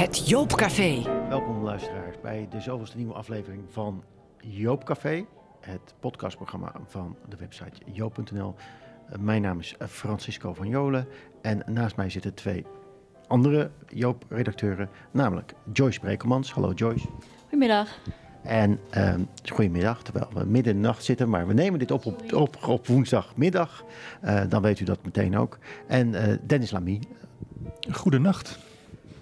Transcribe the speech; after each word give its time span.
Het 0.00 0.28
Joopcafé. 0.28 1.02
Welkom 1.28 1.62
luisteraars 1.62 2.20
bij 2.22 2.46
de 2.50 2.60
zoveelste 2.60 2.96
nieuwe 2.96 3.12
aflevering 3.12 3.62
van 3.70 4.04
Joopcafé. 4.38 5.24
Het 5.60 5.94
podcastprogramma 5.98 6.72
van 6.86 7.16
de 7.28 7.36
website 7.36 7.80
joop.nl. 7.92 8.54
Mijn 9.18 9.42
naam 9.42 9.58
is 9.58 9.74
Francisco 9.88 10.54
van 10.54 10.68
Jolen 10.68 11.06
en 11.42 11.62
naast 11.66 11.96
mij 11.96 12.10
zitten 12.10 12.34
twee 12.34 12.66
andere 13.26 13.70
Joop-redacteuren, 13.88 14.88
namelijk 15.10 15.52
Joyce 15.72 16.00
Brekelmans. 16.00 16.52
Hallo 16.52 16.72
Joyce. 16.72 17.06
Goedemiddag. 17.40 17.98
En 18.42 18.80
uh, 18.96 19.14
goedemiddag, 19.52 20.02
terwijl 20.02 20.28
we 20.34 20.44
midden 20.44 20.74
in 20.74 20.80
de 20.82 20.86
nacht 20.86 21.04
zitten, 21.04 21.28
maar 21.28 21.46
we 21.46 21.54
nemen 21.54 21.78
dit 21.78 21.90
op 21.90 22.06
op, 22.06 22.32
op, 22.32 22.68
op 22.68 22.86
woensdagmiddag. 22.86 23.84
Uh, 24.24 24.42
dan 24.48 24.62
weet 24.62 24.80
u 24.80 24.84
dat 24.84 25.04
meteen 25.04 25.36
ook. 25.36 25.58
En 25.86 26.08
uh, 26.08 26.22
Dennis 26.46 26.70
Lamy. 26.70 27.00
Goedenacht. 27.90 28.58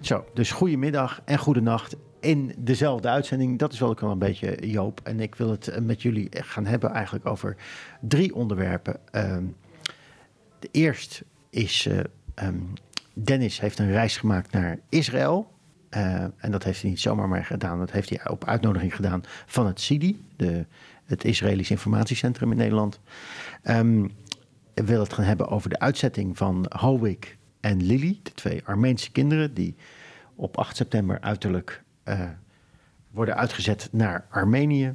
Zo, 0.01 0.25
dus 0.35 0.51
goedemiddag 0.51 1.21
en 1.25 1.39
goedenacht 1.39 1.97
in 2.21 2.55
dezelfde 2.59 3.09
uitzending. 3.09 3.59
Dat 3.59 3.73
is 3.73 3.79
wel 3.79 3.89
ook 3.89 4.01
wel 4.01 4.11
een 4.11 4.19
beetje 4.19 4.71
Joop. 4.71 5.01
En 5.05 5.21
ik 5.21 5.35
wil 5.35 5.51
het 5.51 5.85
met 5.85 6.03
jullie 6.03 6.29
gaan 6.31 6.67
hebben 6.67 6.91
eigenlijk 6.91 7.27
over 7.27 7.57
drie 8.01 8.35
onderwerpen. 8.35 9.01
Um, 9.13 9.57
de 10.59 10.69
eerste 10.71 11.25
is, 11.51 11.89
um, 12.35 12.73
Dennis 13.13 13.61
heeft 13.61 13.79
een 13.79 13.91
reis 13.91 14.17
gemaakt 14.17 14.53
naar 14.53 14.79
Israël. 14.89 15.51
Uh, 15.91 16.23
en 16.37 16.51
dat 16.51 16.65
heeft 16.65 16.81
hij 16.81 16.91
niet 16.91 17.01
zomaar 17.01 17.29
maar 17.29 17.45
gedaan. 17.45 17.79
Dat 17.79 17.91
heeft 17.91 18.09
hij 18.09 18.31
op 18.31 18.45
uitnodiging 18.45 18.95
gedaan 18.95 19.23
van 19.47 19.67
het 19.67 19.81
CIDI, 19.81 20.25
de, 20.37 20.67
het 21.05 21.25
Israëlisch 21.25 21.71
Informatiecentrum 21.71 22.51
in 22.51 22.57
Nederland. 22.57 23.01
Um, 23.65 24.11
wil 24.75 25.01
het 25.01 25.13
gaan 25.13 25.25
hebben 25.25 25.49
over 25.49 25.71
de 25.71 25.79
uitzetting 25.79 26.37
van 26.37 26.67
Howik 26.69 27.38
en 27.61 27.83
Lily, 27.83 28.21
de 28.23 28.33
twee 28.33 28.63
Armeense 28.65 29.13
kinderen 29.13 29.55
die 29.55 29.77
op 30.35 30.59
8 30.59 30.77
september 30.77 31.21
uiterlijk 31.21 31.83
uh, 32.05 32.21
worden 33.11 33.37
uitgezet 33.37 33.89
naar 33.93 34.27
Armenië. 34.31 34.95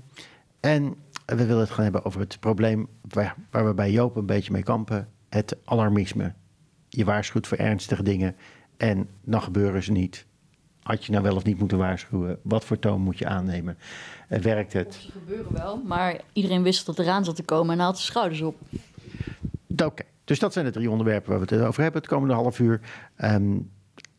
En 0.60 0.96
we 1.26 1.46
willen 1.46 1.60
het 1.60 1.70
gaan 1.70 1.84
hebben 1.84 2.06
over 2.06 2.20
het 2.20 2.40
probleem 2.40 2.88
waar, 3.02 3.36
waar 3.52 3.66
we 3.66 3.74
bij 3.74 3.92
Joop 3.92 4.16
een 4.16 4.26
beetje 4.26 4.52
mee 4.52 4.64
kampen: 4.64 5.10
het 5.30 5.58
alarmisme. 5.66 6.34
Je 6.90 7.06
waarschuwt 7.06 7.48
voor 7.48 7.58
ernstige 7.58 8.04
dingen 8.04 8.36
en 8.78 9.10
dan 9.22 9.42
gebeuren 9.42 9.84
ze 9.84 9.92
niet. 9.92 10.26
Had 10.84 11.06
je 11.06 11.12
nou 11.12 11.24
wel 11.24 11.36
of 11.36 11.44
niet 11.44 11.60
moeten 11.60 11.78
waarschuwen? 11.78 12.40
Wat 12.42 12.66
voor 12.66 12.80
toon 12.80 13.02
moet 13.02 13.18
je 13.18 13.28
aannemen? 13.28 13.78
Uh, 14.30 14.40
werkt 14.40 14.74
het? 14.74 14.96
Het 14.96 15.12
gebeuren 15.12 15.54
wel, 15.54 15.78
maar 15.78 16.22
iedereen 16.34 16.64
wist 16.64 16.86
dat 16.86 17.00
eraan 17.00 17.26
zat 17.26 17.36
te 17.36 17.44
komen 17.44 17.74
en 17.74 17.80
haalt 17.80 17.98
zijn 17.98 18.08
schouders 18.08 18.42
op. 18.42 18.56
Oké, 19.68 19.84
okay. 19.84 20.08
Dus 20.24 20.40
dat 20.40 20.54
zijn 20.54 20.66
de 20.66 20.72
drie 20.72 20.90
onderwerpen 20.90 21.30
waar 21.30 21.40
we 21.40 21.56
het 21.56 21.66
over 21.66 21.84
hebben 21.84 22.02
het 22.02 22.10
komende 22.10 22.34
half 22.34 22.60
uur. 22.60 22.80
Um, 23.18 23.72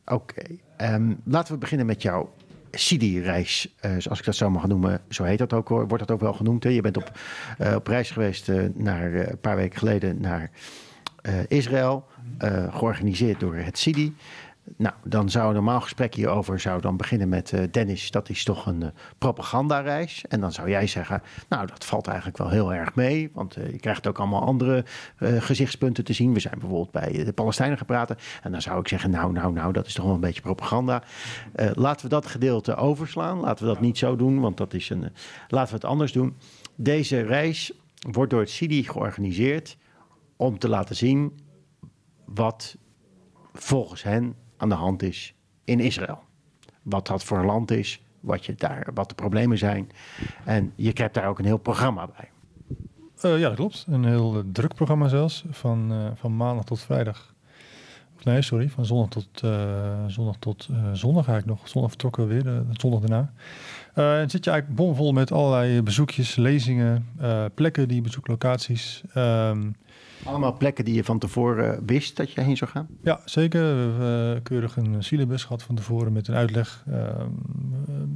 Oké, 0.06 0.42
um, 0.78 1.20
laten 1.24 1.52
we 1.52 1.58
beginnen 1.58 1.86
met 1.86 2.02
jouw 2.02 2.34
Sidi-reis, 2.70 3.74
uh, 3.84 3.91
zoals 3.98 4.19
ik 4.19 4.24
dat 4.24 4.34
zo 4.34 4.50
mag 4.50 4.66
noemen. 4.66 5.00
Zo 5.08 5.24
heet 5.24 5.38
dat 5.38 5.52
ook, 5.52 5.69
wordt 5.69 5.98
dat 5.98 6.11
ook 6.11 6.20
wel 6.20 6.33
genoemd. 6.33 6.64
Hè? 6.64 6.70
Je 6.70 6.80
bent 6.80 6.96
op, 6.96 7.12
uh, 7.61 7.74
op 7.74 7.86
reis 7.86 8.11
geweest 8.11 8.48
uh, 8.48 8.64
naar, 8.74 9.14
een 9.14 9.38
paar 9.41 9.56
weken 9.56 9.78
geleden 9.78 10.20
naar 10.20 10.50
Israël, 11.48 12.06
georganiseerd 12.70 13.41
door 13.41 13.55
het 13.55 13.78
Sidi. 13.78 14.14
Nou, 14.77 14.95
dan 15.05 15.31
zou 15.31 15.48
een 15.48 15.55
normaal 15.55 15.81
gesprek 15.81 16.15
hierover 16.15 16.61
zou 16.61 16.81
dan 16.81 16.97
beginnen 16.97 17.29
met 17.29 17.53
uh, 17.53 17.61
Dennis, 17.70 18.11
dat 18.11 18.29
is 18.29 18.45
toch 18.45 18.67
een 18.67 18.81
uh, 18.81 18.89
propagandareis. 19.19 20.25
En 20.29 20.41
dan 20.41 20.53
zou 20.53 20.69
jij 20.69 20.87
zeggen, 20.87 21.23
nou 21.48 21.67
dat 21.67 21.84
valt 21.84 22.07
eigenlijk 22.07 22.39
wel 22.39 22.48
heel 22.48 22.75
erg 22.75 22.95
mee, 22.95 23.31
want 23.33 23.57
uh, 23.59 23.70
je 23.70 23.79
krijgt 23.79 24.07
ook 24.07 24.19
allemaal 24.19 24.42
andere 24.42 24.85
gezichtspunten 25.19 26.05
te 26.05 26.12
zien. 26.12 26.35
We 26.35 26.41
zijn 26.41 26.59
bijvoorbeeld 26.59 26.91
bij 26.91 27.25
de 27.25 27.33
Palestijnen 27.33 27.79
gepraat 27.79 28.15
en 28.42 28.53
dan 28.53 28.62
zou 28.62 28.81
ik 28.81 28.89
zeggen, 28.89 29.11
nou, 29.11 29.33
nou, 29.33 29.53
nou, 29.53 29.73
dat 29.73 29.87
is 29.87 29.95
toch 29.95 30.05
wel 30.05 30.15
een 30.15 30.20
beetje 30.20 30.41
propaganda. 30.41 31.03
laten 31.73 32.03
we 32.03 32.09
dat 32.09 32.27
gedeelte 32.27 32.75
overslaan, 32.75 33.41
laten 33.41 33.67
we 33.67 33.73
dat 33.73 33.81
niet 33.81 33.98
zo 33.98 34.17
doen, 34.17 34.41
want 34.41 34.57
dat 34.57 34.75
is 34.75 34.91
een, 34.91 35.12
laten 35.48 35.69
we 35.69 35.81
het 35.81 35.91
anders 35.91 36.12
doen. 36.12 36.37
Deze 36.74 37.20
reis 37.20 37.73
wordt 38.11 38.30
door 38.30 38.41
het 38.41 38.51
CIDI 38.51 38.85
georganiseerd 38.85 39.77
om 40.36 40.58
te 40.58 40.69
laten 40.69 40.97
zien 40.97 41.41
wat 42.24 42.77
volgens 43.53 44.03
hen 44.03 44.35
aan 44.57 44.69
de 44.69 44.75
hand 44.75 45.03
is 45.03 45.35
in 45.65 45.81
Israël. 45.81 46.23
Wat 46.83 47.07
dat 47.07 47.25
voor 47.25 47.39
een 47.39 47.45
land 47.45 47.70
is, 47.70 48.03
wat, 48.20 48.47
je 48.47 48.55
daar, 48.55 48.89
wat 48.95 49.09
de 49.09 49.15
problemen 49.15 49.59
zijn. 49.59 49.91
En 50.45 50.73
je 50.77 50.91
hebt 50.95 51.15
daar 51.15 51.29
ook 51.29 51.39
een 51.39 51.45
heel 51.45 51.59
programma 51.59 52.07
bij. 52.17 52.31
Uh, 53.25 53.39
ja, 53.39 53.48
dat 53.48 53.57
klopt. 53.57 53.87
Een 53.89 54.05
heel 54.05 54.37
uh, 54.37 54.42
druk 54.53 54.75
programma 54.75 55.09
zelfs. 55.09 55.45
Van, 55.51 55.92
uh, 55.92 56.11
van 56.15 56.37
maandag 56.37 56.65
tot 56.65 56.81
vrijdag. 56.81 57.33
Nee, 58.23 58.42
sorry. 58.42 58.69
Van 58.69 58.86
zondag 58.86 59.08
tot 59.08 59.29
zondag 60.07 60.36
tot 60.39 60.69
zondag 60.92 61.29
eigenlijk 61.29 61.58
nog. 61.58 61.69
Zondag 61.69 61.91
vertrokken 61.91 62.29
we 62.29 62.35
weer, 62.35 62.42
de 62.42 62.64
zondag 62.73 63.01
daarna. 63.01 63.33
en 64.20 64.30
zit 64.30 64.45
je 64.45 64.51
eigenlijk 64.51 64.80
bomvol 64.80 65.13
met 65.13 65.33
allerlei 65.33 65.83
bezoekjes, 65.83 66.36
lezingen, 66.36 67.08
plekken 67.55 67.89
die 67.89 67.97
je 67.97 68.03
bezoekt, 68.03 68.29
locaties. 68.29 69.03
Um, 69.17 69.77
allemaal 70.24 70.57
plekken 70.57 70.85
die 70.85 70.95
je 70.95 71.05
van 71.05 71.19
tevoren 71.19 71.86
wist 71.86 72.17
dat 72.17 72.33
je 72.33 72.41
heen 72.41 72.57
zou 72.57 72.70
gaan? 72.70 72.86
Ja, 73.03 73.20
zeker. 73.24 73.61
We 73.63 74.05
hebben 74.05 74.42
keurig 74.42 74.77
een 74.77 75.03
syllabus 75.03 75.42
gehad 75.42 75.63
van 75.63 75.74
tevoren 75.74 76.13
met 76.13 76.29
een 76.29 76.35
uitleg 76.35 76.85
uh, 76.89 76.97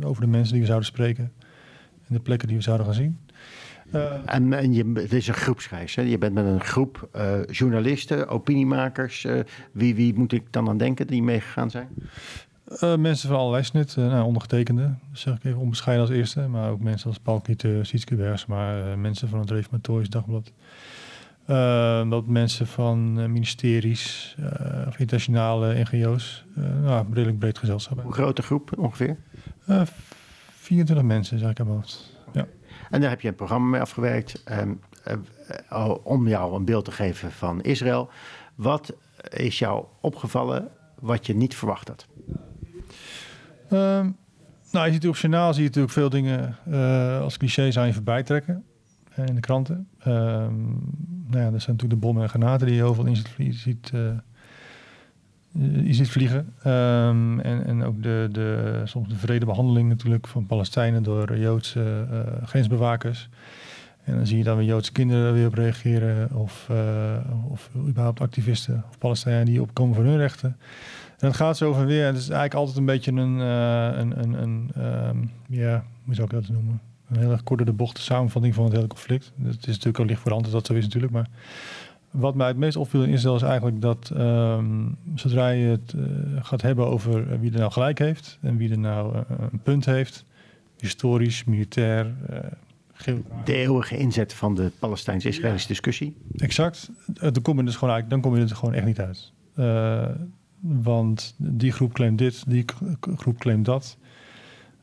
over 0.03 0.23
de 0.23 0.29
mensen 0.29 0.53
die 0.53 0.61
we 0.61 0.67
zouden 0.67 0.89
spreken. 0.89 1.33
En 2.09 2.15
de 2.15 2.21
plekken 2.21 2.49
die 2.49 2.57
we 2.57 2.63
zouden 2.63 2.87
gaan 2.87 2.95
zien. 2.95 3.19
Uh, 3.95 4.13
en, 4.25 4.53
en 4.53 4.73
je, 4.73 4.93
het 4.95 5.13
is 5.13 5.29
een 5.29 5.35
groepsreis. 5.35 5.95
Hè? 5.95 6.03
Je 6.03 6.19
bent 6.19 6.35
met 6.35 6.45
een 6.45 6.61
groep 6.61 7.09
uh, 7.17 7.45
journalisten, 7.51 8.29
opiniemakers. 8.29 9.27
wie, 9.73 9.95
wie 9.95 10.15
moet 10.15 10.33
ik 10.33 10.43
dan 10.51 10.69
aan 10.69 10.79
denken 10.79 11.07
die 11.07 11.23
meegegaan 11.23 11.71
zijn? 11.71 11.89
mensen 12.99 13.29
van 13.29 13.39
allerlei 13.39 13.65
snit, 13.65 13.97
nou, 13.97 14.25
ondergetekende, 14.25 14.95
zeg 15.13 15.35
ik 15.35 15.45
even 15.45 15.59
onbescheiden 15.59 16.07
als 16.07 16.17
eerste. 16.17 16.41
Maar 16.41 16.71
ook 16.71 16.81
mensen 16.81 17.09
als 17.09 17.19
Paul 17.19 17.41
Kieter, 17.41 17.87
Sietske 17.87 18.35
maar 18.47 18.99
mensen 18.99 19.29
van 19.29 19.39
het 19.39 19.51
Reformatorisch 19.51 20.09
Dagblad. 20.09 20.53
Uh, 21.49 22.11
dat 22.11 22.27
mensen 22.27 22.67
van 22.67 23.21
uh, 23.21 23.27
ministeries 23.27 24.37
uh, 24.41 24.87
of 24.87 24.99
internationale 24.99 25.87
NGO's, 25.91 26.45
nou, 26.83 27.07
redelijk 27.13 27.39
breed 27.39 27.59
gezelschap. 27.59 28.03
Hoe 28.03 28.13
grote 28.13 28.43
groep 28.43 28.79
ongeveer? 28.79 29.17
24 30.59 31.07
mensen, 31.07 31.39
zeg 31.39 31.51
ik 31.51 31.61
aan 31.61 31.67
mijn 31.67 31.79
hoofd. 31.79 32.18
En 32.91 33.01
daar 33.01 33.11
heb 33.11 33.21
je 33.21 33.29
een 33.29 33.35
programma 33.35 33.69
mee 33.69 33.81
afgewerkt 33.81 34.43
um, 34.51 34.81
om 36.03 36.29
jou 36.29 36.55
een 36.55 36.65
beeld 36.65 36.85
te 36.85 36.93
geven 36.93 37.33
van 37.33 37.63
Israël. 37.63 38.11
Wat 38.55 38.95
is 39.31 39.59
jou 39.59 39.85
opgevallen 40.01 40.69
wat 41.01 41.27
je 41.27 41.35
niet 41.35 41.57
verwacht 41.57 41.89
had? 41.89 42.07
Um, 43.73 44.17
nou, 44.73 44.87
je 44.87 44.93
ziet 44.93 45.09
op 45.09 45.17
journaal 45.17 45.53
zie 45.53 45.63
je 45.63 45.69
natuurlijk 45.69 45.95
veel 45.95 46.11
dingen 46.11 46.57
als 47.23 47.37
clichés 47.37 47.79
aan 47.79 47.87
je 47.87 47.93
voorbij 47.93 48.23
trekken 48.23 48.65
in 49.27 49.35
de 49.35 49.41
kranten. 49.41 49.89
Um, 50.07 50.81
nou 51.27 51.43
ja, 51.43 51.53
er 51.53 51.61
zijn 51.61 51.77
natuurlijk 51.77 51.91
de 51.91 51.97
bommen 51.97 52.23
en 52.23 52.29
granaten 52.29 52.67
die 52.67 52.77
je 52.77 52.83
heel 52.83 52.95
veel 52.95 53.07
in 53.07 53.53
ziet, 53.53 53.91
uh, 53.95 54.11
je 55.85 55.95
ziet 55.95 56.11
vliegen. 56.11 56.39
Um, 56.39 57.41
en, 57.41 57.67
en 57.67 57.83
ook 57.83 58.03
de, 58.03 58.29
de, 58.33 58.81
soms 58.85 59.09
de 59.09 59.17
vredebehandeling 59.17 59.89
natuurlijk 59.89 60.27
van 60.27 60.47
Palestijnen 60.47 61.03
door 61.03 61.39
Joodse 61.39 62.07
uh, 62.13 62.47
grensbewakers. 62.47 63.29
En 64.05 64.17
dan 64.17 64.27
zie 64.27 64.39
je 64.39 64.45
dan 64.45 64.57
weer 64.57 64.67
Joodse 64.67 64.93
kinderen 64.93 65.33
weer 65.33 65.47
op 65.47 65.55
reageren. 65.55 66.33
Of, 66.33 66.69
uh, 66.71 67.17
of 67.51 67.71
überhaupt 67.89 68.21
activisten 68.21 68.85
of 68.89 68.99
Palestijnen 68.99 69.45
die 69.45 69.63
opkomen 69.63 69.95
voor 69.95 70.05
hun 70.05 70.17
rechten. 70.17 70.57
En 71.19 71.27
het 71.27 71.37
gaat 71.37 71.57
zo 71.57 71.69
over 71.69 71.87
weer. 71.87 72.07
Het 72.07 72.17
is 72.17 72.29
eigenlijk 72.29 72.55
altijd 72.55 72.77
een 72.77 72.85
beetje 72.85 73.13
een, 73.13 73.39
een, 73.39 74.43
een, 74.43 74.71
um, 75.09 75.31
ja, 75.49 75.85
hoe 76.05 76.15
zou 76.15 76.27
ik 76.27 76.33
dat 76.33 76.49
noemen? 76.49 76.81
een 77.11 77.19
heel 77.19 77.31
erg 77.31 77.43
de 77.43 77.73
bocht 77.73 77.97
de 77.97 78.03
samenvatting 78.03 78.55
van 78.55 78.65
het 78.65 78.73
hele 78.73 78.87
conflict. 78.87 79.33
Het 79.43 79.61
is 79.61 79.67
natuurlijk 79.67 79.99
ook 79.99 80.07
licht 80.07 80.21
voor 80.21 80.33
hand 80.33 80.45
dat 80.45 80.53
dat 80.53 80.67
zo 80.67 80.75
is 80.75 80.85
natuurlijk. 80.85 81.13
Maar 81.13 81.29
wat 82.19 82.35
mij 82.35 82.47
het 82.47 82.57
meest 82.57 82.77
opviel 82.77 83.03
in 83.03 83.09
Israël 83.09 83.37
is 83.37 83.43
eigenlijk 83.43 83.81
dat 83.81 84.13
um, 84.17 84.97
zodra 85.15 85.49
je 85.49 85.67
het 85.67 85.93
uh, 85.97 86.05
gaat 86.43 86.63
hebben 86.63 86.87
over 86.87 87.41
wie 87.41 87.53
er 87.53 87.59
nou 87.59 87.73
gelijk 87.73 87.99
heeft 87.99 88.39
en 88.43 88.57
wie 88.57 88.71
er 88.71 88.79
nou 88.79 89.15
uh, 89.15 89.21
een 89.51 89.63
punt 89.63 89.85
heeft, 89.85 90.25
historisch, 90.79 91.45
militair, 91.45 92.15
uh, 92.31 92.39
de 93.45 93.55
eeuwige 93.55 93.97
inzet 93.97 94.33
van 94.33 94.55
de 94.55 94.71
Palestijns-Israëlische 94.79 95.69
discussie. 95.69 96.17
Exact. 96.37 96.91
Dan 97.07 97.43
kom 97.43 97.59
je, 97.59 97.65
dus 97.65 97.77
gewoon 97.77 97.95
eigenlijk, 97.95 98.11
dan 98.11 98.21
kom 98.21 98.37
je 98.37 98.49
er 98.49 98.57
gewoon 98.57 98.75
echt 98.75 98.87
niet 98.87 99.01
uit. 99.01 99.33
want 100.61 101.35
die 101.37 101.73
groep 101.73 101.93
claimt 101.93 102.19
dit, 102.19 102.45
die 102.49 102.65
groep 103.01 103.39
claimt 103.39 103.65
dat. 103.65 103.97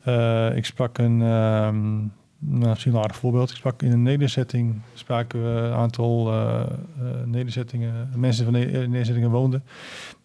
Uh, 0.07 0.55
ik 0.55 0.65
sprak 0.65 0.97
een, 0.97 1.21
um, 1.21 2.11
nou, 2.39 2.69
misschien 2.69 2.93
een 2.93 2.99
aardig 2.99 3.17
voorbeeld. 3.17 3.49
Ik 3.49 3.55
sprak 3.55 3.81
in 3.81 3.91
een 3.91 4.03
nederzetting, 4.03 4.81
spraken 4.93 5.43
we 5.43 5.59
een 5.59 5.73
aantal 5.73 6.33
uh, 6.33 6.63
uh, 7.01 7.07
nederzettingen, 7.25 8.09
mensen 8.15 8.43
van 8.43 8.53
de 8.53 8.59
nederzettingen 8.59 9.31
woonden. 9.31 9.63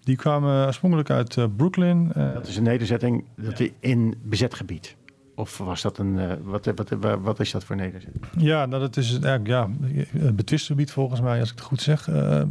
Die 0.00 0.16
kwamen 0.16 0.66
oorspronkelijk 0.66 1.10
uit 1.10 1.56
Brooklyn. 1.56 2.12
dat 2.14 2.46
is 2.46 2.56
een 2.56 2.62
nederzetting 2.62 3.24
dat 3.36 3.58
ja. 3.58 3.66
in 3.80 4.14
bezet 4.22 4.54
gebied. 4.54 4.96
Of 5.34 5.58
was 5.58 5.82
dat 5.82 5.98
een, 5.98 6.42
wat, 6.42 6.64
wat, 6.64 6.88
wat, 7.00 7.20
wat, 7.20 7.40
is 7.40 7.50
dat 7.50 7.64
voor 7.64 7.76
nederzetting? 7.76 8.24
Ja, 8.36 8.66
nou, 8.66 8.82
dat 8.82 8.96
is 8.96 9.12
eigenlijk 9.12 9.46
ja, 9.46 9.68
een 10.12 10.34
betwist 10.34 10.66
gebied 10.66 10.90
volgens 10.90 11.20
mij, 11.20 11.40
als 11.40 11.50
ik 11.50 11.56
het 11.56 11.64
goed 11.64 11.80
zeg. 11.80 12.08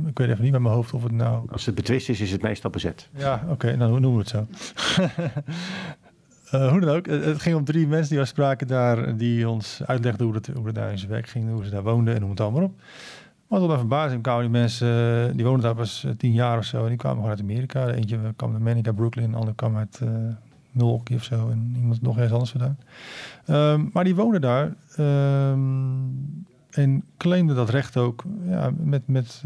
Ik 0.07 0.17
weet 0.17 0.29
even 0.29 0.43
niet 0.43 0.51
met 0.51 0.61
mijn 0.61 0.73
hoofd 0.73 0.93
of 0.93 1.03
het 1.03 1.11
nou... 1.11 1.45
Als 1.51 1.65
het 1.65 1.75
betwist 1.75 2.09
is, 2.09 2.21
is 2.21 2.31
het 2.31 2.41
meestal 2.41 2.69
bezet. 2.69 3.09
Ja, 3.17 3.41
oké, 3.43 3.51
okay, 3.51 3.73
nou 3.73 3.99
noemen 3.99 4.13
we 4.13 4.17
het 4.17 4.29
zo. 4.29 4.47
Uh, 6.53 6.69
hoe 6.71 6.79
dan 6.79 6.95
ook, 6.95 7.05
het 7.05 7.41
ging 7.41 7.55
om 7.55 7.63
drie 7.63 7.87
mensen 7.87 8.09
die 8.09 8.19
we 8.19 8.25
spraken 8.25 8.67
daar, 8.67 9.17
die 9.17 9.49
ons 9.49 9.81
uitlegden 9.85 10.25
hoe 10.25 10.35
het, 10.35 10.49
hoe 10.55 10.65
het 10.65 10.75
daar 10.75 10.91
in 10.91 10.97
zijn 10.97 11.11
werk 11.11 11.27
ging, 11.27 11.51
hoe 11.51 11.63
ze 11.63 11.69
daar 11.69 11.83
woonden 11.83 12.15
en 12.15 12.21
hoe 12.21 12.29
het 12.29 12.39
allemaal 12.39 12.63
op. 12.63 12.79
Maar 13.47 13.59
tot 13.59 13.67
mijn 13.67 13.79
verbazing 13.79 14.21
kwamen 14.21 14.41
die 14.41 14.51
mensen, 14.51 15.35
die 15.35 15.45
woonden 15.45 15.63
daar 15.63 15.75
pas 15.75 16.07
tien 16.17 16.31
jaar 16.31 16.57
of 16.57 16.63
zo, 16.63 16.83
en 16.83 16.87
die 16.87 16.97
kwamen 16.97 17.17
gewoon 17.17 17.31
uit 17.31 17.41
Amerika. 17.41 17.87
Eentje 17.87 18.19
kwam 18.35 18.53
uit 18.53 18.63
Manica, 18.63 18.91
Brooklyn, 18.91 19.31
de 19.31 19.37
andere 19.37 19.55
kwam 19.55 19.77
uit 19.77 19.99
uh, 20.03 20.09
Milwaukee 20.71 21.17
of 21.17 21.23
zo, 21.23 21.49
en 21.49 21.73
iemand 21.75 22.01
nog 22.01 22.15
ergens 22.15 22.33
anders 22.33 22.51
vandaan. 22.51 22.77
Um, 23.47 23.89
maar 23.93 24.03
die 24.03 24.15
woonden 24.15 24.41
daar 24.41 24.73
um, 24.99 26.45
en 26.69 27.03
claimden 27.17 27.55
dat 27.55 27.69
recht 27.69 27.97
ook, 27.97 28.23
ja, 28.47 28.71
met, 28.77 29.01
met, 29.05 29.43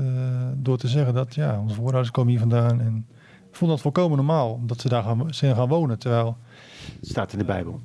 door 0.56 0.78
te 0.78 0.88
zeggen 0.88 1.14
dat 1.14 1.36
ja, 1.36 1.60
onze 1.60 1.76
voorouders 1.76 2.12
komen 2.12 2.32
hier 2.32 2.40
vandaan 2.40 2.82
en 2.82 3.06
vonden 3.52 3.76
dat 3.76 3.82
volkomen 3.82 4.18
normaal, 4.18 4.60
dat 4.66 4.82
ze 4.82 4.90
daar 4.90 5.06
zijn 5.28 5.56
gaan 5.56 5.68
wonen, 5.68 6.00
terwijl 6.00 6.38
het 7.00 7.10
staat 7.10 7.34
in 7.34 7.40
de 7.40 7.46
Bijbel. 7.46 7.82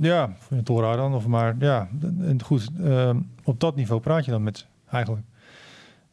Ja, 0.00 0.36
in 0.50 0.56
de 0.56 0.62
Torah 0.62 0.96
dan. 0.96 1.14
Of 1.14 1.26
maar 1.26 1.56
ja, 1.58 1.88
en 2.20 2.42
goed. 2.42 2.68
Uh, 2.80 3.10
op 3.44 3.60
dat 3.60 3.76
niveau 3.76 4.00
praat 4.00 4.24
je 4.24 4.30
dan 4.30 4.42
met 4.42 4.66
eigenlijk. 4.90 5.26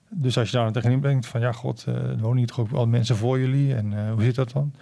Dus 0.10 0.38
als 0.38 0.50
je 0.50 0.56
daar 0.56 0.64
dan 0.64 0.74
tegenin 0.74 1.00
brengt 1.00 1.26
van 1.26 1.42
ja, 1.42 1.52
god, 1.52 1.86
uh, 1.90 1.96
er 1.96 2.18
wonen 2.18 2.38
hier 2.38 2.48
toch 2.48 2.60
ook 2.60 2.72
al 2.72 2.88
mensen 2.88 3.16
voor 3.16 3.40
jullie 3.40 3.76
en 3.76 3.92
uh, 3.92 4.12
hoe 4.12 4.24
zit 4.24 4.36
dat 4.36 4.52
dan? 4.52 4.74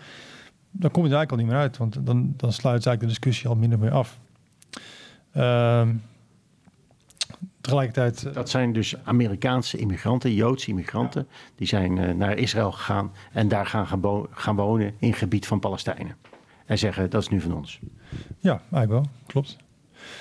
Dan 0.71 0.91
kom 0.91 1.03
je 1.03 1.09
er 1.09 1.15
eigenlijk 1.15 1.31
al 1.31 1.37
niet 1.37 1.47
meer 1.47 1.57
uit, 1.57 1.77
want 1.77 2.05
dan, 2.05 2.33
dan 2.37 2.51
sluit 2.51 2.85
eigenlijk 2.85 2.99
de 2.99 3.07
discussie 3.07 3.49
al 3.49 3.55
minder 3.55 3.79
meer 3.79 3.91
af. 3.91 4.19
Uh, 5.35 5.87
tegelijkertijd. 7.61 8.33
Dat 8.33 8.49
zijn 8.49 8.73
dus 8.73 8.95
Amerikaanse 9.03 9.77
immigranten, 9.77 10.33
Joodse 10.33 10.69
immigranten, 10.69 11.27
ja. 11.29 11.37
die 11.55 11.67
zijn 11.67 12.17
naar 12.17 12.37
Israël 12.37 12.71
gegaan 12.71 13.11
en 13.31 13.47
daar 13.47 13.65
gaan, 13.65 13.87
gaan, 13.87 14.27
gaan 14.31 14.55
wonen 14.55 14.93
in 14.99 15.09
het 15.09 15.17
gebied 15.17 15.47
van 15.47 15.59
Palestijnen 15.59 16.15
en 16.65 16.77
zeggen 16.77 17.09
dat 17.09 17.21
is 17.21 17.29
nu 17.29 17.41
van 17.41 17.55
ons. 17.55 17.79
Ja, 18.39 18.61
eigenlijk 18.71 18.91
wel, 18.91 19.05
klopt. 19.27 19.57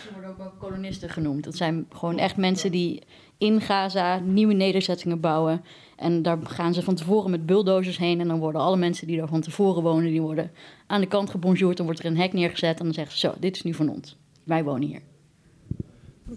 Ze 0.03 0.09
worden 0.13 0.31
ook 0.31 0.39
wel 0.39 0.53
kolonisten 0.59 1.11
genoemd. 1.11 1.45
Dat 1.45 1.57
zijn 1.57 1.87
gewoon 1.93 2.19
echt 2.19 2.37
mensen 2.37 2.71
die 2.71 3.03
in 3.39 3.61
Gaza 3.61 4.19
nieuwe 4.19 4.55
nederzettingen 4.55 5.21
bouwen. 5.21 5.65
En 5.97 6.23
daar 6.23 6.39
gaan 6.43 6.75
ze 6.75 6.83
van 6.83 6.95
tevoren 6.95 7.31
met 7.31 7.47
bulldozers 7.47 7.99
heen. 7.99 8.21
En 8.21 8.29
dan 8.29 8.39
worden 8.39 8.61
alle 8.61 8.77
mensen 8.77 9.07
die 9.07 9.17
daar 9.17 9.29
van 9.29 9.41
tevoren 9.41 9.83
wonen, 9.83 10.11
die 10.11 10.23
worden 10.23 10.51
aan 10.87 11.01
de 11.01 11.07
kant 11.07 11.31
gebonjourd. 11.31 11.77
Dan 11.77 11.87
wordt 11.87 12.01
er 12.01 12.07
een 12.07 12.19
hek 12.19 12.33
neergezet 12.33 12.79
en 12.79 12.85
dan 12.85 12.95
zeggen 12.95 13.19
ze 13.19 13.27
zo, 13.27 13.35
dit 13.41 13.57
is 13.57 13.63
nu 13.63 13.75
van 13.75 13.89
ons. 13.89 14.17
Wij 14.45 14.65
wonen 14.65 14.89
hier. 14.89 15.01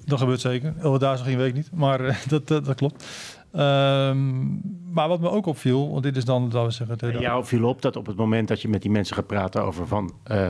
Dat 0.06 0.20
gebeurt 0.20 0.42
zeker. 0.42 0.74
Over 0.82 1.00
daar 1.00 1.18
geen 1.18 1.38
week 1.38 1.54
niet, 1.54 1.72
maar 1.74 1.98
dat, 2.30 2.48
dat, 2.48 2.66
dat, 2.66 2.76
klopt. 2.76 3.06
Um, 3.52 4.62
maar 4.92 5.08
wat 5.08 5.20
me 5.20 5.30
ook 5.30 5.46
opviel, 5.46 5.92
want 5.92 6.04
dit 6.04 6.18
is 6.18 6.26
dan, 6.26 6.50
dat 6.50 6.66
we 6.66 6.72
zeggen... 6.72 6.98
En 6.98 7.20
jou 7.20 7.46
viel 7.46 7.68
op 7.68 7.82
dat 7.82 7.96
op 7.96 8.06
het 8.06 8.16
moment 8.16 8.48
dat 8.48 8.62
je 8.62 8.68
met 8.68 8.82
die 8.82 8.92
mensen 8.92 9.16
gaat 9.16 9.28
praten 9.28 9.64
over 9.64 9.88
van... 9.88 10.14
Uh, 10.32 10.50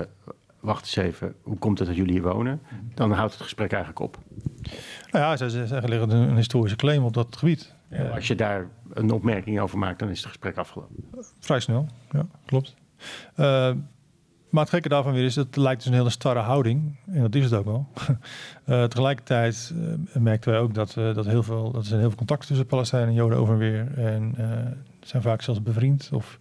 wacht 0.59 0.81
eens 0.81 0.95
even, 0.95 1.35
hoe 1.41 1.57
komt 1.57 1.79
het 1.79 1.87
dat 1.87 1.97
jullie 1.97 2.11
hier 2.11 2.21
wonen? 2.21 2.61
Dan 2.93 3.11
houdt 3.11 3.33
het 3.33 3.41
gesprek 3.41 3.71
eigenlijk 3.71 4.01
op. 4.01 4.17
Nou 5.11 5.25
ja, 5.25 5.37
ze 5.37 5.49
zeggen 5.49 5.89
liggen 5.89 6.09
een, 6.09 6.29
een 6.29 6.35
historische 6.35 6.77
claim 6.77 7.03
op 7.03 7.13
dat 7.13 7.37
gebied. 7.37 7.75
Ja, 7.89 8.09
als 8.09 8.27
je 8.27 8.35
daar 8.35 8.67
een 8.93 9.11
opmerking 9.11 9.59
over 9.59 9.77
maakt, 9.77 9.99
dan 9.99 10.09
is 10.09 10.17
het 10.17 10.27
gesprek 10.27 10.57
afgelopen. 10.57 10.95
Vrij 11.39 11.59
snel, 11.59 11.87
ja, 12.11 12.25
klopt. 12.45 12.75
Uh, 13.35 13.71
maar 14.49 14.61
het 14.61 14.73
gekke 14.73 14.89
daarvan 14.89 15.13
weer 15.13 15.23
is, 15.23 15.35
het 15.35 15.55
lijkt 15.55 15.81
dus 15.81 15.91
een 15.91 15.97
hele 15.97 16.09
starre 16.09 16.39
houding. 16.39 16.95
En 17.05 17.21
dat 17.21 17.35
is 17.35 17.43
het 17.43 17.53
ook 17.53 17.65
wel. 17.65 17.87
uh, 18.65 18.83
tegelijkertijd 18.93 19.73
uh, 19.75 20.21
merkten 20.21 20.51
wij 20.51 20.59
ook 20.59 20.73
dat, 20.73 20.95
uh, 20.97 21.15
dat, 21.15 21.25
heel 21.25 21.43
veel, 21.43 21.71
dat 21.71 21.81
er 21.81 21.87
zijn 21.87 21.99
heel 21.99 22.09
veel 22.09 22.17
contacten 22.17 22.47
tussen 22.47 22.65
Palestijnen 22.65 23.07
en 23.07 23.13
Joden 23.13 23.37
over 23.37 23.53
en 23.53 23.59
weer. 23.59 23.97
En 23.97 24.35
zijn 25.01 25.21
vaak 25.21 25.41
zelfs 25.41 25.63
bevriend. 25.63 26.09
Of, 26.13 26.39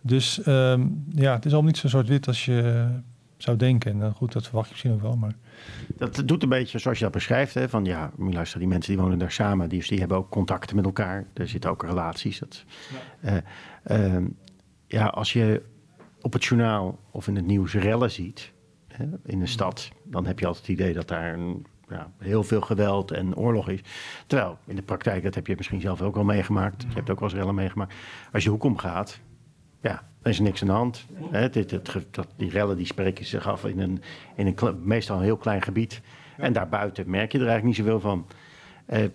dus 0.00 0.46
um, 0.46 1.04
ja, 1.14 1.34
het 1.34 1.44
is 1.44 1.54
al 1.54 1.64
niet 1.64 1.76
zo 1.76 1.88
zwart-wit 1.88 2.26
als 2.26 2.44
je 2.44 2.88
zou 3.36 3.56
denken. 3.56 4.02
En 4.02 4.12
goed, 4.12 4.32
dat 4.32 4.44
verwacht 4.44 4.66
je 4.66 4.72
misschien 4.72 4.92
ook 4.92 5.02
wel. 5.02 5.16
Maar... 5.16 5.34
Dat 5.96 6.22
doet 6.24 6.42
een 6.42 6.48
beetje 6.48 6.78
zoals 6.78 6.98
je 6.98 7.04
dat 7.04 7.12
beschrijft. 7.12 7.54
Hè, 7.54 7.68
van 7.68 7.84
ja, 7.84 8.10
luister, 8.18 8.58
die 8.58 8.68
mensen 8.68 8.92
die 8.92 9.02
wonen 9.02 9.18
daar 9.18 9.32
samen, 9.32 9.68
die, 9.68 9.88
die 9.88 9.98
hebben 9.98 10.16
ook 10.16 10.30
contacten 10.30 10.76
met 10.76 10.84
elkaar. 10.84 11.26
Er 11.34 11.48
zitten 11.48 11.70
ook 11.70 11.82
relaties. 11.82 12.38
Dat, 12.38 12.64
ja. 13.20 13.42
ja, 14.86 15.06
als 15.06 15.32
je 15.32 15.62
op 16.26 16.32
het 16.32 16.44
journaal 16.44 16.98
of 17.10 17.28
in 17.28 17.36
het 17.36 17.46
nieuws 17.46 17.74
rellen 17.74 18.10
ziet 18.10 18.52
hè, 18.88 19.04
in 19.24 19.40
een 19.40 19.48
stad, 19.48 19.90
dan 20.02 20.26
heb 20.26 20.38
je 20.38 20.46
altijd 20.46 20.66
het 20.66 20.78
idee 20.78 20.94
dat 20.94 21.08
daar 21.08 21.34
een, 21.34 21.66
ja, 21.88 22.10
heel 22.18 22.42
veel 22.42 22.60
geweld 22.60 23.10
en 23.10 23.36
oorlog 23.36 23.68
is. 23.68 23.80
Terwijl 24.26 24.58
in 24.64 24.76
de 24.76 24.82
praktijk, 24.82 25.22
dat 25.22 25.34
heb 25.34 25.46
je 25.46 25.54
misschien 25.56 25.80
zelf 25.80 26.02
ook 26.02 26.16
al 26.16 26.24
meegemaakt. 26.24 26.82
Je 26.82 26.94
hebt 26.94 27.10
ook 27.10 27.20
wel 27.20 27.28
eens 27.28 27.38
rellen 27.38 27.54
meegemaakt. 27.54 27.94
Als 28.32 28.44
je 28.44 28.50
hoek 28.50 28.64
omgaat, 28.64 29.20
ja, 29.80 30.08
dan 30.22 30.32
is 30.32 30.38
er 30.38 30.44
niks 30.44 30.60
aan 30.60 30.68
de 30.68 30.74
hand. 30.74 31.06
Hè, 31.30 31.50
dit, 31.50 31.70
het, 31.70 32.06
dat, 32.10 32.28
die 32.36 32.50
rellen 32.50 32.76
die 32.76 32.86
spreken 32.86 33.24
zich 33.24 33.48
af 33.48 33.64
in 33.64 33.80
een, 33.80 34.02
in 34.36 34.46
een 34.46 34.80
meestal 34.82 35.16
een 35.16 35.22
heel 35.22 35.36
klein 35.36 35.62
gebied. 35.62 36.00
Ja. 36.36 36.44
En 36.44 36.52
daarbuiten 36.52 37.10
merk 37.10 37.32
je 37.32 37.38
er 37.38 37.46
eigenlijk 37.46 37.76
niet 37.76 37.86
zoveel 37.86 38.00
van. 38.00 38.26
Uh, 38.88 39.08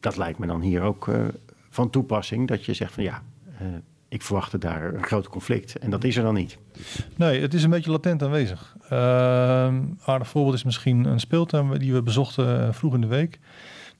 dat 0.00 0.16
lijkt 0.16 0.38
me 0.38 0.46
dan 0.46 0.60
hier 0.60 0.82
ook 0.82 1.06
uh, 1.06 1.24
van 1.68 1.90
toepassing. 1.90 2.48
Dat 2.48 2.64
je 2.64 2.74
zegt 2.74 2.92
van 2.92 3.02
ja, 3.02 3.22
uh, 3.62 3.68
ik 4.12 4.22
verwachtte 4.22 4.58
daar 4.58 4.94
een 4.94 5.04
groot 5.04 5.28
conflict. 5.28 5.78
En 5.78 5.90
dat 5.90 6.04
is 6.04 6.16
er 6.16 6.22
dan 6.22 6.34
niet. 6.34 6.58
Nee, 7.16 7.40
het 7.40 7.54
is 7.54 7.62
een 7.62 7.70
beetje 7.70 7.90
latent 7.90 8.22
aanwezig. 8.22 8.76
Uh, 8.92 8.98
aardig 10.04 10.28
voorbeeld 10.28 10.54
is 10.54 10.64
misschien 10.64 11.04
een 11.04 11.20
speeltuin 11.20 11.78
die 11.78 11.92
we 11.92 12.02
bezochten 12.02 12.74
vroeg 12.74 12.94
in 12.94 13.00
de 13.00 13.06
week. 13.06 13.38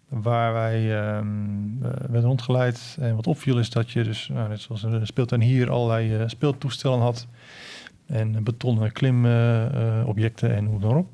Waar 0.08 0.52
wij 0.52 0.82
uh, 0.82 1.18
werden 1.80 2.22
rondgeleid. 2.22 2.96
En 3.00 3.16
wat 3.16 3.26
opviel 3.26 3.58
is 3.58 3.70
dat 3.70 3.90
je 3.90 4.02
dus, 4.02 4.28
nou, 4.32 4.48
net 4.48 4.60
zoals 4.60 4.82
een 4.82 5.06
speeltuin 5.06 5.40
hier, 5.40 5.70
allerlei 5.70 6.16
uh, 6.16 6.22
speeltoestellen 6.26 7.00
had. 7.00 7.26
En 8.06 8.44
betonnen 8.44 8.92
klimobjecten 8.92 10.54
en 10.54 10.64
hoe 10.64 10.80
dan 10.80 10.94
ook. 10.94 11.08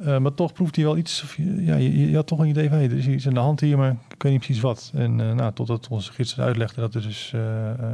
Uh, 0.00 0.18
maar 0.18 0.34
toch 0.34 0.52
proeft 0.52 0.76
hij 0.76 0.84
wel 0.84 0.96
iets. 0.96 1.22
Of 1.22 1.36
ja, 1.36 1.76
je, 1.76 2.10
je, 2.10 2.14
had 2.14 2.26
toch 2.26 2.38
een 2.38 2.48
idee 2.48 2.68
van 2.68 2.78
hey, 2.78 2.86
er 2.86 2.96
is 2.96 3.06
iets 3.06 3.26
aan 3.26 3.34
de 3.34 3.40
hand 3.40 3.60
hier, 3.60 3.78
maar 3.78 3.90
ik 3.90 4.22
weet 4.22 4.32
niet 4.32 4.40
precies 4.40 4.62
wat. 4.62 4.92
En 4.94 5.18
uh, 5.18 5.32
nou, 5.32 5.52
totdat 5.52 5.88
onze 5.88 6.12
gids 6.12 6.40
uitlegde 6.40 6.80
dat 6.80 6.94
er 6.94 7.02
dus 7.02 7.32
uh, 7.34 7.42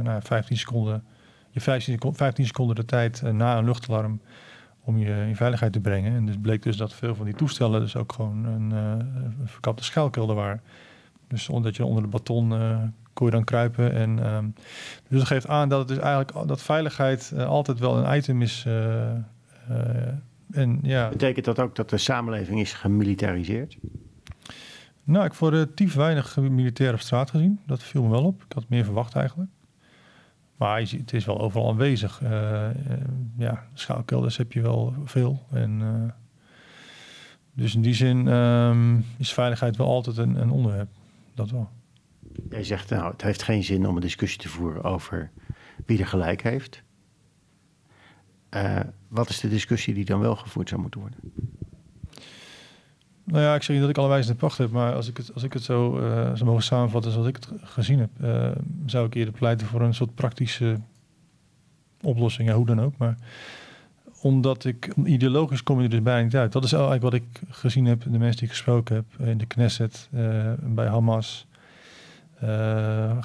nou, 0.03 0.21
15 0.23 0.57
seconden, 0.57 1.03
je 1.49 1.61
15, 1.61 1.99
15 2.13 2.45
seconden 2.45 2.75
de 2.75 2.85
tijd 2.85 3.21
na 3.21 3.57
een 3.57 3.65
luchtalarm 3.65 4.21
om 4.83 4.97
je 4.97 5.25
in 5.27 5.35
veiligheid 5.35 5.73
te 5.73 5.79
brengen. 5.79 6.15
En 6.15 6.25
dus 6.25 6.35
bleek 6.41 6.63
dus 6.63 6.77
dat 6.77 6.93
veel 6.93 7.15
van 7.15 7.25
die 7.25 7.35
toestellen 7.35 7.79
dus 7.79 7.95
ook 7.95 8.13
gewoon 8.13 8.45
een, 8.45 8.73
verkapte 9.45 9.83
schuilkelder 9.83 10.35
waren. 10.35 10.61
Dus 11.27 11.49
omdat 11.49 11.75
je 11.75 11.85
onder 11.85 12.03
de 12.03 12.09
baton 12.09 12.49
kon 13.13 13.25
je 13.25 13.31
dan 13.31 13.43
kruipen. 13.43 13.93
En, 13.93 14.33
um, 14.33 14.53
dus 15.07 15.19
dat 15.19 15.27
geeft 15.27 15.47
aan 15.47 15.69
dat 15.69 15.79
het 15.79 15.87
dus 15.87 15.97
eigenlijk 15.97 16.47
dat 16.47 16.61
veiligheid 16.61 17.33
altijd 17.37 17.79
wel 17.79 17.97
een 17.97 18.17
item 18.17 18.41
is. 18.41 18.65
En, 20.51 20.79
ja. 20.81 21.09
Betekent 21.09 21.45
dat 21.45 21.59
ook 21.59 21.75
dat 21.75 21.89
de 21.89 21.97
samenleving 21.97 22.59
is 22.59 22.73
gemilitariseerd? 22.73 23.77
Nou, 25.03 25.25
ik 25.25 25.33
vond 25.33 25.53
relatief 25.53 25.93
weinig 25.93 26.37
militair 26.37 26.93
op 26.93 26.99
straat 26.99 27.29
gezien. 27.29 27.59
Dat 27.65 27.83
viel 27.83 28.03
me 28.03 28.09
wel 28.09 28.23
op. 28.23 28.43
Ik 28.43 28.51
had 28.53 28.69
meer 28.69 28.83
verwacht 28.83 29.15
eigenlijk. 29.15 29.49
Maar 30.55 30.79
het 30.79 31.13
is 31.13 31.25
wel 31.25 31.39
overal 31.39 31.69
aanwezig. 31.69 32.21
Uh, 32.21 32.29
uh, 32.29 32.69
ja, 33.37 33.63
schaalkelders 33.73 34.37
heb 34.37 34.51
je 34.51 34.61
wel 34.61 34.93
veel. 35.05 35.45
En, 35.51 35.79
uh, 35.79 36.11
dus 37.53 37.75
in 37.75 37.81
die 37.81 37.93
zin 37.93 38.27
um, 38.27 39.05
is 39.17 39.33
veiligheid 39.33 39.77
wel 39.77 39.87
altijd 39.87 40.17
een, 40.17 40.41
een, 40.41 40.49
onderwerp. 40.49 40.89
Dat 41.33 41.51
wel. 41.51 41.69
Jij 42.49 42.63
zegt, 42.63 42.89
nou, 42.89 43.11
het 43.11 43.21
heeft 43.21 43.43
geen 43.43 43.63
zin 43.63 43.87
om 43.87 43.95
een 43.95 44.01
discussie 44.01 44.39
te 44.39 44.49
voeren 44.49 44.83
over 44.83 45.31
wie 45.85 45.99
er 45.99 46.07
gelijk 46.07 46.41
heeft. 46.41 46.83
Uh, 48.55 48.79
wat 49.07 49.29
is 49.29 49.39
de 49.39 49.49
discussie 49.49 49.93
die 49.93 50.05
dan 50.05 50.19
wel 50.19 50.35
gevoerd 50.35 50.69
zou 50.69 50.81
moeten 50.81 50.99
worden? 50.99 51.19
Nou 53.23 53.43
ja, 53.43 53.55
ik 53.55 53.63
zeg 53.63 53.69
niet 53.75 53.81
dat 53.81 53.89
ik 53.89 53.97
alle 53.97 54.07
wijze 54.07 54.29
in 54.29 54.35
pacht 54.35 54.57
heb, 54.57 54.71
maar 54.71 54.93
als 54.95 55.07
ik 55.07 55.17
het, 55.17 55.33
als 55.33 55.43
ik 55.43 55.53
het 55.53 55.63
zo 55.63 55.99
uh, 55.99 56.41
mogen 56.41 56.63
samenvatten 56.63 57.11
zoals 57.11 57.27
ik 57.27 57.35
het 57.35 57.49
gezien 57.61 57.99
heb, 57.99 58.09
uh, 58.21 58.51
zou 58.85 59.05
ik 59.05 59.13
eerder 59.13 59.33
pleiten 59.33 59.67
voor 59.67 59.81
een 59.81 59.93
soort 59.93 60.15
praktische 60.15 60.79
oplossing, 62.01 62.47
ja, 62.47 62.55
hoe 62.55 62.65
dan 62.65 62.81
ook. 62.81 62.97
Maar 62.97 63.17
omdat 64.21 64.65
ik, 64.65 64.93
ideologisch 65.03 65.63
kom 65.63 65.77
je 65.77 65.83
er 65.83 65.89
dus 65.89 66.01
bijna 66.01 66.23
niet 66.23 66.35
uit. 66.35 66.51
Dat 66.51 66.63
is 66.63 66.71
eigenlijk 66.71 67.03
wat 67.03 67.13
ik 67.13 67.41
gezien 67.49 67.85
heb, 67.85 68.03
de 68.03 68.09
mensen 68.09 68.37
die 68.37 68.43
ik 68.43 68.49
gesproken 68.49 68.95
heb 68.95 69.27
in 69.27 69.37
de 69.37 69.45
Knesset, 69.45 70.09
bij 70.59 70.87
Hamas, 70.87 71.47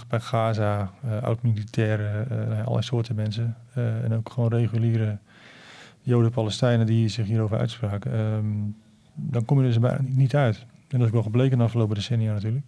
bij 0.08 0.20
Gaza, 0.20 0.90
oud-militairen, 1.23 2.28
allerlei 2.58 2.82
soorten 2.82 3.14
mensen. 3.14 3.56
en 3.75 4.14
ook 4.14 4.30
gewoon 4.30 4.50
reguliere 4.50 5.18
Joden-Palestijnen 6.00 6.87
die 6.87 7.08
zich 7.08 7.26
hierover 7.26 7.58
uitspraken, 7.58 8.18
um, 8.18 8.76
dan 9.14 9.44
kom 9.44 9.56
je 9.58 9.62
er 9.62 9.68
dus 9.68 9.80
bijna 9.80 10.00
niet 10.02 10.35
uit. 10.35 10.66
En 10.88 10.99
dat 10.99 11.06
is 11.06 11.12
wel 11.12 11.23
gebleken 11.23 11.58
de 11.58 11.64
afgelopen 11.64 11.94
decennia 11.94 12.32
natuurlijk. 12.32 12.64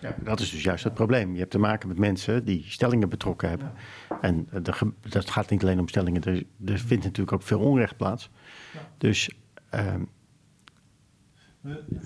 Ja, 0.00 0.14
dat 0.24 0.40
is 0.40 0.50
dus 0.50 0.62
juist 0.62 0.84
het 0.84 0.94
probleem. 0.94 1.32
Je 1.32 1.38
hebt 1.38 1.50
te 1.50 1.58
maken 1.58 1.88
met 1.88 1.98
mensen 1.98 2.44
die 2.44 2.64
stellingen 2.66 3.08
betrokken 3.08 3.48
hebben. 3.48 3.72
En 4.20 4.48
de, 4.62 4.92
dat 5.08 5.30
gaat 5.30 5.50
niet 5.50 5.62
alleen 5.62 5.78
om 5.78 5.88
stellingen. 5.88 6.22
Er, 6.22 6.44
er 6.64 6.78
vindt 6.78 7.04
natuurlijk 7.04 7.32
ook 7.32 7.42
veel 7.42 7.60
onrecht 7.60 7.96
plaats. 7.96 8.30
Dus... 8.98 9.30
ehm, 9.70 10.02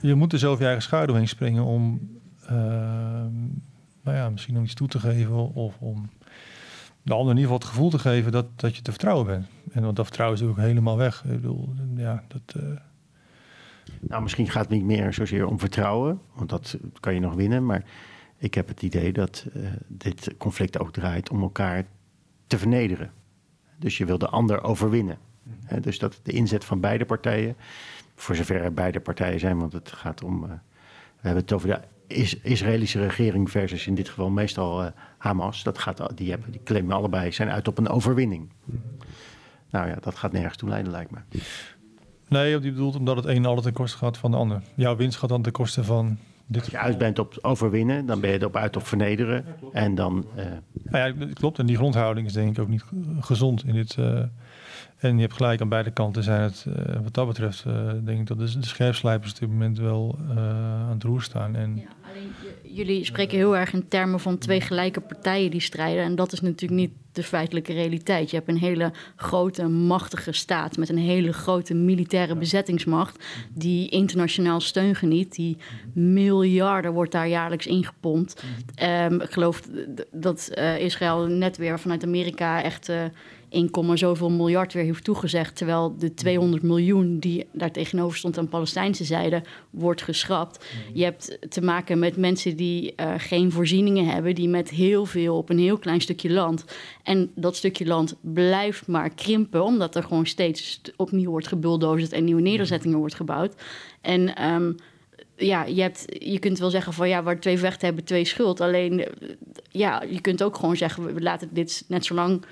Je 0.00 0.14
moet 0.14 0.32
er 0.32 0.38
zelf 0.38 0.58
je 0.58 0.64
eigen 0.64 0.82
schaduw 0.82 1.14
heen 1.14 1.28
springen 1.28 1.64
om 1.64 2.00
ehm, 2.00 2.21
nou 2.48 4.16
ja, 4.16 4.30
misschien 4.30 4.56
om 4.56 4.64
iets 4.64 4.74
toe 4.74 4.88
te 4.88 4.98
geven 5.00 5.54
of 5.54 5.76
om 5.78 6.10
de 7.02 7.12
ander 7.12 7.30
in 7.34 7.40
ieder 7.40 7.52
geval 7.52 7.58
het 7.58 7.64
gevoel 7.64 7.90
te 7.90 7.98
geven 7.98 8.32
dat, 8.32 8.46
dat 8.60 8.76
je 8.76 8.82
te 8.82 8.90
vertrouwen 8.90 9.26
bent. 9.26 9.46
En 9.72 9.82
want 9.82 9.96
dat 9.96 10.04
vertrouwen 10.06 10.38
is 10.38 10.44
natuurlijk 10.44 10.68
helemaal 10.68 10.96
weg. 10.96 11.24
Ik 11.24 11.30
bedoel, 11.40 11.74
ja, 11.96 12.24
dat... 12.28 12.62
eh, 12.62 12.62
Nou, 14.00 14.22
misschien 14.22 14.50
gaat 14.50 14.62
het 14.64 14.72
niet 14.72 14.84
meer 14.84 15.12
zozeer 15.12 15.46
om 15.46 15.58
vertrouwen, 15.58 16.20
want 16.34 16.48
dat 16.50 16.78
kan 17.00 17.14
je 17.14 17.20
nog 17.20 17.34
winnen. 17.34 17.66
Maar 17.66 17.84
ik 18.36 18.54
heb 18.54 18.68
het 18.68 18.82
idee 18.82 19.12
dat 19.12 19.46
eh, 19.54 19.62
dit 19.88 20.34
conflict 20.38 20.78
ook 20.78 20.92
draait 20.92 21.30
om 21.30 21.42
elkaar 21.42 21.84
te 22.46 22.58
vernederen. 22.58 23.10
Dus 23.78 23.98
je 23.98 24.04
wil 24.04 24.18
de 24.18 24.28
ander 24.28 24.62
overwinnen. 24.62 25.18
Dus 25.80 25.98
dat 25.98 26.20
de 26.22 26.32
inzet 26.32 26.64
van 26.64 26.80
beide 26.80 27.04
partijen, 27.04 27.56
voor 28.14 28.34
zover 28.34 28.62
er 28.62 28.74
beide 28.74 29.00
partijen 29.00 29.40
zijn, 29.40 29.58
want 29.58 29.72
het 29.72 29.92
gaat 29.92 30.22
om. 30.22 30.44
eh, 30.44 30.50
we 31.20 31.28
hebben 31.28 31.42
het 31.42 31.52
over 31.52 31.68
de 31.68 31.80
is 32.06 32.40
Israëlische 32.40 33.00
regering 33.00 33.50
versus 33.50 33.86
in 33.86 33.94
dit 33.94 34.08
geval 34.08 34.30
meestal 34.30 34.82
eh, 34.82 34.90
Hamas. 35.18 35.62
Dat 35.62 35.78
gaat, 35.78 36.16
die, 36.16 36.30
hebben, 36.30 36.50
die 36.50 36.60
claimen 36.64 36.96
allebei 36.96 37.32
zijn 37.32 37.50
uit 37.50 37.68
op 37.68 37.78
een 37.78 37.88
overwinning. 37.88 38.50
Nou 39.70 39.88
ja, 39.88 39.96
dat 40.00 40.14
gaat 40.14 40.32
nergens 40.32 40.56
toe 40.56 40.68
leiden, 40.68 40.92
lijkt 40.92 41.10
me. 41.10 41.18
nee, 42.28 42.58
die 42.58 42.70
bedoelt 42.70 42.96
omdat 42.96 43.16
het 43.16 43.24
een 43.26 43.46
altijd 43.46 43.64
ten 43.64 43.72
koste 43.72 43.96
gaat 43.96 44.18
van 44.18 44.30
de 44.30 44.36
ander. 44.36 44.62
Jouw 44.74 44.96
winst 44.96 45.18
gaat 45.18 45.28
dan 45.28 45.42
ten 45.42 45.52
koste 45.52 45.84
van 45.84 46.18
dit. 46.46 46.62
Als 46.62 46.70
je 46.70 46.78
uit 46.78 46.98
bent 46.98 47.18
op 47.18 47.38
overwinnen, 47.40 48.06
dan 48.06 48.20
ben 48.20 48.30
je 48.30 48.38
erop 48.40 48.56
uit 48.56 48.76
op 48.76 48.86
vernederen. 48.86 49.44
En 49.72 49.94
dan, 49.94 50.26
eh, 50.34 50.44
Nou 50.84 51.08
ja, 51.08 51.26
dat 51.26 51.32
klopt. 51.32 51.58
En 51.58 51.66
die 51.66 51.76
grondhouding 51.76 52.26
is 52.26 52.32
denk 52.32 52.50
ik 52.50 52.58
ook 52.62 52.68
niet 52.68 52.84
gezond 53.20 53.64
in 53.64 53.74
dit. 53.74 53.96
eh, 53.98 54.22
en 55.02 55.14
je 55.14 55.22
hebt 55.22 55.34
gelijk, 55.34 55.60
aan 55.60 55.68
beide 55.68 55.90
kanten 55.90 56.22
zijn 56.22 56.40
het, 56.40 56.66
eh, 56.76 56.96
wat 57.02 57.14
dat 57.14 57.26
betreft, 57.26 57.64
eh, 57.66 57.90
denk 58.04 58.20
ik 58.20 58.26
dat 58.26 58.38
de, 58.38 58.58
de 58.58 58.66
scherpslijpers 58.66 59.32
op 59.32 59.38
dit 59.38 59.48
moment 59.48 59.78
wel 59.78 60.18
eh, 60.28 60.36
aan 60.82 60.94
het 60.94 61.02
roer 61.02 61.22
staan. 61.22 61.56
En 61.56 61.76
Ja, 61.76 62.10
alleen 62.10 62.32
jullie 62.62 63.04
spreken 63.04 63.36
heel 63.36 63.56
erg 63.56 63.72
in 63.72 63.88
termen 63.88 64.20
van 64.20 64.38
twee 64.38 64.60
gelijke 64.60 65.00
partijen 65.00 65.50
die 65.50 65.60
strijden. 65.60 66.04
En 66.04 66.14
dat 66.14 66.32
is 66.32 66.40
natuurlijk 66.40 66.80
niet 66.80 66.90
de 67.12 67.22
feitelijke 67.22 67.72
realiteit. 67.72 68.30
Je 68.30 68.36
hebt 68.36 68.48
een 68.48 68.58
hele 68.58 68.92
grote, 69.16 69.68
machtige 69.68 70.32
staat 70.32 70.76
met 70.76 70.88
een 70.88 70.98
hele 70.98 71.32
grote 71.32 71.74
militaire 71.74 72.36
bezettingsmacht. 72.36 73.24
die 73.54 73.88
internationaal 73.88 74.60
steun 74.60 74.94
geniet. 74.94 75.34
Die 75.34 75.56
miljarden 75.92 76.92
wordt 76.92 77.12
daar 77.12 77.28
jaarlijks 77.28 77.66
ingepompt. 77.66 78.42
Ehm, 78.74 79.20
ik 79.20 79.30
geloof 79.30 79.62
dat 80.12 80.48
eh, 80.48 80.78
Israël 80.78 81.26
net 81.26 81.56
weer 81.56 81.80
vanuit 81.80 82.04
Amerika 82.04 82.62
echt. 82.62 82.92
Eh 83.52 83.60
1, 83.88 83.98
zoveel 83.98 84.30
miljard 84.30 84.72
weer 84.72 84.84
heeft 84.84 85.04
toegezegd. 85.04 85.56
Terwijl 85.56 85.94
de 85.98 86.14
200 86.14 86.62
miljoen 86.62 87.18
die 87.18 87.46
daar 87.52 87.70
tegenover 87.70 88.18
stond 88.18 88.38
aan 88.38 88.48
Palestijnse 88.48 89.04
zijde 89.04 89.42
wordt 89.70 90.02
geschrapt. 90.02 90.64
Je 90.92 91.04
hebt 91.04 91.38
te 91.48 91.60
maken 91.62 91.98
met 91.98 92.16
mensen 92.16 92.56
die 92.56 92.94
eh, 92.94 93.14
geen 93.16 93.52
voorzieningen 93.52 94.06
hebben, 94.06 94.34
die 94.34 94.48
met 94.48 94.70
heel 94.70 95.06
veel 95.06 95.36
op 95.36 95.50
een 95.50 95.58
heel 95.58 95.78
klein 95.78 96.00
stukje 96.00 96.30
land. 96.30 96.64
En 97.02 97.30
dat 97.34 97.56
stukje 97.56 97.86
land 97.86 98.14
blijft 98.20 98.86
maar 98.86 99.10
krimpen, 99.14 99.64
omdat 99.64 99.96
er 99.96 100.02
gewoon 100.02 100.26
steeds 100.26 100.70
st- 100.70 100.92
opnieuw 100.96 101.30
wordt 101.30 101.48
gebulldozerd 101.48 102.12
en 102.12 102.24
nieuwe 102.24 102.40
nederzettingen 102.42 102.98
wordt 102.98 103.14
gebouwd. 103.14 103.54
En 104.00 104.36
ehm, 104.36 104.72
ja, 105.36 105.64
je, 105.64 105.82
hebt, 105.82 106.04
je 106.18 106.38
kunt 106.38 106.58
wel 106.58 106.70
zeggen 106.70 106.92
van 106.92 107.08
ja, 107.08 107.22
waar 107.22 107.40
twee 107.40 107.58
vechten 107.58 107.86
hebben, 107.86 108.04
twee 108.04 108.24
schuld. 108.24 108.60
Alleen, 108.60 109.00
eh, 109.04 109.28
ja, 109.70 110.02
je 110.10 110.20
kunt 110.20 110.42
ook 110.42 110.56
gewoon 110.56 110.76
zeggen, 110.76 111.04
we- 111.04 111.12
we 111.12 111.20
laten 111.20 111.48
dit 111.52 111.84
net 111.88 112.04
zo 112.04 112.14
lang 112.14 112.44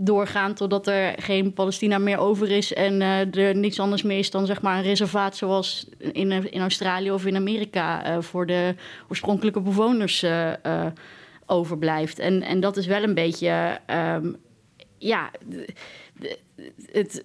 doorgaan 0.00 0.54
totdat 0.54 0.86
er 0.86 1.14
geen 1.22 1.52
Palestina 1.52 1.98
meer 1.98 2.18
over 2.18 2.50
is 2.50 2.72
en 2.74 3.02
eh, 3.02 3.34
er 3.34 3.56
niks 3.56 3.80
anders 3.80 4.02
meer 4.02 4.18
is 4.18 4.30
dan 4.30 4.46
zeg 4.46 4.62
maar 4.62 4.76
een 4.76 4.82
reservaat 4.82 5.36
zoals 5.36 5.86
in, 5.98 6.52
in 6.52 6.60
Australië 6.60 7.10
of 7.10 7.26
in 7.26 7.36
Amerika 7.36 8.04
eh, 8.04 8.20
voor 8.20 8.46
de 8.46 8.74
oorspronkelijke 9.08 9.60
bewoners 9.60 10.22
eh, 10.22 10.86
overblijft. 11.46 12.18
En, 12.18 12.42
en 12.42 12.60
dat 12.60 12.76
is 12.76 12.86
wel 12.86 13.02
een 13.02 13.14
beetje, 13.14 13.78
ehm, 13.86 14.32
ja, 14.98 15.30
het, 16.92 17.24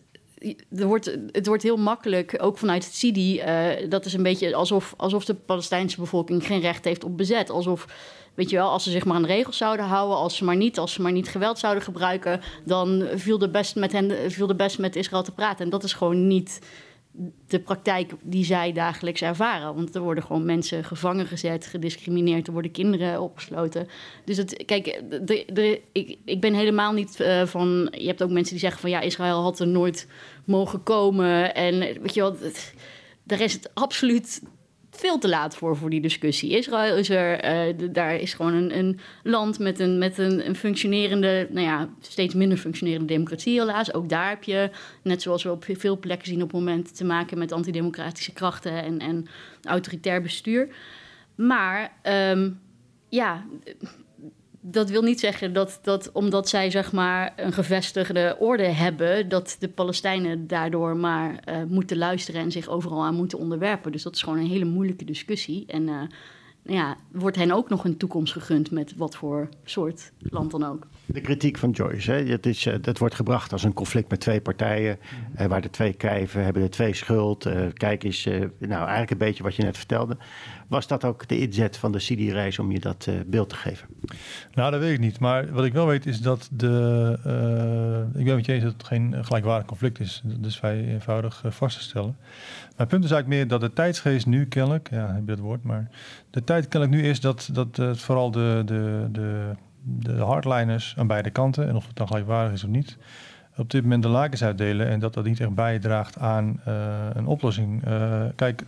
er 0.75 0.88
wordt, 0.88 1.18
het 1.32 1.48
wordt 1.48 1.63
heel 1.63 1.77
makkelijk, 1.77 2.36
ook 2.38 2.58
vanuit 2.58 2.86
het 2.86 2.96
CIDI, 2.96 3.39
eh, 3.39 3.89
dat 3.89 4.06
is 4.06 4.13
een 4.13 4.24
beetje 4.24 4.56
alsof, 4.56 4.94
alsof 4.98 5.25
de 5.25 5.34
Palestijnse 5.34 6.00
bevolking 6.00 6.46
geen 6.46 6.60
recht 6.60 6.86
heeft 6.86 7.03
op 7.03 7.18
bezet. 7.18 7.50
Alsof, 7.50 7.86
weet 8.36 8.50
je 8.50 8.56
wel, 8.56 8.70
als 8.70 8.84
ze 8.84 8.92
zich 8.92 9.06
maar 9.06 9.16
aan 9.16 9.22
de 9.22 9.28
regels 9.28 9.58
zouden 9.58 9.86
houden, 9.86 10.18
als 10.18 10.36
ze 10.36 10.44
maar 10.44 10.56
niet, 10.56 10.78
als 10.80 10.94
ze 10.94 11.02
maar 11.02 11.12
niet 11.12 11.30
geweld 11.30 11.60
zouden 11.60 11.84
gebruiken, 11.84 12.42
dan 12.66 13.08
viel 13.16 13.42
er 13.42 13.52
best 13.52 13.75
met 13.75 13.92
hen, 13.92 14.32
viel 14.32 14.50
er 14.50 14.56
best 14.56 14.80
met 14.80 14.96
Israël 14.96 15.24
te 15.24 15.32
praten. 15.32 15.66
En 15.66 15.72
dat 15.72 15.84
is 15.84 15.94
gewoon 15.94 16.28
niet 16.28 16.60
de 17.48 17.60
praktijk 17.60 18.12
die 18.22 18.46
zij 18.46 18.72
dagelijks 18.72 19.22
ervaren. 19.22 19.75
Want 19.75 19.96
er 19.96 20.02
worden 20.02 20.24
gewoon 20.24 20.46
mensen 20.46 20.84
gevangen 20.84 21.25
gezet, 21.28 21.66
gediscrimineerd, 21.66 22.48
er 22.48 22.54
worden 22.54 22.72
kinderen 22.72 23.22
opgesloten. 23.22 23.88
Dus 24.25 24.38
het, 24.38 24.63
kijk, 24.66 25.02
de, 25.10 25.46
de, 25.54 25.82
ik, 25.92 26.18
ik 26.25 26.42
ben 26.42 26.54
helemaal 26.54 26.92
niet 26.94 27.20
eh, 27.20 27.46
van. 27.46 27.88
Je 27.98 28.08
hebt 28.08 28.24
ook 28.24 28.30
mensen 28.30 28.52
die 28.52 28.60
zeggen 28.62 28.82
van 28.82 28.90
ja, 28.90 29.00
Israël 29.02 29.42
had 29.42 29.60
er 29.60 29.68
nooit 29.68 30.08
mogen 30.46 30.84
komen. 30.84 31.56
En 31.56 31.80
weet 31.80 32.13
je 32.13 32.22
wel, 32.22 32.36
het- 32.40 32.74
daar 33.24 33.42
is 33.42 33.54
het 33.54 33.70
absoluut 33.74 34.42
veel 34.95 35.17
te 35.17 35.29
laat 35.29 35.55
voor, 35.55 35.77
voor 35.77 35.89
die 35.89 36.01
discussie. 36.01 36.57
Israël 36.57 36.97
is 36.97 37.09
er, 37.09 37.39
eh, 37.39 37.73
daar 37.91 38.15
is 38.15 38.33
gewoon 38.33 38.53
een, 38.53 38.77
een 38.77 39.00
land 39.23 39.59
met, 39.59 39.79
een, 39.79 39.97
met 39.97 40.17
een, 40.17 40.47
een 40.47 40.55
functionerende, 40.55 41.47
nou 41.51 41.65
ja, 41.65 41.89
steeds 42.00 42.33
minder 42.33 42.57
functionerende 42.57 43.13
democratie 43.13 43.59
helaas. 43.59 43.93
Ook 43.93 44.09
daar 44.09 44.29
heb 44.29 44.43
je, 44.43 44.69
net 45.01 45.21
zoals 45.21 45.43
we 45.43 45.51
op 45.51 45.65
veel 45.67 46.00
plekken 46.00 46.27
zien 46.27 46.41
op 46.41 46.51
het 46.51 46.59
moment, 46.59 46.95
te 46.95 47.05
maken 47.05 47.38
met 47.38 47.51
antidemocratische 47.51 48.33
krachten 48.33 48.83
en, 48.83 49.00
en 49.00 49.27
autoritair 49.63 50.21
bestuur. 50.21 50.75
Maar 51.35 51.93
ehm, 52.01 52.50
ja, 53.09 53.45
dat 54.65 54.89
wil 54.89 55.01
niet 55.01 55.20
zeggen 55.20 55.53
dat, 55.53 55.79
dat 55.82 56.12
omdat 56.12 56.50
zij 56.50 56.70
zeg 56.70 56.91
maar 56.91 57.34
een 57.36 57.53
gevestigde 57.53 58.36
orde 58.39 58.67
hebben, 58.67 59.29
dat 59.29 59.55
de 59.60 59.70
Palestijnen 59.70 60.48
daardoor 60.48 60.98
maar 60.98 61.36
eh, 61.36 61.63
moeten 61.67 61.98
luisteren 61.98 62.41
en 62.41 62.51
zich 62.51 62.67
overal 62.67 63.03
aan 63.03 63.15
moeten 63.15 63.38
onderwerpen. 63.38 63.91
Dus 63.91 64.03
dat 64.03 64.15
is 64.15 64.22
gewoon 64.22 64.39
een 64.39 64.48
hele 64.48 64.65
moeilijke 64.65 65.05
discussie. 65.05 65.65
En 65.67 65.89
eh, 65.89 66.01
ja, 66.65 66.98
wordt 67.12 67.38
hen 67.38 67.51
ook 67.51 67.70
nog 67.70 67.86
een 67.86 67.98
toekomst 67.98 68.34
gegund 68.34 68.72
met 68.72 68.96
wat 68.96 69.15
voor 69.15 69.50
soort 69.63 70.12
land 70.20 70.51
dan 70.51 70.63
ook. 70.63 70.88
De 71.05 71.22
kritiek 71.22 71.58
van 71.58 71.70
Joyce, 71.70 72.12
hè? 72.12 72.24
Het, 72.24 72.46
is, 72.46 72.65
eh, 72.65 72.74
het 72.82 73.00
wordt 73.00 73.15
gebracht 73.15 73.51
als 73.51 73.63
een 73.63 73.74
conflict 73.74 74.10
met 74.10 74.20
twee 74.20 74.41
partijen, 74.41 75.00
eh, 75.36 75.48
waar 75.48 75.62
de 75.62 75.70
twee 75.70 75.93
kijven 75.93 76.43
hebben 76.43 76.62
de 76.62 76.70
twee 76.70 76.93
schuld. 76.93 77.46
Eh, 77.46 77.65
kijk 77.74 78.03
eens, 78.03 78.25
eh, 78.25 78.39
nou 78.60 78.82
eigenlijk 78.82 79.12
een 79.12 79.17
beetje 79.17 79.43
wat 79.43 79.55
je 79.55 79.63
net 79.63 79.77
vertelde. 79.77 80.17
Was 80.74 80.88
dat 80.88 81.03
ook 81.03 81.27
de 81.27 81.39
inzet 81.39 81.77
van 81.77 81.92
de 81.92 81.98
CD-reis 81.98 82.60
om 82.60 82.72
je 82.72 82.80
dat 82.80 83.06
eh, 83.08 83.15
beeld 83.25 83.50
te 83.50 83.56
geven? 83.56 83.88
Nou, 84.53 84.72
dat 84.72 84.80
weet 84.80 84.94
ik 84.94 85.00
niet. 85.00 85.20
Maar 85.20 85.51
wat 85.51 85.65
ik 85.65 85.74
wel 85.74 85.86
weet 85.88 86.06
is 86.06 86.22
dat 86.22 86.50
de. 86.51 87.20
eh, 87.24 88.20
ik 88.20 88.25
ben 88.25 88.36
met 88.36 88.46
je 88.46 88.53
eens 88.53 88.63
dat 88.63 88.74
het 88.74 88.84
geen 88.84 89.25
gelijkwaardig 89.25 89.68
conflict 89.68 90.00
is. 90.00 90.22
Dat 90.24 90.46
is 90.46 90.58
vrij 90.58 90.86
eenvoudig 90.86 91.42
eh, 91.46 91.51
vast 91.51 91.77
te 91.77 91.84
stellen. 91.84 92.18
Het 92.75 92.88
punt 92.88 93.03
is 93.03 93.12
eigenlijk 93.12 93.27
meer 93.27 93.48
dat 93.48 93.62
de 93.62 93.74
tijdsgeest 93.74 94.25
nu 94.25 94.46
kennelijk. 94.46 94.89
Ja, 94.92 95.08
heb 95.08 95.20
je 95.20 95.36
dat 95.36 95.39
woord. 95.39 95.63
Maar 95.63 95.89
de 96.30 96.44
tijd 96.44 96.68
kennelijk 96.68 97.01
nu 97.01 97.10
is 97.10 97.20
dat, 97.20 97.50
dat 97.51 97.98
vooral 97.98 98.32
de, 98.32 98.62
de, 98.65 99.08
de, 99.12 99.56
de 99.84 100.13
hardliners 100.13 100.94
aan 100.98 101.08
beide 101.08 101.30
kanten. 101.30 101.68
en 101.68 101.75
of 101.75 101.88
het 101.88 101.96
dan 101.96 102.08
gelijkwaardig 102.08 102.53
is 102.53 102.63
of 102.63 102.70
niet. 102.70 102.98
Op 103.57 103.72
dit 103.72 103.83
moment 103.83 104.03
de 104.03 104.10
lakens 104.10 104.43
uitdelen. 104.43 104.88
en 104.88 105.00
dat 105.00 105.13
dat 105.13 105.25
niet 105.25 105.39
echt 105.39 105.53
bijdraagt 105.53 106.17
aan 106.17 106.60
eh, 106.65 107.07
een 107.13 107.25
oplossing. 107.25 107.86
Eh, 107.86 108.24
kijk, 108.36 108.63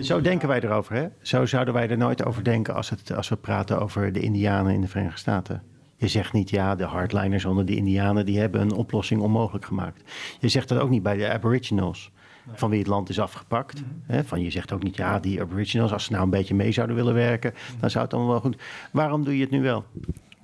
Zo 0.00 0.20
denken 0.20 0.48
wij 0.48 0.60
erover, 0.60 0.94
hè? 0.94 1.06
Zo 1.22 1.46
zouden 1.46 1.74
wij 1.74 1.88
er 1.88 1.96
nooit 1.96 2.24
over 2.24 2.44
denken 2.44 2.74
als, 2.74 2.90
het, 2.90 3.12
als 3.12 3.28
we 3.28 3.36
praten 3.36 3.80
over 3.80 4.12
de 4.12 4.20
Indianen 4.20 4.72
in 4.72 4.80
de 4.80 4.88
Verenigde 4.88 5.18
Staten. 5.18 5.62
Je 5.96 6.08
zegt 6.08 6.32
niet, 6.32 6.50
ja, 6.50 6.74
de 6.74 6.84
hardliners 6.84 7.44
onder 7.44 7.66
de 7.66 7.76
Indianen, 7.76 8.26
die 8.26 8.38
hebben 8.38 8.60
een 8.60 8.72
oplossing 8.72 9.20
onmogelijk 9.20 9.64
gemaakt. 9.64 10.02
Je 10.40 10.48
zegt 10.48 10.68
dat 10.68 10.78
ook 10.78 10.90
niet 10.90 11.02
bij 11.02 11.16
de 11.16 11.32
Aboriginals, 11.32 12.10
van 12.52 12.70
wie 12.70 12.78
het 12.78 12.88
land 12.88 13.08
is 13.08 13.20
afgepakt. 13.20 13.82
Hè? 14.06 14.24
Van, 14.24 14.42
je 14.42 14.50
zegt 14.50 14.72
ook 14.72 14.82
niet, 14.82 14.96
ja, 14.96 15.20
die 15.20 15.40
Aboriginals, 15.40 15.92
als 15.92 16.04
ze 16.04 16.12
nou 16.12 16.24
een 16.24 16.30
beetje 16.30 16.54
mee 16.54 16.72
zouden 16.72 16.96
willen 16.96 17.14
werken, 17.14 17.54
dan 17.80 17.90
zou 17.90 18.04
het 18.04 18.14
allemaal 18.14 18.32
wel 18.32 18.40
goed. 18.40 18.56
Waarom 18.90 19.24
doe 19.24 19.36
je 19.36 19.40
het 19.42 19.50
nu 19.50 19.62
wel? 19.62 19.84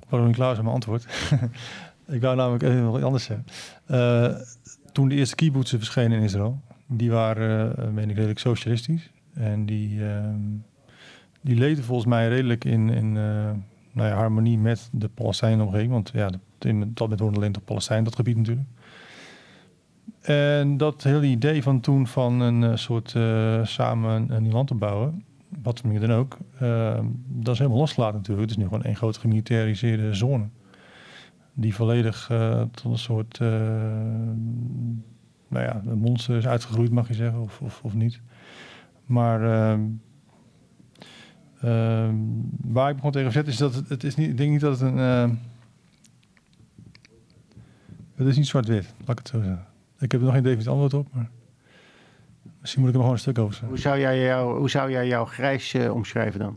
waarom 0.09 0.31
ik 0.31 0.39
met 0.39 0.57
mijn 0.57 0.75
antwoord. 0.75 1.07
ik 2.07 2.21
wou 2.21 2.37
namelijk 2.37 2.63
even 2.63 2.91
wat 2.91 3.03
anders 3.03 3.25
zeggen. 3.25 3.47
Eh, 3.87 4.35
toen 4.93 5.09
de 5.09 5.15
eerste 5.15 5.35
kibbutzen 5.35 5.79
verschenen 5.79 6.19
in 6.19 6.25
Israël, 6.25 6.61
die 6.87 7.11
waren, 7.11 7.77
eh 7.77 7.89
meen 7.89 8.11
ik, 8.11 8.17
redelijk 8.17 8.39
socialistisch. 8.39 9.11
En 9.35 9.67
die, 9.67 10.07
ehm, 10.07 10.41
die 11.41 11.57
leefden 11.57 11.85
volgens 11.85 12.09
mij 12.09 12.29
redelijk 12.29 12.65
in, 12.65 12.89
in 12.89 13.17
eh, 13.17 13.51
nou 13.93 14.09
ja, 14.09 14.15
harmonie 14.15 14.59
met 14.59 14.89
de 14.93 15.09
Palestijnen 15.09 15.67
omgeving. 15.67 15.91
Want 15.91 16.11
ja, 16.15 16.31
in 16.59 16.91
dat 16.95 17.09
met 17.09 17.21
hoorde 17.21 17.37
alleen 17.37 17.53
tot 17.53 17.65
Palestijn, 17.65 18.05
dat 18.05 18.15
gebied 18.15 18.37
natuurlijk. 18.37 18.69
En 20.21 20.77
dat 20.77 21.03
hele 21.03 21.27
idee 21.27 21.63
van 21.63 21.81
toen 21.81 22.07
van 22.07 22.41
een 22.41 22.79
soort 22.79 23.11
samen 23.63 24.11
een, 24.11 24.31
een 24.31 24.53
land 24.53 24.69
te 24.69 24.75
bouwen, 24.75 25.25
wat 25.63 25.81
voor 25.81 25.91
manier 25.91 26.09
dan 26.09 26.17
ook, 26.17 26.39
ehm, 26.61 27.07
dat 27.27 27.53
is 27.53 27.59
helemaal 27.59 27.81
losgelaten 27.81 28.17
natuurlijk. 28.17 28.49
Het 28.49 28.51
is 28.51 28.63
nu 28.63 28.69
gewoon 28.69 28.85
één 28.85 28.97
grote 28.97 29.21
gemilitariseerde 29.21 30.15
zone. 30.15 30.49
Die 31.55 31.75
volledig 31.75 32.31
eh, 32.31 32.63
tot 32.63 32.93
een 32.93 32.99
soort, 32.99 33.39
uh, 33.39 33.49
nou 35.49 35.65
ja, 35.65 35.83
een 35.87 35.99
monster 35.99 36.37
is 36.37 36.47
uitgegroeid, 36.47 36.91
mag 36.91 37.09
je 37.09 37.15
zeggen, 37.15 37.41
of, 37.41 37.61
of, 37.61 37.81
of 37.83 37.95
niet. 37.95 38.21
Maar 39.07 39.43
ehm, 39.43 39.81
ehm, 41.61 42.15
waar 42.61 42.91
ik 42.91 42.97
begon 42.97 43.11
tegen 43.11 43.33
zet 43.33 43.47
is 43.47 43.57
dat 43.57 43.75
het, 43.75 43.89
het 43.89 44.05
is 44.05 44.15
niet, 44.15 44.29
ik 44.29 44.37
denk 44.37 44.51
niet 44.51 44.61
dat 44.61 44.81
het 44.81 44.91
een... 44.91 44.99
Uh, 44.99 45.31
het 48.15 48.27
is 48.27 48.37
niet 48.37 48.47
zwart-wit, 48.47 48.95
laat 48.99 49.11
ik 49.11 49.19
het 49.19 49.29
zo 49.29 49.43
zeggen. 49.43 49.67
Ik 49.99 50.13
heb 50.13 50.21
er 50.21 50.27
nog 50.27 50.35
geen 50.35 50.43
definitief 50.43 50.73
antwoord 50.73 50.95
op, 50.95 51.15
maar 51.15 51.31
misschien 52.61 52.81
moet 52.81 52.91
ik 52.91 52.97
er 52.97 53.01
gewoon 53.01 53.17
een 53.17 53.23
stuk 53.23 53.39
over 53.39 53.53
zeggen. 53.53 53.69
Hoe 53.69 53.79
zou 53.79 53.99
jij, 53.99 54.21
jou, 54.21 54.59
hoe 54.59 54.71
zou 54.71 54.91
jij 54.91 55.07
jouw 55.07 55.25
grijs 55.25 55.75
uh, 55.75 55.95
omschrijven 55.95 56.41
dan? 56.41 56.57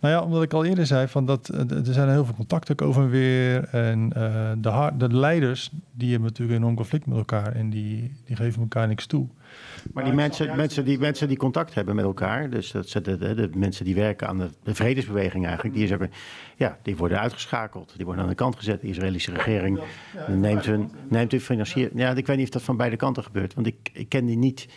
Nou 0.00 0.14
ja, 0.14 0.22
omdat 0.22 0.42
ik 0.42 0.52
al 0.52 0.64
eerder 0.64 0.86
zei, 0.86 1.08
van 1.08 1.26
dat, 1.26 1.48
er 1.48 1.80
zijn 1.84 2.08
heel 2.08 2.24
veel 2.24 2.34
contacten 2.34 2.78
over 2.80 3.02
en 3.02 3.10
weer. 3.10 3.68
En 3.68 4.12
uh, 4.16 4.50
de, 4.58 4.90
de 4.96 5.14
leiders, 5.14 5.70
die 5.92 6.10
hebben 6.10 6.28
natuurlijk 6.28 6.56
een 6.56 6.62
enorm 6.62 6.76
conflict 6.76 7.06
met 7.06 7.18
elkaar. 7.18 7.54
En 7.54 7.70
die, 7.70 8.12
die 8.24 8.36
geven 8.36 8.60
elkaar 8.60 8.88
niks 8.88 9.06
toe. 9.06 9.26
Maar 9.92 10.04
die 10.04 10.12
mensen, 10.12 10.56
mensen, 10.56 10.84
die, 10.84 10.98
mensen 10.98 11.28
die 11.28 11.36
contact 11.36 11.74
hebben 11.74 11.94
met 11.94 12.04
elkaar, 12.04 12.50
dus 12.50 12.70
dat 12.70 12.88
zijn 12.88 13.02
de, 13.02 13.18
de, 13.18 13.34
de 13.34 13.50
mensen 13.54 13.84
die 13.84 13.94
werken 13.94 14.28
aan 14.28 14.38
de, 14.38 14.48
de, 14.62 14.74
vredesbeweging 14.74 15.46
eigenlijk, 15.46 15.74
die, 15.74 15.84
is 15.84 15.92
ook, 15.92 16.06
ja, 16.56 16.78
die 16.82 16.96
worden 16.96 17.20
uitgeschakeld. 17.20 17.92
Die 17.96 18.04
worden 18.04 18.22
aan 18.22 18.30
de 18.30 18.36
kant 18.36 18.56
gezet. 18.56 18.80
De 18.80 18.88
Israëlische 18.88 19.32
regering 19.32 19.80
neemt 20.28 20.66
hun, 20.66 20.90
neemt 21.08 21.30
hun 21.30 21.40
financiering. 21.40 22.00
Ja, 22.00 22.14
ik 22.14 22.26
weet 22.26 22.36
niet 22.36 22.46
of 22.46 22.52
dat 22.52 22.62
van 22.62 22.76
beide 22.76 22.96
kanten 22.96 23.24
gebeurt, 23.24 23.54
want 23.54 23.66
ik, 23.66 23.90
ik 23.92 24.08
ken 24.08 24.26
die 24.26 24.36
niet 24.36 24.68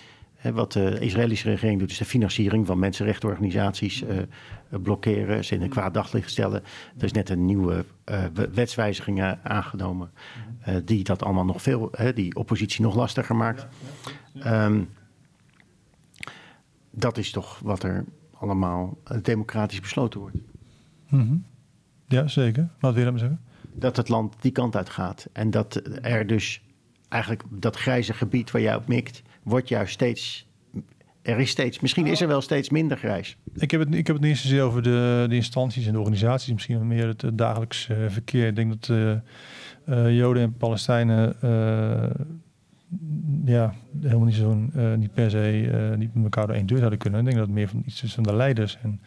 wat 0.51 0.71
de 0.71 0.99
Israëlische 0.99 1.49
regering 1.49 1.79
doet, 1.79 1.91
is 1.91 1.97
de 1.97 2.05
financiering 2.05 2.67
van 2.67 2.79
mensenrechtenorganisaties 2.79 4.03
uh, 4.03 4.17
blokkeren, 4.81 5.45
ze 5.45 5.55
in 5.55 5.61
een 5.61 5.69
kwaad 5.69 5.93
daglicht 5.93 6.29
stellen. 6.29 6.63
Er 6.97 7.03
is 7.03 7.11
net 7.11 7.29
een 7.29 7.45
nieuwe 7.45 7.85
uh, 8.11 8.23
wetswijziging 8.53 9.21
aangenomen, 9.43 10.11
uh, 10.67 10.75
die 10.85 11.03
dat 11.03 11.23
allemaal 11.23 11.45
nog 11.45 11.61
veel, 11.61 11.91
die 12.13 12.35
oppositie 12.35 12.81
nog 12.81 12.95
lastiger 12.95 13.35
maakt. 13.35 13.67
Um, 14.45 14.89
dat 16.91 17.17
is 17.17 17.31
toch 17.31 17.59
wat 17.59 17.83
er 17.83 18.05
allemaal 18.31 18.97
democratisch 19.21 19.79
besloten 19.79 20.19
wordt. 20.19 20.35
Mm 21.09 21.19
-hmm. 21.19 21.45
Ja, 22.07 22.27
zeker. 22.27 22.69
Wat 22.79 22.93
wil 22.93 23.13
je 23.13 23.17
zeggen? 23.17 23.41
Dat 23.73 23.97
het 23.97 24.09
land 24.09 24.35
die 24.39 24.51
kant 24.51 24.75
uit 24.75 24.89
gaat. 24.89 25.29
En 25.31 25.51
dat 25.51 25.81
er 26.01 26.27
dus 26.27 26.61
eigenlijk 27.13 27.43
dat 27.49 27.75
grijze 27.75 28.13
gebied 28.13 28.51
waar 28.51 28.61
jij 28.61 28.75
op 28.75 28.87
mikt, 28.87 29.21
wordt 29.43 29.69
juist 29.69 29.93
steeds. 29.93 30.47
Er 31.21 31.39
is 31.39 31.49
steeds, 31.49 31.79
misschien 31.79 32.05
is 32.05 32.21
er 32.21 32.27
wel 32.27 32.41
steeds 32.41 32.69
minder 32.69 32.97
grijs. 32.97 33.37
Ik 33.55 33.71
heb 33.71 33.79
het, 33.79 33.95
ik 33.95 34.07
heb 34.07 34.15
het 34.15 34.25
niet 34.25 34.37
zozeer 34.37 34.61
over 34.61 34.83
de, 34.83 35.25
de 35.29 35.35
instanties 35.35 35.85
en 35.85 35.93
de 35.93 35.99
organisaties, 35.99 36.53
misschien 36.53 36.87
meer 36.87 37.07
het, 37.07 37.23
dagelijks 37.33 37.87
uh, 37.87 37.97
verkeer. 38.07 38.47
Ik 38.47 38.55
denk 38.55 38.69
dat 38.69 38.97
uh, 38.97 39.13
uh, 39.89 40.17
Joden 40.17 40.43
en 40.43 40.57
Palestijnen 40.57 41.35
ja, 43.45 43.73
helemaal 44.01 44.25
niet 44.25 44.35
zo'n, 44.35 44.71
niet 44.97 45.13
per 45.13 45.29
se 45.29 45.93
niet 45.97 46.13
met 46.13 46.23
elkaar 46.23 46.47
door 46.47 46.55
één 46.55 46.65
deur 46.65 46.77
zouden 46.77 46.99
kunnen. 46.99 47.19
Ik 47.19 47.25
denk 47.25 47.37
dat 47.37 47.47
het 47.47 47.55
meer 47.55 47.67
van 47.67 47.83
iets 47.85 48.03
is 48.03 48.13
van 48.13 48.23
de 48.23 48.35
leiders 48.35 48.77
en 48.81 49.01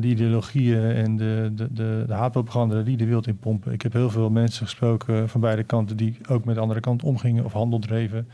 de 0.00 0.08
ideologieën 0.08 0.82
en 0.82 1.16
de, 1.16 1.50
de, 1.54 1.72
de, 1.72 2.04
de 2.06 2.12
haatpropaganda 2.12 2.82
die 2.82 2.96
de 2.96 3.04
wereld 3.04 3.26
in 3.26 3.38
pompen. 3.38 3.72
Ik 3.72 3.82
heb 3.82 3.92
heel 3.92 4.10
veel 4.10 4.30
mensen 4.30 4.64
gesproken 4.66 5.28
van 5.28 5.40
beide 5.40 5.64
kanten 5.64 5.96
die 5.96 6.16
ook 6.28 6.44
met 6.44 6.54
de 6.54 6.60
andere 6.60 6.80
kant 6.80 7.02
omgingen 7.02 7.44
of 7.44 7.52
handel 7.52 7.78
dreven 7.78 8.28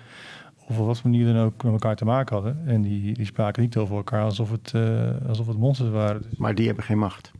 of 0.68 0.78
op 0.78 0.86
wat 0.86 1.02
manier 1.02 1.32
dan 1.32 1.42
ook 1.42 1.62
met 1.62 1.72
elkaar 1.72 1.96
te 1.96 2.04
maken 2.04 2.34
hadden. 2.34 2.66
En 2.66 2.82
die, 2.82 3.14
die 3.14 3.26
spraken 3.26 3.62
niet 3.62 3.76
over 3.76 3.96
elkaar 3.96 4.24
alsof 4.24 4.50
het, 4.50 4.72
uh, 4.76 5.10
alsof 5.28 5.46
het 5.46 5.58
monsters 5.58 5.90
waren. 5.90 6.22
Maar 6.36 6.54
die 6.54 6.66
hebben 6.66 6.84
geen 6.84 6.98
macht? 6.98 7.32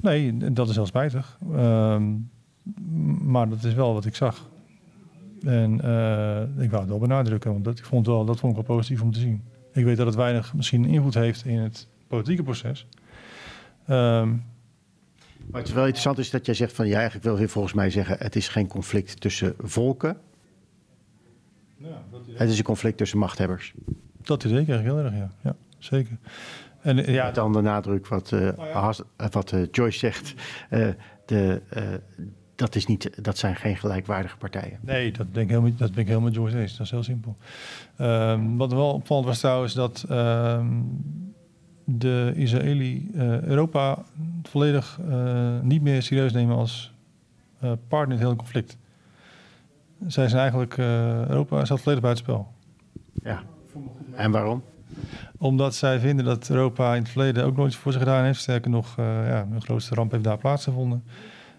Nee, 0.00 0.36
dat 0.52 0.68
is 0.68 0.74
heel 0.74 0.86
spijtig. 0.86 1.38
Um, 1.54 2.30
maar 3.22 3.48
dat 3.48 3.64
is 3.64 3.74
wel 3.74 3.92
wat 3.92 4.04
ik 4.04 4.14
zag. 4.14 4.50
En 5.42 5.80
uh, 5.84 6.62
ik 6.62 6.70
wou 6.70 6.80
het 6.80 6.88
wel 6.88 6.98
benadrukken, 6.98 7.52
want 7.52 7.64
dat, 7.64 7.78
ik 7.78 7.84
vond 7.84 8.06
wel, 8.06 8.24
dat 8.24 8.38
vond 8.38 8.56
ik 8.56 8.66
wel 8.66 8.76
positief 8.76 9.02
om 9.02 9.12
te 9.12 9.18
zien. 9.18 9.42
Ik 9.72 9.84
weet 9.84 9.96
dat 9.96 10.06
het 10.06 10.14
weinig 10.14 10.54
misschien 10.54 10.84
invloed 10.84 11.14
heeft 11.14 11.44
in 11.44 11.58
het 11.58 11.88
politieke 12.06 12.42
proces. 12.42 12.86
Um, 13.90 14.44
maar 15.50 15.60
het 15.60 15.68
is 15.68 15.74
wel 15.74 15.84
interessant 15.84 16.18
is 16.18 16.30
dat 16.30 16.46
jij 16.46 16.54
zegt 16.54 16.72
van 16.72 16.86
ja, 16.86 16.94
eigenlijk 16.94 17.24
wil 17.24 17.38
je 17.38 17.48
volgens 17.48 17.74
mij 17.74 17.90
zeggen: 17.90 18.16
het 18.18 18.36
is 18.36 18.48
geen 18.48 18.66
conflict 18.66 19.20
tussen 19.20 19.54
volken, 19.58 20.16
ja, 21.76 22.02
het 22.34 22.50
is 22.50 22.58
een 22.58 22.64
conflict 22.64 22.96
tussen 22.96 23.18
machthebbers. 23.18 23.74
Dat 24.22 24.44
is 24.44 24.50
zeker 24.50 24.80
heel 24.80 24.98
erg, 24.98 25.14
ja. 25.14 25.30
ja 25.42 25.56
zeker. 25.78 26.18
En, 26.80 27.12
ja, 27.12 27.24
Met 27.24 27.34
dan 27.34 27.52
de 27.52 27.60
nadruk 27.60 28.06
wat, 28.06 28.30
uh, 28.30 28.48
oh 28.56 28.90
ja. 29.18 29.28
wat 29.30 29.52
uh, 29.52 29.66
Joyce 29.70 29.98
zegt. 29.98 30.34
Uh, 30.70 30.88
de, 31.26 31.62
dat, 32.54 32.74
is 32.74 32.86
niet, 32.86 33.24
dat 33.24 33.38
zijn 33.38 33.56
geen 33.56 33.76
gelijkwaardige 33.76 34.36
partijen. 34.36 34.78
Nee, 34.80 35.12
dat 35.12 35.34
denk 35.34 35.50
ik 35.50 35.56
helemaal, 35.56 35.76
dat 35.76 35.90
ben 35.90 36.00
ik 36.00 36.08
helemaal 36.08 36.30
Joyce 36.30 36.58
eens. 36.58 36.76
Dat 36.76 36.86
is 36.86 36.90
heel 36.92 37.02
simpel. 37.02 37.36
Um, 37.98 38.56
wat 38.56 38.72
wel 38.72 38.92
opvallend 38.92 39.26
was 39.26 39.38
trouwens 39.38 39.74
dat 39.74 40.04
um, 40.10 41.33
de 41.84 42.32
Israëli 42.34 43.10
Europa 43.42 43.98
volledig 44.42 45.00
niet 45.62 45.82
meer 45.82 46.02
serieus 46.02 46.32
nemen 46.32 46.56
als 46.56 46.92
partner 47.60 48.02
in 48.02 48.10
het 48.10 48.20
hele 48.20 48.36
conflict 48.36 48.76
zij 50.06 50.28
zijn 50.28 50.40
eigenlijk, 50.40 50.76
Europa 51.28 51.64
staat 51.64 51.80
volledig 51.80 52.02
buitenspel. 52.02 52.52
Ja, 53.22 53.42
en 54.14 54.30
waarom? 54.30 54.62
Omdat 55.38 55.74
zij 55.74 55.98
vinden 55.98 56.24
dat 56.24 56.48
Europa 56.48 56.94
in 56.94 57.02
het 57.02 57.10
verleden 57.10 57.44
ook 57.44 57.56
nooit 57.56 57.74
voor 57.74 57.92
zich 57.92 58.00
gedaan 58.00 58.24
heeft. 58.24 58.40
Sterker 58.40 58.70
nog, 58.70 58.96
uh, 58.98 59.04
ja, 59.28 59.46
hun 59.50 59.62
grootste 59.62 59.94
ramp 59.94 60.10
heeft 60.10 60.24
daar 60.24 60.38
plaatsgevonden. 60.38 61.04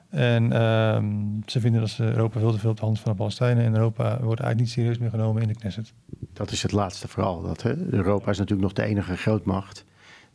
En 0.09 0.43
uh, 0.43 1.03
ze 1.45 1.59
vinden 1.59 1.81
dat 1.81 1.89
ze 1.89 2.03
Europa 2.03 2.39
veel 2.39 2.51
te 2.51 2.59
veel 2.59 2.69
op 2.69 2.77
de 2.77 2.85
hand 2.85 2.99
van 2.99 3.11
de 3.11 3.17
Palestijnen. 3.17 3.63
En 3.63 3.73
Europa 3.73 4.03
wordt 4.03 4.41
eigenlijk 4.41 4.59
niet 4.59 4.69
serieus 4.69 4.97
meer 4.97 5.09
genomen 5.09 5.41
in 5.41 5.47
de 5.47 5.53
Knesset. 5.53 5.93
Dat 6.33 6.51
is 6.51 6.61
het 6.61 6.71
laatste 6.71 7.07
vooral. 7.07 7.41
Dat, 7.41 7.61
hè? 7.61 7.75
Europa 7.75 8.31
is 8.31 8.37
natuurlijk 8.37 8.67
nog 8.67 8.73
de 8.73 8.83
enige 8.83 9.15
grootmacht 9.15 9.85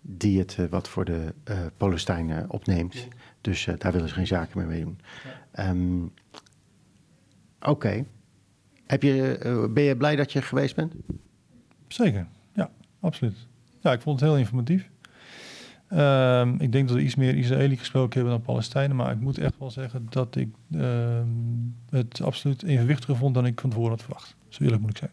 die 0.00 0.38
het 0.38 0.56
uh, 0.60 0.66
wat 0.66 0.88
voor 0.88 1.04
de 1.04 1.34
Palestijnen 1.76 2.50
opneemt. 2.50 3.08
Dus 3.40 3.68
daar 3.78 3.92
willen 3.92 4.08
ze 4.08 4.14
geen 4.14 4.26
zaken 4.26 4.58
meer 4.58 4.66
mee 4.66 4.80
doen. 4.80 4.98
Ja. 5.54 5.68
Um, 5.70 6.12
Oké. 7.60 7.70
Okay. 7.70 8.06
uh, 8.88 9.72
ben 9.72 9.82
je 9.82 9.96
blij 9.96 10.16
dat 10.16 10.32
je 10.32 10.42
geweest 10.42 10.76
bent? 10.76 10.94
Zeker, 11.88 12.26
ja, 12.52 12.70
absoluut. 13.00 13.46
Ja, 13.80 13.92
ik 13.92 14.00
vond 14.00 14.20
het 14.20 14.28
heel 14.28 14.38
informatief. 14.38 14.90
Um, 15.92 16.60
ik 16.60 16.72
denk 16.72 16.88
dat 16.88 16.96
we 16.96 17.02
iets 17.02 17.14
meer 17.14 17.36
Israëli 17.36 17.76
gesproken 17.76 18.14
hebben 18.14 18.32
dan 18.32 18.42
Palestijnen, 18.46 18.96
maar 18.96 19.12
ik 19.12 19.20
moet 19.20 19.38
echt 19.38 19.58
wel 19.58 19.70
zeggen 19.70 20.06
dat 20.10 20.36
ik 20.36 20.48
um, 20.74 21.76
het 21.90 22.20
absoluut 22.20 22.62
evenwichtiger 22.62 23.16
vond 23.16 23.34
dan 23.34 23.46
ik 23.46 23.60
van 23.60 23.70
tevoren 23.70 23.90
had 23.90 24.02
verwacht. 24.02 24.36
Zo 24.48 24.62
eerlijk 24.62 24.82
moet 24.82 24.90
ik 24.90 24.96
zijn. 24.96 25.10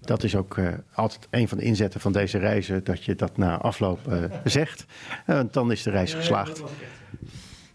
Dat 0.00 0.22
is 0.22 0.36
ook 0.36 0.56
uh, 0.56 0.68
altijd 0.92 1.26
een 1.30 1.48
van 1.48 1.58
de 1.58 1.64
inzetten 1.64 2.00
van 2.00 2.12
deze 2.12 2.38
reizen, 2.38 2.84
dat 2.84 3.04
je 3.04 3.14
dat 3.14 3.36
na 3.36 3.58
afloop 3.58 4.00
uh, 4.08 4.24
zegt. 4.44 4.84
Want 5.26 5.52
dan 5.52 5.72
is 5.72 5.82
de 5.82 5.90
reis 5.90 6.14
geslaagd. 6.14 6.62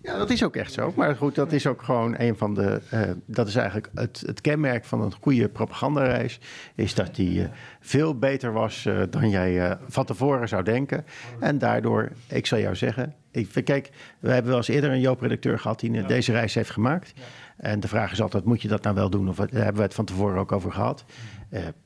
Ja, 0.01 0.17
dat 0.17 0.29
is 0.29 0.43
ook 0.43 0.55
echt 0.55 0.73
zo. 0.73 0.93
Maar 0.95 1.15
goed, 1.15 1.35
dat 1.35 1.51
is 1.51 1.67
ook 1.67 1.81
gewoon 1.81 2.15
een 2.17 2.37
van 2.37 2.53
de. 2.53 2.81
Uh, 2.93 3.01
dat 3.25 3.47
is 3.47 3.55
eigenlijk 3.55 3.89
het, 3.95 4.23
het, 4.25 4.41
kenmerk 4.41 4.85
van 4.85 5.01
een 5.01 5.13
goede 5.21 5.49
propagandareis. 5.49 6.39
Is 6.75 6.93
dat 6.93 7.15
die 7.15 7.39
uh, 7.39 7.45
veel 7.79 8.17
beter 8.17 8.53
was 8.53 8.85
uh, 8.85 9.01
dan 9.09 9.29
jij 9.29 9.77
van 9.87 10.05
tevoren 10.05 10.47
zou 10.47 10.63
denken. 10.63 11.05
En 11.39 11.57
daardoor, 11.57 12.11
ik 12.27 12.45
zal 12.45 12.59
jou 12.59 12.75
zeggen. 12.75 13.13
Ik, 13.31 13.49
kijk, 13.63 13.89
we 14.19 14.29
hebben 14.29 14.49
wel 14.49 14.57
eens 14.57 14.67
eerder 14.67 14.91
een 14.91 14.99
Joop-redacteur 14.99 15.59
gehad 15.59 15.79
die 15.79 15.91
ja. 15.91 16.07
deze 16.07 16.31
reis 16.31 16.53
heeft 16.53 16.69
gemaakt. 16.69 17.13
Ja. 17.15 17.23
En 17.57 17.79
de 17.79 17.87
vraag 17.87 18.11
is 18.11 18.21
altijd: 18.21 18.43
moet 18.43 18.61
je 18.61 18.67
dat 18.67 18.83
nou 18.83 18.95
wel 18.95 19.09
doen? 19.09 19.29
Of 19.29 19.35
daar 19.35 19.47
hebben 19.49 19.75
we 19.75 19.81
het 19.81 19.93
van 19.93 20.05
tevoren 20.05 20.37
ook 20.37 20.51
over 20.51 20.71
gehad. 20.71 21.05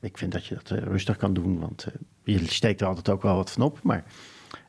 Ik 0.00 0.18
vind 0.18 0.32
dat 0.32 0.46
je 0.46 0.54
dat 0.54 0.70
rustig 0.70 1.16
kan 1.16 1.34
doen, 1.34 1.58
want 1.58 1.86
je 2.24 2.46
steekt 2.46 2.80
er 2.80 2.86
altijd 2.86 3.08
ook 3.08 3.22
wel 3.22 3.36
wat 3.36 3.50
van 3.50 3.62
op. 3.62 3.82
Maar 3.82 4.04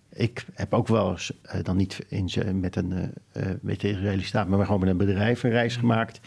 ik 0.09 0.45
heb 0.53 0.73
ook 0.73 0.87
wel 0.87 1.11
eens, 1.11 1.33
dan 1.61 1.77
niet 1.77 2.05
in, 2.07 2.59
met, 2.59 2.75
een, 2.75 3.13
met 3.61 3.79
de 3.79 3.89
Israëlische 3.89 4.27
staat, 4.27 4.47
maar 4.47 4.65
gewoon 4.65 4.79
met 4.79 4.89
een 4.89 4.97
bedrijf 4.97 5.43
een 5.43 5.49
reis 5.49 5.75
gemaakt. 5.75 6.19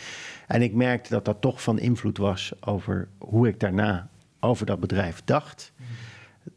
En 0.46 0.62
ik 0.62 0.74
merkte 0.74 1.10
dat 1.10 1.24
dat 1.24 1.40
toch 1.40 1.62
van 1.62 1.78
invloed 1.78 2.18
was 2.18 2.52
over 2.60 3.08
hoe 3.18 3.48
ik 3.48 3.60
daarna 3.60 4.08
over 4.40 4.66
dat 4.66 4.80
bedrijf 4.80 5.22
dacht. 5.24 5.72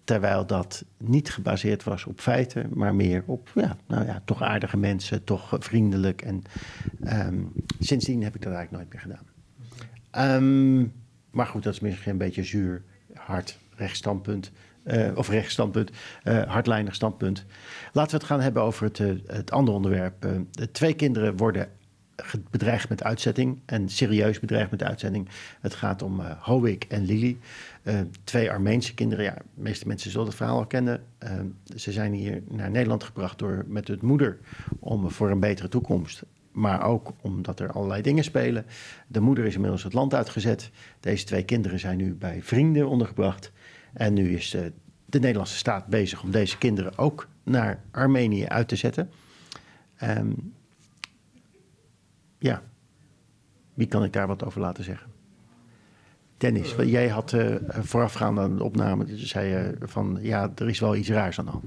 Terwijl 0.04 0.46
dat 0.46 0.86
niet 0.98 1.30
gebaseerd 1.30 1.84
was 1.84 2.06
op 2.06 2.20
feiten, 2.20 2.70
maar 2.74 2.96
meer 2.96 3.24
op, 3.26 3.52
ja, 3.56 3.78
nou 3.88 4.06
ja, 4.06 4.22
toch 4.26 4.42
aardige 4.42 4.78
mensen, 4.78 5.24
toch 5.24 5.56
vriendelijk. 5.60 6.22
En 6.22 6.44
um, 7.28 7.52
sindsdien 7.80 8.24
heb 8.24 8.36
ik 8.36 8.42
dat 8.42 8.54
eigenlijk 8.54 8.84
nooit 8.84 8.94
meer 8.94 9.18
gedaan. 9.18 10.44
Um, 10.44 10.94
maar 11.38 11.46
goed, 11.46 11.64
dat 11.64 11.74
is 11.74 11.80
misschien 11.80 12.12
een 12.12 12.18
beetje 12.18 12.44
zuur, 12.44 12.84
hard, 13.14 13.58
rechtstandpunt. 13.76 14.52
Uh, 14.84 15.12
of 15.16 15.30
rechtsstandpunt, 15.30 15.92
uh, 16.24 16.44
hardlijnig 16.44 16.96
standpunt. 16.96 17.46
Laten 17.92 18.12
we 18.12 18.18
het 18.18 18.26
gaan 18.26 18.42
hebben 18.42 18.62
over 18.62 18.84
het, 18.84 19.00
uh, 19.00 19.14
het 19.26 19.52
andere 19.52 19.78
onderwerp. 19.78 20.28
twee 20.72 20.94
kinderen 20.94 21.38
worden 21.38 21.70
bedreigd 22.52 22.90
met 22.90 23.04
uitzetting. 23.04 23.60
En 23.66 23.90
serieus 23.90 24.40
bedreigd 24.40 24.72
met 24.72 24.84
uitzetting. 24.84 25.30
Het 25.62 25.74
gaat 25.74 26.02
om 26.02 26.20
uh, 26.20 26.74
en 26.88 27.06
Lili. 27.06 27.40
twee 28.24 28.52
Armeense 28.52 28.94
kinderen. 28.94 29.26
Ja, 29.26 29.34
de 29.34 29.62
meeste 29.62 29.88
mensen 29.88 30.12
zullen 30.12 30.28
het 30.28 30.36
verhaal 30.36 30.58
al 30.58 30.66
kennen. 30.66 31.04
ze 31.76 31.92
zijn 31.92 32.14
hier 32.14 32.42
naar 32.48 32.72
Nederland 32.72 33.04
gebracht 33.04 33.40
door, 33.40 33.64
met 33.68 33.88
hun 33.88 34.00
moeder 34.02 34.38
om 34.80 35.12
voor 35.12 35.32
een 35.32 35.40
betere 35.40 35.68
toekomst 35.68 36.24
maar 36.58 36.84
ook 36.84 37.14
omdat 37.22 37.60
er 37.60 37.72
allerlei 37.72 38.02
dingen 38.02 38.24
spelen. 38.24 38.66
De 39.08 39.20
moeder 39.20 39.46
is 39.46 39.54
inmiddels 39.56 39.84
het 39.84 39.94
land 39.94 40.14
uitgezet. 40.14 40.72
Deze 41.00 41.26
twee 41.26 41.44
kinderen 41.44 41.80
zijn 41.80 41.98
nu 41.98 42.16
bij 42.16 42.42
vrienden 42.42 42.88
ondergebracht. 42.88 43.52
En 43.94 44.14
nu 44.14 44.34
is 44.36 44.50
de, 44.50 44.74
de 45.06 45.20
Nederlandse 45.20 45.58
staat 45.58 45.88
bezig 45.88 46.24
om 46.24 46.32
deze 46.32 46.58
kinderen 46.58 46.98
ook 46.98 47.28
naar 47.44 47.84
Armenië 47.92 48.46
uit 48.46 48.68
te 48.68 48.76
zetten. 48.76 49.10
Um, 50.04 50.54
ja, 52.38 52.62
wie 53.74 53.88
kan 53.88 54.04
ik 54.04 54.14
daar 54.14 54.28
wat 54.28 54.44
over 54.44 54.62
laten 54.62 54.84
zeggen? 54.84 55.12
Dennis, 56.38 56.76
jij 56.86 57.08
had 57.08 57.32
uh, 57.32 57.56
voorafgaand 57.70 58.40
aan 58.40 58.58
de 58.58 58.64
opname, 58.64 59.06
zei 59.18 59.48
je 59.48 59.76
van 59.80 60.18
ja, 60.22 60.52
er 60.56 60.70
is 60.70 60.80
wel 60.80 60.96
iets 60.96 61.10
raars 61.10 61.40
aan 61.40 61.46
de 61.46 61.52
hand. 61.52 61.66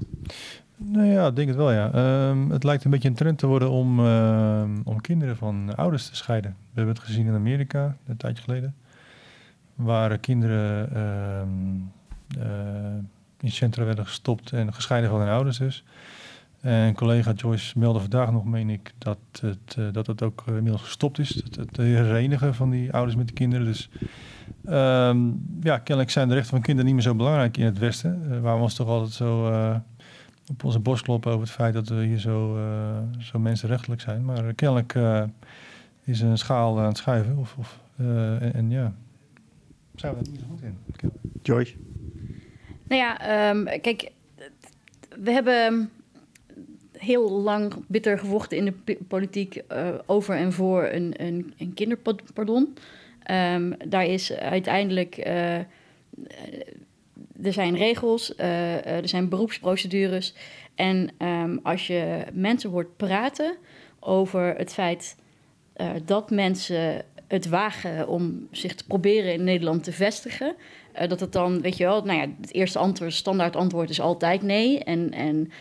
Nou 0.83 1.05
ja, 1.05 1.27
ik 1.27 1.35
denk 1.35 1.47
het 1.47 1.57
wel, 1.57 1.71
ja. 1.71 1.91
Ehm, 1.91 2.49
het 2.49 2.63
lijkt 2.63 2.83
een 2.83 2.91
beetje 2.91 3.07
een 3.07 3.15
trend 3.15 3.37
te 3.37 3.47
worden 3.47 3.69
om, 3.69 3.99
ehm, 3.99 4.69
om 4.83 5.01
kinderen 5.01 5.37
van 5.37 5.75
ouders 5.75 6.09
te 6.09 6.15
scheiden. 6.15 6.51
We 6.51 6.71
hebben 6.73 6.95
het 6.95 7.03
gezien 7.03 7.27
in 7.27 7.33
Amerika, 7.33 7.97
een 8.07 8.17
tijdje 8.17 8.43
geleden. 8.43 8.75
Waar 9.75 10.17
kinderen 10.17 10.89
uh, 12.37 12.43
in 13.39 13.51
centra 13.51 13.83
werden 13.83 14.05
gestopt 14.05 14.51
en 14.51 14.73
gescheiden 14.73 15.09
van 15.09 15.19
hun 15.19 15.29
ouders 15.29 15.57
dus. 15.57 15.83
En 16.61 16.93
collega 16.93 17.31
Joyce 17.31 17.79
meldde 17.79 17.99
vandaag 17.99 18.31
nog, 18.31 18.45
meen 18.45 18.69
ik, 18.69 18.93
dat 18.97 19.17
het, 19.41 19.75
uh, 19.79 19.85
dat 19.91 20.07
het 20.07 20.21
ook 20.21 20.43
inmiddels 20.47 20.81
gestopt 20.81 21.19
is. 21.19 21.43
Het, 21.55 21.77
herenigen 21.77 22.55
van 22.55 22.69
die 22.69 22.93
ouders 22.93 23.15
met 23.17 23.27
de 23.27 23.33
kinderen. 23.33 23.65
Dus 23.65 23.89
ja, 25.61 25.77
kennelijk 25.77 26.09
zijn 26.09 26.27
de 26.27 26.33
rechten 26.33 26.51
van 26.51 26.61
kinderen 26.61 26.85
niet 26.85 26.95
meer 26.95 27.11
zo 27.11 27.15
belangrijk 27.15 27.57
in 27.57 27.65
het 27.65 27.77
Westen. 27.77 28.41
waar 28.41 28.55
we 28.55 28.61
ons 28.61 28.73
toch 28.73 28.87
altijd 28.87 29.11
zo 29.11 29.51
op 30.47 30.63
onze 30.63 30.79
borst 30.79 31.03
kloppen 31.03 31.31
over 31.31 31.43
het 31.43 31.55
feit 31.55 31.73
dat 31.73 31.87
we 31.87 32.03
hier 32.03 32.19
zo, 32.19 32.57
uh, 32.57 32.97
zo 33.19 33.39
mensenrechtelijk 33.39 34.01
zijn. 34.01 34.25
Maar 34.25 34.53
kennelijk 34.53 34.93
uh, 34.93 35.23
is 36.03 36.21
een 36.21 36.37
schaal 36.37 36.79
aan 36.79 36.85
het 36.85 36.97
schuiven. 36.97 37.37
Of, 37.37 37.55
of 37.59 37.79
uh, 37.95 38.41
en, 38.41 38.53
en, 38.53 38.69
ja, 38.69 38.93
zijn 39.95 40.13
we 40.13 40.19
er 40.19 40.29
niet 40.31 40.39
zo 40.39 40.45
goed 40.49 40.61
in. 40.61 40.77
Joyce? 41.41 41.75
Nou 42.87 43.01
ja, 43.01 43.49
um, 43.49 43.81
kijk, 43.81 44.11
we 45.19 45.31
hebben 45.31 45.89
heel 46.91 47.31
lang 47.31 47.73
bitter 47.87 48.19
gevochten 48.19 48.57
in 48.57 48.65
de 48.65 48.97
politiek 49.07 49.63
over 50.05 50.35
en 50.35 50.53
voor 50.53 50.83
een, 50.83 51.13
een, 51.17 51.53
een 51.57 51.73
kinderpardon. 51.73 52.73
Um, 53.31 53.73
daar 53.87 54.05
is 54.05 54.33
uiteindelijk 54.33 55.15
er 57.43 57.53
zijn 57.53 57.75
regels, 57.75 58.33
uh, 58.37 58.85
er 58.85 59.07
zijn 59.07 59.29
beroepsprocedures. 59.29 60.33
En 60.75 61.09
um, 61.19 61.59
als 61.63 61.87
je 61.87 62.23
mensen 62.33 62.69
hoort 62.69 62.97
praten 62.97 63.57
over 63.99 64.55
het 64.57 64.73
feit 64.73 65.15
uh, 65.77 65.89
dat 66.05 66.29
mensen 66.29 67.05
het 67.27 67.49
wagen 67.49 68.07
om 68.07 68.47
zich 68.51 68.75
te 68.75 68.85
proberen 68.85 69.33
in 69.33 69.43
Nederland 69.43 69.83
te 69.83 69.91
vestigen. 69.91 70.55
Dat 71.07 71.19
het 71.19 71.31
dan, 71.31 71.61
weet 71.61 71.77
je 71.77 71.83
wel, 71.83 72.03
nou 72.03 72.19
ja, 72.19 72.27
het 72.41 72.53
eerste 72.53 72.79
antwoord, 72.79 73.13
standaard 73.13 73.55
antwoord 73.55 73.89
is 73.89 74.01
altijd 74.01 74.41
nee. 74.41 74.83
En, 74.83 75.11
en 75.11 75.51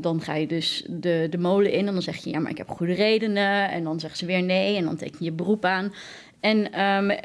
dan 0.00 0.20
ga 0.20 0.34
je 0.34 0.46
dus 0.46 0.86
de, 0.88 1.26
de 1.30 1.38
molen 1.38 1.72
in 1.72 1.86
en 1.86 1.92
dan 1.92 2.02
zeg 2.02 2.16
je 2.16 2.30
ja, 2.30 2.38
maar 2.38 2.50
ik 2.50 2.58
heb 2.58 2.68
goede 2.68 2.92
redenen. 2.92 3.70
En 3.70 3.84
dan 3.84 4.00
zeggen 4.00 4.18
ze 4.18 4.26
weer 4.26 4.42
nee 4.42 4.76
en 4.76 4.84
dan 4.84 4.96
teken 4.96 5.16
je 5.18 5.24
je 5.24 5.32
beroep 5.32 5.64
aan. 5.64 5.92
En 6.40 6.80
um, 6.80 7.18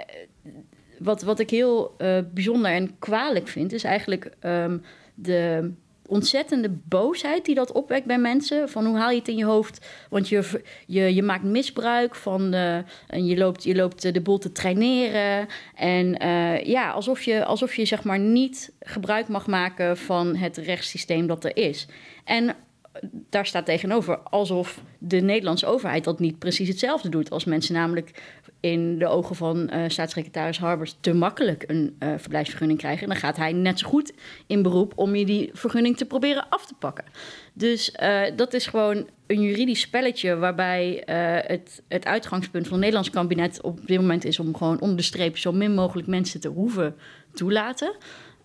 wat, 1.00 1.22
wat 1.22 1.40
ik 1.40 1.50
heel 1.50 1.96
uh, 1.98 2.18
bijzonder 2.34 2.72
en 2.72 3.00
kwalijk 3.00 3.48
vind, 3.48 3.74
is 3.74 3.84
eigenlijk 3.84 4.32
um, 4.44 4.82
de 5.16 5.72
ontzettende 6.08 6.70
boosheid 6.70 7.46
die 7.46 7.56
dat 7.56 7.72
opwekt 7.72 8.06
bij 8.06 8.18
mensen. 8.18 8.70
Van 8.70 8.86
hoe 8.86 8.98
haal 8.98 9.10
je 9.10 9.18
het 9.18 9.28
in 9.28 9.38
je 9.38 9.46
hoofd? 9.46 9.88
Want 10.10 10.30
je, 10.30 10.62
je, 10.86 11.16
je 11.16 11.24
maakt 11.24 11.44
misbruik 11.44 12.16
van. 12.16 12.54
Uh, 12.54 12.76
en 13.08 13.26
je 13.26 13.38
loopt, 13.38 13.64
je 13.64 13.76
loopt 13.76 14.14
de 14.14 14.22
boel 14.22 14.38
te 14.38 14.52
traineren. 14.52 15.48
En 15.76 16.08
ja, 16.64 16.92
alsof 16.92 17.22
je, 17.22 17.46
alsof 17.46 17.76
je 17.76 17.86
zeg 17.86 18.04
maar 18.04 18.20
niet 18.20 18.72
gebruik 18.80 19.28
mag 19.28 19.48
maken 19.48 19.98
van 19.98 20.36
het 20.36 20.58
rechtssysteem 20.58 21.28
dat 21.28 21.44
er 21.44 21.58
is. 21.58 21.88
En 22.24 22.56
daar 23.30 23.46
staat 23.46 23.66
tegenover 23.66 24.20
alsof 24.20 24.82
de 24.98 25.20
Nederlandse 25.20 25.66
overheid 25.66 26.04
dat 26.04 26.20
niet 26.20 26.40
precies 26.40 26.68
hetzelfde 26.68 27.10
doet. 27.10 27.30
Als 27.30 27.46
mensen 27.46 27.74
namelijk 27.74 28.24
in 28.60 28.98
de 29.00 29.08
ogen 29.08 29.36
van 29.36 29.70
uh, 29.74 29.84
staatssecretaris 29.88 30.60
Harbers 30.60 30.98
te 31.02 31.14
makkelijk 31.14 31.64
een 31.68 31.96
uh, 32.00 32.14
verblijfsvergunning 32.18 32.80
krijgen. 32.80 33.08
dan 33.08 33.18
gaat 33.18 33.38
hij 33.38 33.52
net 33.52 33.80
zo 33.80 33.88
goed 33.88 34.14
in 34.48 34.62
beroep 34.62 34.94
om 34.96 35.16
je 35.16 35.26
die 35.26 35.50
vergunning 35.54 35.98
te 35.98 36.06
proberen 36.06 36.50
af 36.50 36.66
te 36.66 36.74
pakken. 36.80 37.06
Dus 37.54 37.94
uh, 38.02 38.22
dat 38.36 38.54
is 38.54 38.68
gewoon 38.68 39.08
een 39.28 39.42
juridisch 39.42 39.82
spelletje 39.82 40.36
waarbij 40.36 41.04
het, 41.46 41.82
het 41.88 42.06
uitgangspunt 42.06 42.64
van 42.64 42.74
het 42.74 42.82
Nederlands 42.82 43.10
kabinet 43.10 43.62
op 43.62 43.88
dit 43.88 44.00
moment 44.00 44.26
is 44.26 44.40
om 44.40 44.58
gewoon 44.58 44.82
onder 44.82 44.98
de 44.98 45.04
streep 45.04 45.38
zo 45.38 45.52
min 45.52 45.74
mogelijk 45.74 46.08
mensen 46.08 46.40
te 46.40 46.48
hoeven 46.48 46.96
toelaten. 47.34 47.96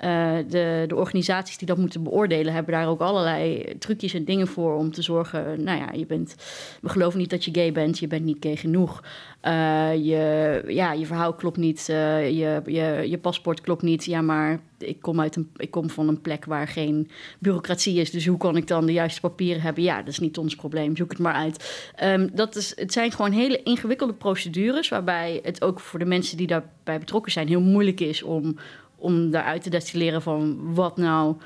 Uh, 0.01 0.37
de, 0.49 0.85
de, 0.89 0.97
organisaties 0.97 1.59
die 1.59 1.67
dat 1.67 1.79
moeten 1.79 2.03
beoordelen 2.03 2.53
hebben 2.53 2.73
daar 2.73 2.89
ook 2.89 3.01
allerlei 3.01 3.75
trucjes 3.79 4.15
en 4.15 4.25
dingen 4.25 4.47
voor 4.47 4.77
om 4.77 4.93
te 4.93 5.03
zorgen. 5.03 5.65
Nou 5.65 5.79
ja, 5.79 5.93
je 5.93 6.07
bent, 6.07 6.35
we 6.81 6.89
geloven 6.89 7.19
niet 7.19 7.31
dat 7.31 7.45
je 7.45 7.55
gay 7.55 7.73
bent, 7.73 7.99
je 7.99 8.07
bent 8.07 8.25
niet 8.25 8.37
gay 8.41 8.57
genoeg. 8.57 9.03
Uh, 9.43 9.95
je, 9.95 10.63
ja, 10.67 10.93
je 10.93 11.07
verhaal 11.07 11.35
klopt 11.35 11.57
niet, 11.57 11.89
uh, 11.91 12.29
je, 12.31 12.63
je, 12.65 13.05
je 13.09 13.19
paspoort 13.19 13.61
klopt 13.61 13.83
niet. 13.83 14.05
Ja, 14.05 14.21
maar 14.21 14.61
ik 14.79 15.01
kom, 15.01 15.21
uit 15.21 15.37
een, 15.37 15.51
ik 15.57 15.71
kom 15.71 15.91
van 15.91 16.09
een 16.09 16.21
plek 16.21 16.45
waar 16.45 16.69
geen 16.69 17.11
bureaucratie 17.39 18.01
is, 18.01 18.11
dus 18.11 18.27
hoe 18.27 18.37
kan 18.37 18.57
ik 18.57 18.67
dan 18.67 18.87
de 18.87 18.93
juiste 18.93 19.21
papieren 19.21 19.63
hebben? 19.63 19.83
Ja, 19.83 19.99
dat 19.99 20.09
is 20.09 20.19
niet 20.19 20.39
ons 20.39 20.57
probleem, 20.57 20.97
zoek 20.97 21.11
het 21.11 21.19
maar 21.19 21.35
uit. 21.35 21.91
Um, 22.03 22.31
dat 22.33 22.57
is, 22.57 22.73
het 22.77 22.93
zijn 22.93 23.13
gewoon 23.13 23.33
hele 23.33 23.63
ingewikkelde 23.63 24.15
procedures, 24.15 24.89
waarbij 24.89 25.41
het 25.43 25.63
ook 25.63 25.81
voor 25.81 25.99
de 25.99 26.05
mensen 26.05 26.37
die 26.37 26.47
daarbij 26.47 26.99
betrokken 26.99 27.33
zijn 27.33 27.49
heel 27.49 27.61
moeilijk 27.61 28.01
is 28.01 28.23
om 28.23 28.57
om 29.05 29.31
daaruit 29.31 29.63
te 29.63 29.71
destilleren 29.71 30.23
van 30.23 30.75
wat 30.75 30.97
nou, 30.97 31.37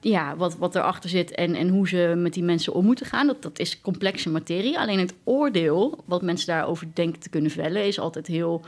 ja, 0.00 0.36
wat, 0.36 0.56
wat 0.56 0.74
erachter 0.74 1.10
zit 1.10 1.34
en, 1.34 1.54
en 1.54 1.68
hoe 1.68 1.88
ze 1.88 2.12
met 2.16 2.34
die 2.34 2.42
mensen 2.42 2.72
om 2.72 2.84
moeten 2.84 3.06
gaan. 3.06 3.26
Dat, 3.26 3.42
dat 3.42 3.58
is 3.58 3.80
complexe 3.80 4.30
materie. 4.30 4.78
Alleen 4.78 4.98
het 4.98 5.14
oordeel, 5.24 6.04
wat 6.04 6.22
mensen 6.22 6.46
daarover 6.46 6.88
denken 6.94 7.20
te 7.20 7.28
kunnen 7.28 7.50
vellen, 7.50 7.86
is 7.86 7.98
altijd 7.98 8.26
heel 8.26 8.64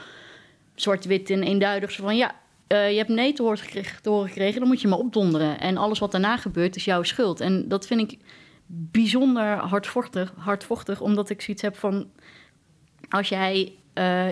zwart-wit 0.75 1.31
en 1.31 1.43
eenduidig. 1.43 1.91
Zo 1.91 2.03
van 2.03 2.17
ja, 2.17 2.35
uh, 2.69 2.91
je 2.91 2.97
hebt 2.97 3.09
nee 3.09 3.33
te 3.33 3.43
horen, 3.43 3.59
gekregen, 3.59 4.03
te 4.03 4.11
horen 4.11 4.29
gekregen, 4.29 4.61
dan 4.61 4.69
moet 4.69 4.81
je 4.81 4.89
maar 4.89 4.99
opdonderen. 4.99 5.61
En 5.61 5.77
alles 5.77 5.99
wat 5.99 6.11
daarna 6.11 6.37
gebeurt 6.37 6.77
is 6.77 6.85
jouw 6.85 7.03
schuld. 7.03 7.41
En 7.41 7.69
dat 7.69 7.87
vind 7.87 8.13
ik 8.13 8.19
bijzonder 8.67 9.57
hardvochtig, 9.57 10.33
hardvochtig 10.37 11.01
omdat 11.01 11.31
ik 11.31 11.41
zoiets 11.41 11.63
heb 11.63 11.77
van... 11.77 12.11
als 13.09 13.29
jij 13.29 13.73
uh, 13.95 14.27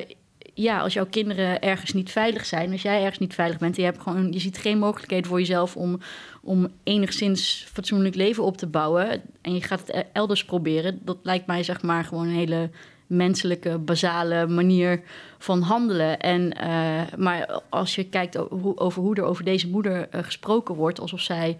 ja, 0.62 0.80
als 0.80 0.92
jouw 0.92 1.06
kinderen 1.06 1.60
ergens 1.60 1.92
niet 1.92 2.10
veilig 2.10 2.46
zijn, 2.46 2.72
als 2.72 2.82
jij 2.82 3.00
ergens 3.00 3.18
niet 3.18 3.34
veilig 3.34 3.58
bent, 3.58 3.76
je, 3.76 3.82
hebt 3.82 4.02
gewoon, 4.02 4.32
je 4.32 4.38
ziet 4.40 4.58
geen 4.58 4.78
mogelijkheid 4.78 5.26
voor 5.26 5.38
jezelf 5.38 5.76
om, 5.76 6.00
om 6.42 6.68
enigszins 6.82 7.66
fatsoenlijk 7.72 8.14
leven 8.14 8.44
op 8.44 8.56
te 8.56 8.66
bouwen. 8.66 9.22
En 9.40 9.54
je 9.54 9.62
gaat 9.62 9.80
het 9.80 9.96
e-, 9.96 10.02
elders 10.12 10.44
proberen. 10.44 11.00
Dat 11.02 11.16
lijkt 11.22 11.46
mij 11.46 11.62
zeg 11.62 11.82
maar 11.82 12.04
gewoon 12.04 12.26
een 12.26 12.34
hele 12.34 12.70
menselijke, 13.06 13.78
basale 13.78 14.46
manier 14.46 15.02
van 15.38 15.60
handelen. 15.62 16.20
En, 16.20 16.56
uh, 16.62 17.00
maar 17.16 17.60
als 17.68 17.94
je 17.94 18.04
kijkt 18.04 18.50
over 18.78 19.02
hoe 19.02 19.14
er 19.14 19.22
over 19.22 19.44
deze 19.44 19.68
moeder 19.68 20.08
uh, 20.14 20.22
gesproken 20.22 20.74
wordt, 20.74 21.00
alsof 21.00 21.20
zij 21.20 21.58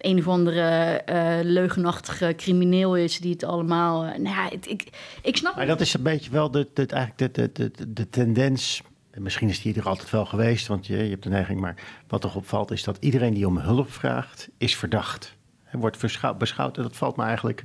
een 0.00 0.18
of 0.18 0.28
andere 0.28 1.02
uh, 1.08 1.38
leugenachtige 1.42 2.34
crimineel 2.36 2.96
is 2.96 3.18
die 3.18 3.32
het 3.32 3.44
allemaal. 3.44 4.18
Uh, 4.18 4.46
ik, 4.50 4.84
ik 5.22 5.36
snap. 5.36 5.56
Maar 5.56 5.66
dat 5.66 5.80
is 5.80 5.94
een 5.94 6.02
beetje 6.02 6.30
wel 6.30 6.50
de, 6.50 6.68
de, 6.74 6.86
eigenlijk 6.86 7.34
de, 7.34 7.50
de, 7.52 7.70
de, 7.70 7.92
de 7.92 8.08
tendens. 8.08 8.82
Misschien 9.14 9.48
is 9.48 9.62
die 9.62 9.74
er 9.74 9.88
altijd 9.88 10.10
wel 10.10 10.26
geweest, 10.26 10.66
want 10.66 10.86
je, 10.86 10.96
je 10.96 11.10
hebt 11.10 11.22
de 11.22 11.28
neiging. 11.28 11.60
Maar 11.60 11.74
wat 12.08 12.20
toch 12.20 12.36
opvalt 12.36 12.70
is 12.70 12.84
dat 12.84 12.96
iedereen 13.00 13.34
die 13.34 13.46
om 13.46 13.58
hulp 13.58 13.90
vraagt, 13.92 14.48
is 14.58 14.76
verdacht. 14.76 15.36
Hij 15.64 15.80
wordt 15.80 15.98
beschouwd 16.38 16.76
en 16.76 16.82
dat 16.82 16.96
valt 16.96 17.16
me 17.16 17.24
eigenlijk. 17.24 17.64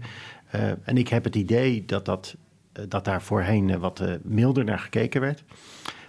Uh, 0.56 0.62
en 0.84 0.98
ik 0.98 1.08
heb 1.08 1.24
het 1.24 1.36
idee 1.36 1.86
dat, 1.86 2.06
dat, 2.06 2.36
dat 2.88 3.06
daar 3.06 3.21
voorheen 3.21 3.80
wat 3.80 4.04
milder 4.24 4.63
naar 4.63 4.80
gekeken 4.80 5.21
werd. 5.21 5.43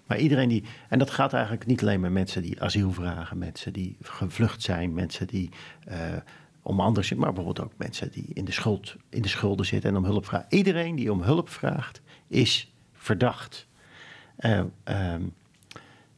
Maar 0.06 0.18
iedereen 0.18 0.48
die. 0.48 0.64
En 0.88 0.98
dat 0.98 1.10
gaat 1.10 1.32
eigenlijk 1.32 1.66
niet 1.66 1.80
alleen 1.82 2.00
met 2.00 2.12
mensen 2.12 2.42
die 2.42 2.62
asiel 2.62 2.92
vragen, 2.92 3.38
mensen 3.38 3.72
die 3.72 3.96
gevlucht 4.02 4.62
zijn, 4.62 4.94
mensen 4.94 5.26
die. 5.26 5.50
Uh, 5.88 5.96
om 6.62 6.80
anders, 6.80 7.14
maar 7.14 7.32
bijvoorbeeld 7.32 7.66
ook 7.66 7.78
mensen 7.78 8.10
die 8.10 8.26
in 8.32 8.44
de, 8.44 8.52
schuld, 8.52 8.96
in 9.08 9.22
de 9.22 9.28
schulden 9.28 9.66
zitten 9.66 9.90
en 9.90 9.96
om 9.96 10.04
hulp 10.04 10.26
vragen. 10.26 10.46
Iedereen 10.48 10.96
die 10.96 11.12
om 11.12 11.22
hulp 11.22 11.48
vraagt, 11.48 12.00
is 12.26 12.72
verdacht. 12.92 13.66
Uh, 14.38 14.62
um, 14.84 15.34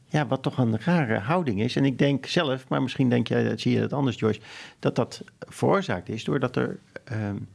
ja, 0.05 0.27
wat 0.27 0.41
toch 0.41 0.57
een 0.57 0.79
rare 0.79 1.19
houding 1.19 1.61
is. 1.61 1.75
En 1.75 1.85
ik 1.85 1.97
denk 1.97 2.25
zelf, 2.25 2.67
maar 2.67 2.81
misschien 2.81 3.09
denk 3.09 3.27
jij, 3.27 3.57
zie 3.57 3.73
je 3.73 3.79
dat 3.79 3.93
anders, 3.93 4.19
Joyce, 4.19 4.39
dat 4.79 4.95
dat 4.95 5.23
veroorzaakt 5.39 6.09
is 6.09 6.23
doordat 6.23 6.55
er 6.55 6.79
um, 7.11 7.47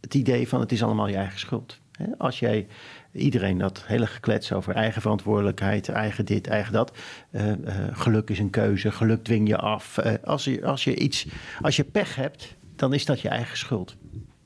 het 0.00 0.14
idee 0.14 0.48
van 0.48 0.60
het 0.60 0.72
is 0.72 0.82
allemaal 0.82 1.08
je 1.08 1.16
eigen 1.16 1.38
schuld. 1.38 1.80
Als 2.18 2.38
jij 2.38 2.66
iedereen 3.12 3.58
dat 3.58 3.82
hele 3.86 4.06
geklets 4.06 4.52
over 4.52 4.74
eigen 4.74 5.02
verantwoordelijkheid, 5.02 5.88
eigen 5.88 6.24
dit, 6.24 6.46
eigen 6.46 6.72
dat. 6.72 6.96
eh, 7.30 7.52
eh, 7.52 7.58
geluk 7.92 8.30
is 8.30 8.38
een 8.38 8.50
keuze, 8.50 8.90
geluk 8.90 9.24
dwing 9.24 9.48
je 9.48 9.56
af. 9.56 9.98
Eh, 9.98 10.12
als, 10.24 10.44
je, 10.44 10.64
als 10.64 10.84
je 10.84 10.96
iets, 10.96 11.26
als 11.60 11.76
je 11.76 11.84
pech 11.84 12.16
hebt, 12.16 12.54
dan 12.76 12.92
is 12.92 13.04
dat 13.04 13.20
je 13.20 13.28
eigen 13.28 13.56
schuld. 13.56 13.96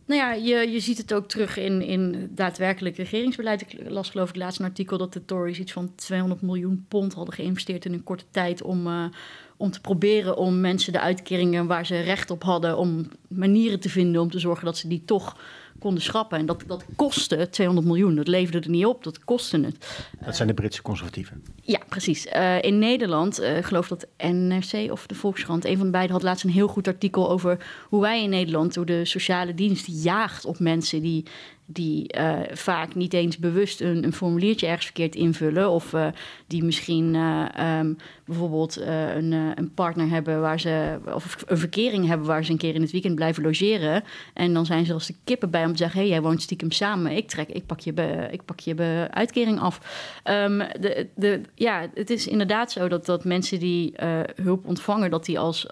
Nou 0.07 0.21
ja, 0.21 0.33
je, 0.33 0.71
je 0.71 0.81
ziet 0.81 0.99
het 0.99 1.15
ook 1.15 1.29
terug 1.29 1.57
in, 1.57 1.83
in 1.83 2.31
daadwerkelijk 2.35 2.97
regeringsbeleid. 2.97 3.61
Ik 3.61 3.89
las 3.89 4.11
geloof 4.11 4.29
ik 4.29 4.37
laatst 4.37 4.59
een 4.59 4.65
artikel 4.65 4.99
dat 4.99 5.13
de 5.13 5.25
Tories 5.25 5.59
iets 5.59 5.73
van 5.73 5.95
200 5.95 6.43
miljoen 6.43 6.85
pond 6.89 7.15
hadden 7.15 7.35
geïnvesteerd 7.35 7.85
in 7.85 7.93
een 7.93 8.03
korte 8.03 8.25
tijd 8.31 8.63
om, 8.63 9.11
om 9.57 9.71
te 9.71 9.81
proberen 9.81 10.37
om 10.37 10.61
mensen 10.61 10.93
de 10.93 11.01
uitkeringen 11.01 11.67
waar 11.67 11.87
ze 11.87 12.01
recht 12.01 12.31
op 12.31 12.43
hadden, 12.43 12.79
om 12.79 13.09
manieren 13.29 13.81
te 13.81 13.89
vinden 13.89 14.21
om 14.21 14.31
te 14.31 14.39
zorgen 14.39 14.65
dat 14.65 14.77
ze 14.77 14.89
die 14.89 15.05
toch 15.05 15.37
konden 15.79 16.03
schrappen. 16.03 16.39
En 16.39 16.47
dat, 16.47 16.63
dat 16.67 16.85
kostte 16.97 17.49
200 17.51 17.87
miljoen. 17.87 18.15
Dat 18.15 18.29
leverde 18.29 18.61
er 18.61 18.71
niet 18.71 18.87
op, 18.87 19.05
dat 19.05 19.25
kostte 19.25 19.61
het. 19.61 20.07
Dat 20.25 20.37
zijn 20.37 20.49
de 20.49 20.55
Britse 20.55 20.83
conservatieven. 20.83 21.43
Ja, 21.63 21.81
precies. 21.89 22.27
Eh, 22.27 22.63
in 22.63 22.79
Nederland, 22.79 23.43
ik 23.43 23.65
geloof 23.65 23.89
dat 23.89 24.07
NRC 24.17 24.91
of 24.91 25.07
de 25.07 25.15
Volkskrant, 25.15 25.65
een 25.65 25.77
van 25.77 25.87
de 25.87 25.93
beiden 25.93 26.13
had 26.13 26.23
laatst 26.23 26.45
een 26.45 26.51
heel 26.51 26.69
goed 26.69 26.87
artikel 26.87 27.31
over 27.31 27.67
hoe 27.89 28.01
wij 28.01 28.23
in 28.23 28.31
Nederland 28.31 28.75
door 28.75 28.87
de 28.87 29.05
sociale 29.05 29.55
dienst 29.55 29.87
jaagt 29.87 30.45
op 30.45 30.59
mensen 30.59 31.03
die, 31.03 31.25
die 31.71 32.09
eh, 32.09 32.39
vaak 32.53 32.95
niet 32.95 33.13
eens 33.13 33.39
bewust 33.39 33.81
een, 33.81 34.05
een 34.05 34.13
formuliertje 34.13 34.67
ergens 34.67 34.85
verkeerd 34.85 35.15
invullen. 35.15 35.71
Of 35.71 35.93
eh, 35.93 36.07
die 36.47 36.65
misschien 36.65 37.15
eh, 37.15 37.45
ehm, 37.55 37.93
bijvoorbeeld 38.25 38.81
een, 38.81 39.33
een 39.33 39.75
partner 39.75 40.09
hebben 40.09 40.41
waar 40.41 40.61
ze, 40.61 40.99
of 41.15 41.45
een 41.47 41.59
verkering 41.59 42.07
hebben 42.07 42.27
waar 42.27 42.45
ze 42.45 42.53
een 42.53 42.59
keer 42.59 42.75
in 42.75 42.81
het 42.81 42.91
weekend 42.91 43.15
blijven 43.15 43.43
logeren. 43.43 44.05
En 44.35 44.55
dan 44.55 44.67
zijn 44.67 44.87
ze 44.87 44.93
als 44.93 45.07
de 45.07 45.15
kippen 45.25 45.51
bij 45.51 45.65
om 45.65 45.71
te 45.71 45.77
zeggen: 45.77 46.01
hé, 46.01 46.07
hey, 46.07 46.15
jij 46.15 46.23
woont 46.23 46.43
stiekem 46.43 46.71
samen. 46.71 47.13
Ik, 47.13 47.29
trek, 47.29 47.49
ik, 47.49 47.67
pak, 47.67 47.81
je 47.81 47.93
ik 48.31 48.45
pak 48.45 48.61
je 48.61 49.07
uitkering 49.11 49.61
af. 49.61 49.81
Ehm, 50.23 50.59
de, 50.59 51.07
de, 51.15 51.41
ja, 51.55 51.89
het 51.95 52.11
is 52.11 52.27
inderdaad 52.27 52.73
zo 52.73 52.89
dat, 52.89 53.07
dat 53.07 53.25
mensen 53.25 53.59
die 53.59 53.95
hulp 54.43 54.67
ontvangen, 54.67 55.11
dat 55.11 55.25
die 55.25 55.39
als. 55.39 55.67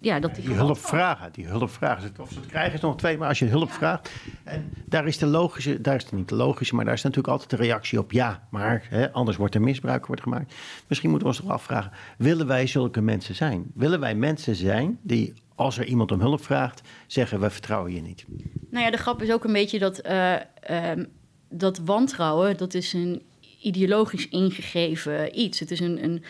Ja, 0.00 0.20
dat 0.20 0.34
die, 0.34 0.44
Die 0.44 0.54
hulp 0.54 0.78
vragen, 0.78 1.32
die 1.32 1.46
hulp 1.46 1.70
vragen. 1.70 2.02
Ze 2.02 2.22
het 2.22 2.46
krijgen 2.46 2.74
is 2.74 2.80
nog 2.80 2.96
twee, 2.96 3.18
maar 3.18 3.28
als 3.28 3.38
je 3.38 3.44
hulp 3.44 3.70
vraagt. 3.70 4.10
En 4.44 4.72
daar 4.86 5.06
is 5.06 5.18
de 5.18 5.26
logische, 5.26 5.80
daar 5.80 5.94
is 5.94 6.02
het 6.02 6.12
niet 6.12 6.28
de 6.28 6.34
logische, 6.34 6.74
maar 6.74 6.84
daar 6.84 6.94
is 6.94 7.02
natuurlijk 7.02 7.32
altijd 7.32 7.50
de 7.50 7.56
reactie 7.56 7.98
op 7.98 8.12
ja. 8.12 8.46
Maar 8.50 8.86
hè, 8.88 9.12
anders 9.12 9.36
wordt 9.36 9.54
er 9.54 9.60
misbruik 9.60 10.06
wordt 10.06 10.22
gemaakt. 10.22 10.54
Misschien 10.86 11.10
moeten 11.10 11.28
we 11.28 11.34
ons 11.34 11.42
toch 11.42 11.54
afvragen: 11.54 11.92
willen 12.18 12.46
wij 12.46 12.66
zulke 12.66 13.00
mensen 13.00 13.34
zijn? 13.34 13.70
Willen 13.74 14.00
wij 14.00 14.14
mensen 14.14 14.54
zijn 14.54 14.98
die, 15.02 15.34
als 15.54 15.78
er 15.78 15.84
iemand 15.84 16.12
om 16.12 16.20
hulp 16.20 16.44
vraagt, 16.44 16.82
zeggen: 17.06 17.40
we 17.40 17.50
vertrouwen 17.50 17.94
je 17.94 18.02
niet? 18.02 18.24
Nou 18.70 18.84
ja, 18.84 18.90
de 18.90 18.96
grap 18.96 19.22
is 19.22 19.32
ook 19.32 19.44
een 19.44 19.52
beetje 19.52 19.78
dat, 19.78 19.98
eh, 19.98 20.34
ehm, 20.60 21.04
dat 21.48 21.78
wantrouwen, 21.78 22.56
dat 22.56 22.74
is 22.74 22.92
een 22.92 23.22
ideologisch 23.60 24.28
ingegeven 24.28 25.40
iets. 25.40 25.60
Het 25.60 25.70
is 25.70 25.80
een, 25.80 26.04
een 26.04 26.22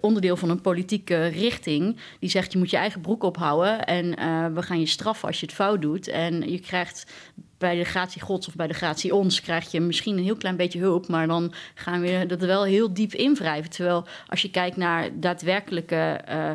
onderdeel 0.00 0.36
van 0.36 0.50
een 0.50 0.60
politieke 0.60 1.26
richting 1.26 1.96
die 2.20 2.30
zegt 2.30 2.52
je 2.52 2.58
moet 2.58 2.70
je 2.70 2.76
eigen 2.76 3.00
broek 3.00 3.22
ophouden 3.22 3.84
en 3.84 4.16
eh, 4.16 4.46
we 4.46 4.62
gaan 4.62 4.80
je 4.80 4.86
straffen 4.86 5.28
als 5.28 5.40
je 5.40 5.46
het 5.46 5.54
fout 5.54 5.82
doet. 5.82 6.08
En 6.08 6.50
je 6.50 6.58
krijgt 6.58 7.12
bij 7.58 7.76
de 7.76 7.84
gratie 7.84 8.20
gods 8.20 8.48
of 8.48 8.54
bij 8.54 8.66
de 8.66 8.74
gratie 8.74 9.14
ons 9.14 9.40
krijg 9.40 9.70
je 9.70 9.80
misschien 9.80 10.16
een 10.16 10.24
heel 10.24 10.36
klein 10.36 10.56
beetje 10.56 10.78
hulp, 10.78 11.08
maar 11.08 11.26
dan 11.26 11.52
gaan 11.74 12.00
we 12.00 12.24
dat 12.26 12.40
wel 12.40 12.64
heel 12.64 12.92
diep 12.92 13.12
invrijven. 13.12 13.70
Terwijl 13.70 14.06
als 14.26 14.42
je 14.42 14.50
kijkt 14.50 14.76
naar 14.76 15.20
daadwerkelijke 15.20 16.20
eh, 16.24 16.50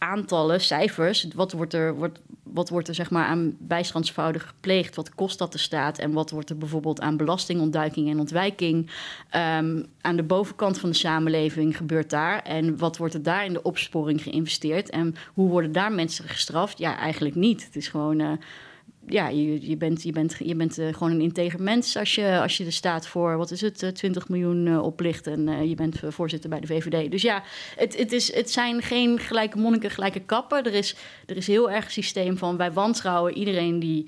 aantallen, 0.00 0.60
cijfers, 0.60 1.26
wat 1.34 1.52
wordt 1.52 1.74
er, 1.74 1.94
wordt, 1.94 2.20
wat 2.42 2.68
wordt 2.68 2.88
er 2.88 2.94
zeg 2.94 3.10
maar 3.10 3.26
aan 3.26 3.56
bijstandsfraude 3.58 4.38
gepleegd, 4.38 4.96
wat 4.96 5.14
kost 5.14 5.38
dat 5.38 5.52
de 5.52 5.58
staat 5.58 5.98
en 5.98 6.12
wat 6.12 6.30
wordt 6.30 6.50
er 6.50 6.58
bijvoorbeeld 6.58 7.00
aan 7.00 7.16
belastingontduiking 7.16 8.10
en 8.10 8.18
ontwijking 8.18 8.90
ehm, 9.30 9.82
aan 10.00 10.16
de 10.16 10.22
bovenkant 10.22 10.78
van 10.78 10.90
de 10.90 10.96
samenleving 10.96 11.76
gebeurt 11.76 12.10
daar 12.10 12.42
en 12.42 12.78
wat 12.78 12.96
wordt 12.96 13.14
er 13.14 13.22
daar 13.22 13.44
in 13.44 13.52
de 13.52 13.62
opsporing 13.62 14.22
geïnvesteerd 14.22 14.90
en 14.90 15.14
hoe 15.34 15.48
worden 15.48 15.72
daar 15.72 15.92
mensen 15.92 16.28
gestraft? 16.28 16.78
Ja, 16.78 16.98
eigenlijk 16.98 17.34
niet. 17.34 17.64
Het 17.64 17.76
is 17.76 17.88
gewoon 17.88 18.20
eh, 18.20 18.32
ja, 19.06 19.28
je, 19.28 19.68
je 19.68 19.76
bent, 19.76 20.02
je 20.02 20.12
bent, 20.12 20.36
je 20.38 20.54
bent 20.54 20.78
eh, 20.78 20.94
gewoon 20.94 21.12
een 21.12 21.20
integer 21.20 21.62
mens 21.62 21.96
als 21.96 22.14
je, 22.14 22.40
als 22.40 22.56
je 22.56 22.64
de 22.64 22.70
staat 22.70 23.06
voor, 23.06 23.36
wat 23.36 23.50
is 23.50 23.60
het, 23.60 23.82
eh, 23.82 23.90
20 23.90 24.28
miljoen 24.28 24.66
eh, 24.66 24.82
oplicht 24.82 25.26
en 25.26 25.48
eh, 25.48 25.68
je 25.68 25.74
bent 25.74 26.02
eh, 26.02 26.10
voorzitter 26.10 26.50
bij 26.50 26.60
de 26.60 26.66
VVD. 26.66 27.10
Dus 27.10 27.22
ja, 27.22 27.42
het, 27.76 27.96
het, 27.96 28.12
is, 28.12 28.34
het 28.34 28.50
zijn 28.50 28.82
geen 28.82 29.18
gelijke 29.18 29.58
monniken, 29.58 29.90
gelijke 29.90 30.20
kappen. 30.20 30.64
Er 30.64 30.74
is, 30.74 30.96
er 31.26 31.36
is 31.36 31.46
heel 31.46 31.70
erg 31.70 31.84
een 31.84 31.90
systeem 31.90 32.38
van 32.38 32.56
wij 32.56 32.72
wantrouwen 32.72 33.36
iedereen 33.36 33.78
die, 33.78 34.06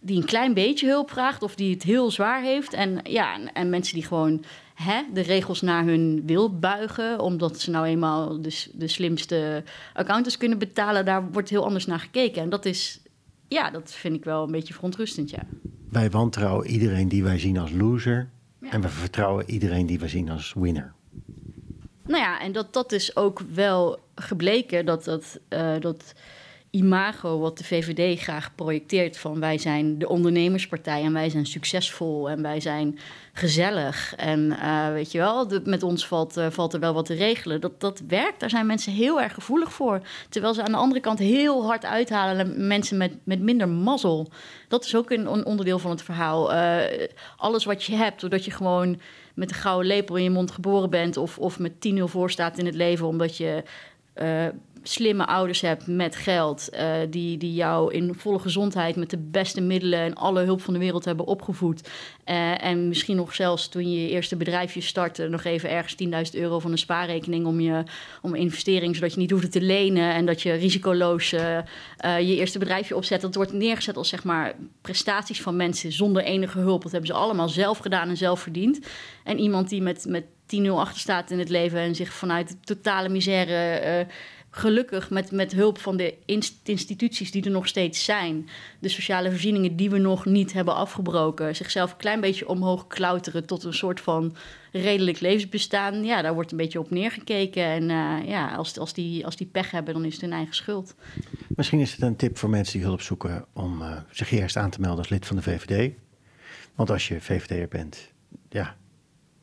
die 0.00 0.16
een 0.16 0.26
klein 0.26 0.54
beetje 0.54 0.88
hulp 0.88 1.10
vraagt 1.10 1.42
of 1.42 1.54
die 1.54 1.74
het 1.74 1.82
heel 1.82 2.10
zwaar 2.10 2.42
heeft. 2.42 2.72
En, 2.72 3.00
ja, 3.02 3.34
en, 3.34 3.52
en 3.52 3.70
mensen 3.70 3.94
die 3.94 4.04
gewoon 4.04 4.44
hè, 4.74 5.02
de 5.12 5.20
regels 5.20 5.60
naar 5.60 5.84
hun 5.84 6.22
wil 6.26 6.58
buigen, 6.58 7.20
omdat 7.20 7.60
ze 7.60 7.70
nou 7.70 7.86
eenmaal 7.86 8.40
de, 8.42 8.64
de 8.72 8.88
slimste 8.88 9.62
accountants 9.94 10.36
kunnen 10.36 10.58
betalen, 10.58 11.04
daar 11.04 11.30
wordt 11.30 11.50
heel 11.50 11.64
anders 11.64 11.86
naar 11.86 12.00
gekeken. 12.00 12.42
En 12.42 12.48
dat 12.48 12.64
is, 12.64 13.00
ja, 13.48 13.70
dat 13.70 13.92
vind 13.92 14.14
ik 14.14 14.24
wel 14.24 14.42
een 14.42 14.50
beetje 14.50 14.74
verontrustend, 14.74 15.30
ja. 15.30 15.42
Wij 15.90 16.10
wantrouwen 16.10 16.66
iedereen 16.66 17.08
die 17.08 17.24
wij 17.24 17.38
zien 17.38 17.58
als 17.58 17.72
loser. 17.72 18.30
Ja. 18.60 18.70
En 18.70 18.80
we 18.80 18.88
vertrouwen 18.88 19.50
iedereen 19.50 19.86
die 19.86 19.98
wij 19.98 20.08
zien 20.08 20.30
als 20.30 20.52
winner. 20.56 20.94
Nou 22.06 22.22
ja, 22.22 22.40
en 22.40 22.52
dat, 22.52 22.72
dat 22.72 22.92
is 22.92 23.16
ook 23.16 23.40
wel 23.40 23.98
gebleken 24.14 24.86
dat 24.86 25.04
dat, 25.04 25.40
eh, 25.48 25.74
dat 25.80 26.14
imago 26.74 27.38
wat 27.38 27.58
de 27.58 27.64
VVD 27.64 28.20
graag 28.20 28.54
projecteert 28.54 29.18
van 29.18 29.40
wij 29.40 29.58
zijn 29.58 29.98
de 29.98 30.08
ondernemerspartij 30.08 31.02
en 31.02 31.12
wij 31.12 31.30
zijn 31.30 31.46
succesvol 31.46 32.30
en 32.30 32.42
wij 32.42 32.60
zijn 32.60 32.98
gezellig 33.32 34.14
en 34.14 34.58
eh, 34.60 34.92
weet 34.92 35.12
je 35.12 35.18
wel, 35.18 35.48
met 35.64 35.82
ons 35.82 36.06
valt, 36.06 36.36
eh, 36.36 36.46
valt 36.50 36.72
er 36.72 36.80
wel 36.80 36.94
wat 36.94 37.06
te 37.06 37.14
regelen. 37.14 37.60
Dat, 37.60 37.80
dat 37.80 38.02
werkt, 38.08 38.40
daar 38.40 38.50
zijn 38.50 38.66
mensen 38.66 38.92
heel 38.92 39.20
erg 39.20 39.34
gevoelig 39.34 39.72
voor. 39.72 40.00
Terwijl 40.28 40.54
ze 40.54 40.62
aan 40.62 40.72
de 40.72 40.78
andere 40.78 41.00
kant 41.00 41.18
heel 41.18 41.66
hard 41.66 41.84
uithalen 41.84 42.66
mensen 42.66 42.96
met, 42.96 43.12
met 43.24 43.40
minder 43.40 43.68
mazzel. 43.68 44.28
Dat 44.68 44.84
is 44.84 44.96
ook 44.96 45.10
een 45.10 45.28
on- 45.28 45.44
onderdeel 45.44 45.78
van 45.78 45.90
het 45.90 46.02
verhaal. 46.02 46.52
Eh, 46.52 47.08
alles 47.36 47.64
wat 47.64 47.84
je 47.84 47.94
hebt, 47.94 48.20
doordat 48.20 48.44
je 48.44 48.50
gewoon 48.50 49.00
met 49.34 49.50
een 49.50 49.56
gouden 49.56 49.86
lepel 49.86 50.16
in 50.16 50.22
je 50.22 50.30
mond 50.30 50.50
geboren 50.50 50.90
bent 50.90 51.16
of, 51.16 51.38
of 51.38 51.58
met 51.58 51.72
10-0 51.88 52.02
voor 52.04 52.30
staat 52.30 52.58
in 52.58 52.66
het 52.66 52.74
leven 52.74 53.06
omdat 53.06 53.36
je 53.36 53.62
slimme 54.86 55.26
ouders 55.26 55.60
hebt 55.60 55.86
met 55.86 56.16
geld, 56.16 56.68
eh, 56.68 56.92
die, 57.10 57.38
die 57.38 57.54
jou 57.54 57.92
in 57.92 58.14
volle 58.14 58.38
gezondheid 58.38 58.96
met 58.96 59.10
de 59.10 59.18
beste 59.18 59.60
middelen 59.60 59.98
en 59.98 60.14
alle 60.14 60.40
hulp 60.40 60.62
van 60.62 60.72
de 60.72 60.80
wereld 60.80 61.04
hebben 61.04 61.26
opgevoed. 61.26 61.88
Eh, 62.24 62.64
en 62.64 62.88
misschien 62.88 63.16
nog 63.16 63.34
zelfs 63.34 63.68
toen 63.68 63.90
je 63.90 64.02
je 64.02 64.08
eerste 64.08 64.36
bedrijfje 64.36 64.80
startte, 64.80 65.28
nog 65.28 65.44
even 65.44 65.70
ergens 65.70 65.94
10.000 65.94 66.34
euro 66.34 66.58
van 66.58 66.70
een 66.70 66.78
spaarrekening 66.78 67.46
om 67.46 67.60
je 67.60 67.82
om 68.22 68.34
investering, 68.34 68.94
zodat 68.94 69.12
je 69.12 69.20
niet 69.20 69.30
hoefde 69.30 69.48
te 69.48 69.60
lenen 69.60 70.14
en 70.14 70.26
dat 70.26 70.42
je 70.42 70.52
risicoloos 70.52 71.32
eh, 71.32 71.58
je 72.20 72.36
eerste 72.36 72.58
bedrijfje 72.58 72.96
opzet. 72.96 73.20
Dat 73.20 73.34
wordt 73.34 73.52
neergezet 73.52 73.96
als 73.96 74.08
zeg 74.08 74.24
maar 74.24 74.54
prestaties 74.80 75.42
van 75.42 75.56
mensen 75.56 75.92
zonder 75.92 76.22
enige 76.22 76.58
hulp. 76.58 76.82
Dat 76.82 76.92
hebben 76.92 77.10
ze 77.10 77.16
allemaal 77.16 77.48
zelf 77.48 77.78
gedaan 77.78 78.08
en 78.08 78.16
zelf 78.16 78.40
verdiend. 78.40 78.78
En 79.24 79.38
iemand 79.38 79.68
die 79.68 79.82
met, 79.82 80.04
met 80.08 80.24
10-0 80.56 80.68
achter 80.68 81.00
staat 81.00 81.30
in 81.30 81.38
het 81.38 81.48
leven 81.48 81.78
en 81.78 81.94
zich 81.94 82.12
vanuit 82.12 82.56
totale 82.66 83.08
misère 83.08 84.06
gelukkig 84.56 85.10
met, 85.10 85.30
met 85.30 85.52
hulp 85.52 85.78
van 85.78 85.96
de 85.96 86.14
inst- 86.24 86.68
instituties 86.68 87.30
die 87.30 87.44
er 87.44 87.50
nog 87.50 87.66
steeds 87.66 88.04
zijn, 88.04 88.48
de 88.78 88.88
sociale 88.88 89.30
voorzieningen 89.30 89.76
die 89.76 89.90
we 89.90 89.98
nog 89.98 90.24
niet 90.24 90.52
hebben 90.52 90.74
afgebroken, 90.74 91.56
zichzelf 91.56 91.90
een 91.90 91.96
klein 91.96 92.20
beetje 92.20 92.48
omhoog 92.48 92.86
klauteren 92.86 93.46
tot 93.46 93.64
een 93.64 93.74
soort 93.74 94.00
van 94.00 94.36
redelijk 94.72 95.20
levensbestaan. 95.20 96.04
Ja, 96.04 96.22
daar 96.22 96.34
wordt 96.34 96.50
een 96.50 96.56
beetje 96.56 96.78
op 96.78 96.90
neergekeken. 96.90 97.64
En 97.64 97.90
eh, 97.90 98.28
ja, 98.28 98.54
als, 98.54 98.78
als, 98.78 98.92
die, 98.92 99.24
als 99.24 99.36
die 99.36 99.46
pech 99.46 99.70
hebben, 99.70 99.94
dan 99.94 100.04
is 100.04 100.12
het 100.12 100.22
hun 100.22 100.32
eigen 100.32 100.54
schuld. 100.54 100.94
Misschien 101.48 101.80
is 101.80 101.92
het 101.92 102.02
een 102.02 102.16
tip 102.16 102.38
voor 102.38 102.50
mensen 102.50 102.78
die 102.78 102.86
hulp 102.86 103.00
zoeken 103.00 103.44
om 103.52 103.82
eh, 103.82 103.96
zich 104.10 104.30
eerst 104.30 104.56
aan 104.56 104.70
te 104.70 104.80
melden 104.80 104.98
als 104.98 105.08
lid 105.08 105.26
van 105.26 105.36
de 105.36 105.42
VVD. 105.42 105.92
Want 106.74 106.90
als 106.90 107.08
je 107.08 107.20
VVD'er 107.20 107.68
bent, 107.68 108.12
ja, 108.48 108.76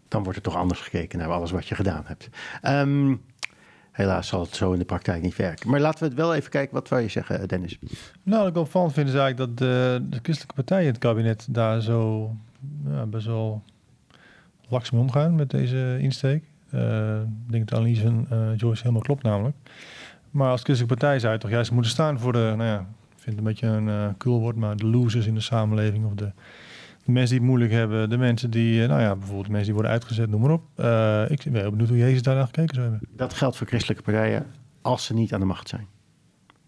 dan 0.07 0.23
wordt 0.23 0.37
er 0.37 0.43
toch 0.43 0.55
anders 0.55 0.79
gekeken 0.79 1.19
naar 1.19 1.29
alles 1.29 1.51
wat 1.51 1.67
je 1.67 1.75
gedaan 1.75 2.03
hebt. 2.05 2.29
Ehm, 2.61 3.15
helaas 3.91 4.27
zal 4.27 4.41
het 4.41 4.55
zo 4.55 4.71
in 4.71 4.79
de 4.79 4.85
praktijk 4.85 5.21
niet 5.21 5.35
werken. 5.35 5.69
Maar 5.69 5.79
laten 5.79 5.99
we 5.99 6.05
het 6.05 6.17
wel 6.17 6.35
even 6.35 6.49
kijken. 6.49 6.73
Wat 6.73 6.89
wou 6.89 7.01
je 7.01 7.07
zeggen, 7.07 7.47
Dennis? 7.47 7.79
Nou, 8.23 8.43
wat 8.43 8.51
ik 8.51 8.57
opvallend 8.57 8.93
vind 8.93 9.07
is 9.07 9.13
eigenlijk 9.13 9.57
dat 9.57 9.57
de, 9.57 10.19
christelijke 10.21 10.55
partijen 10.55 10.85
in 10.85 10.91
het 10.91 11.01
kabinet 11.01 11.47
daar 11.49 11.81
zo 11.81 12.31
ja, 12.87 13.05
best 13.05 13.25
wel 13.25 13.61
laks 14.67 14.91
mee 14.91 15.01
omgaan 15.01 15.35
met 15.35 15.49
deze 15.49 15.97
insteek. 15.99 16.43
Eh, 16.69 17.19
ik 17.21 17.51
denk 17.51 17.69
dat 17.69 17.83
de 17.83 17.95
van 17.95 18.25
eh, 18.29 18.57
Joyce 18.57 18.81
helemaal 18.81 19.01
klopt 19.01 19.23
namelijk. 19.23 19.55
Maar 20.31 20.49
als 20.49 20.61
christelijke 20.61 20.97
partij 20.97 21.19
zou 21.19 21.33
je 21.33 21.39
toch 21.39 21.49
juist 21.49 21.71
moeten 21.71 21.91
staan 21.91 22.19
voor 22.19 22.33
de, 22.33 22.53
nou 22.57 22.63
ja, 22.63 22.79
ik 23.15 23.17
vind 23.23 23.25
het 23.25 23.37
een 23.37 23.43
beetje 23.43 23.67
een 23.67 23.89
eh 23.89 24.07
cool 24.17 24.39
woord, 24.39 24.55
maar 24.55 24.75
de 24.75 24.85
losers 24.85 25.25
in 25.25 25.33
de 25.33 25.41
samenleving 25.41 26.05
of 26.05 26.13
de, 26.13 26.31
de 27.05 27.11
mensen 27.11 27.29
die 27.29 27.39
het 27.39 27.47
moeilijk 27.47 27.71
hebben, 27.71 28.09
de 28.09 28.17
mensen 28.17 28.49
die, 28.49 28.81
eh, 28.81 28.89
nou 28.89 29.01
ja, 29.01 29.15
bijvoorbeeld 29.15 29.45
de 29.45 29.51
mensen 29.51 29.65
die 29.65 29.73
worden 29.73 29.91
uitgezet, 29.91 30.29
noem 30.29 30.41
maar 30.41 30.51
op. 30.51 30.63
Eh, 30.75 31.29
ik 31.29 31.43
ben 31.43 31.61
heel 31.61 31.69
benieuwd 31.69 31.89
hoe 31.89 31.97
Jezus 31.97 32.21
daar 32.21 32.35
naar 32.35 32.45
gekeken 32.45 32.75
zou 32.75 32.89
hebben. 32.89 33.09
Dat 33.15 33.33
geldt 33.33 33.57
voor 33.57 33.67
christelijke 33.67 34.03
partijen 34.03 34.45
als 34.81 35.05
ze 35.05 35.13
niet 35.13 35.33
aan 35.33 35.39
de 35.39 35.45
macht 35.45 35.69
zijn. 35.69 35.87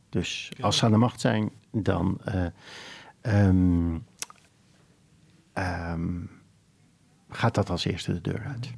Dus 0.10 0.52
als 0.62 0.78
ze 0.78 0.86
aan 0.86 0.92
de 0.92 0.98
macht 0.98 1.22
zijn, 1.22 1.52
dan. 1.72 2.20
eh, 2.24 2.46
ehm, 3.22 3.98
ehm, 5.54 6.20
gaat 7.30 7.56
dat 7.56 7.70
als 7.70 7.86
eerste 7.86 8.14
de 8.14 8.22
deur 8.22 8.44
uit. 8.48 8.72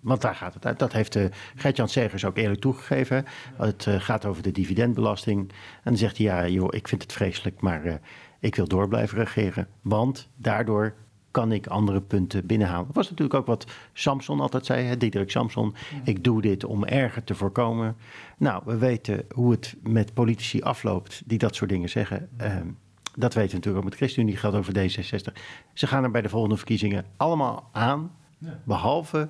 Want 0.00 0.20
daar 0.20 0.34
gaat 0.34 0.54
het 0.54 0.66
uit. 0.66 0.78
Dat 0.78 0.92
heeft 0.92 1.16
uh, 1.16 1.24
Gert-Jan 1.54 1.88
Segers 1.88 2.24
ook 2.24 2.36
eerlijk 2.36 2.60
toegegeven. 2.60 3.24
Het 3.56 3.86
uh, 3.86 4.00
gaat 4.00 4.24
over 4.24 4.42
de 4.42 4.52
dividendbelasting. 4.52 5.40
En 5.50 5.56
dan 5.82 5.96
zegt 5.96 6.16
hij, 6.16 6.26
ja 6.26 6.48
joh, 6.48 6.68
ik 6.70 6.88
vind 6.88 7.02
het 7.02 7.12
vreselijk, 7.12 7.60
maar 7.60 7.86
uh, 7.86 7.94
ik 8.38 8.54
wil 8.54 8.68
door 8.68 8.88
blijven 8.88 9.18
regeren. 9.18 9.68
Want 9.82 10.28
daardoor 10.36 10.94
kan 11.30 11.52
ik 11.52 11.66
andere 11.66 12.00
punten 12.00 12.46
binnenhalen. 12.46 12.86
Dat 12.86 12.94
was 12.94 13.10
natuurlijk 13.10 13.38
ook 13.38 13.46
wat 13.46 13.66
Samson 13.92 14.40
altijd 14.40 14.66
zei, 14.66 14.84
hè, 14.84 14.96
Diederik 14.96 15.30
Samson. 15.30 15.74
Ik 16.04 16.24
doe 16.24 16.42
dit 16.42 16.64
om 16.64 16.84
erger 16.84 17.24
te 17.24 17.34
voorkomen. 17.34 17.96
Nou, 18.38 18.62
we 18.64 18.76
weten 18.76 19.24
hoe 19.34 19.50
het 19.50 19.76
met 19.82 20.14
politici 20.14 20.62
afloopt 20.62 21.22
die 21.26 21.38
dat 21.38 21.54
soort 21.54 21.70
dingen 21.70 21.88
zeggen. 21.88 22.28
Ehm, 22.36 22.66
dat 23.14 23.34
weten 23.34 23.50
we 23.50 23.56
natuurlijk 23.56 23.84
ook 23.84 23.90
met 23.90 23.98
ChristenUnie, 23.98 24.36
geldt 24.36 24.56
over 24.56 24.72
D66. 24.78 25.32
Ze 25.72 25.86
gaan 25.86 26.04
er 26.04 26.10
bij 26.10 26.22
de 26.22 26.28
volgende 26.28 26.56
verkiezingen 26.56 27.04
allemaal 27.16 27.68
aan, 27.72 28.10
ja. 28.38 28.60
behalve 28.64 29.28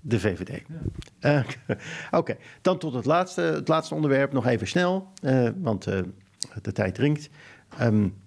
de 0.00 0.20
VVD. 0.20 0.62
Ja. 1.20 1.44
Uh, 1.70 1.76
Oké, 2.20 2.36
dan 2.60 2.78
tot 2.78 2.94
het 2.94 3.04
laatste, 3.04 3.40
het 3.40 3.68
laatste 3.68 3.94
onderwerp, 3.94 4.32
nog 4.32 4.46
even 4.46 4.66
snel, 4.68 5.08
uh, 5.22 5.48
want 5.56 5.88
uh, 5.88 5.98
de 6.62 6.72
tijd 6.72 6.94
dringt. 6.94 7.30
Um, 7.80 8.20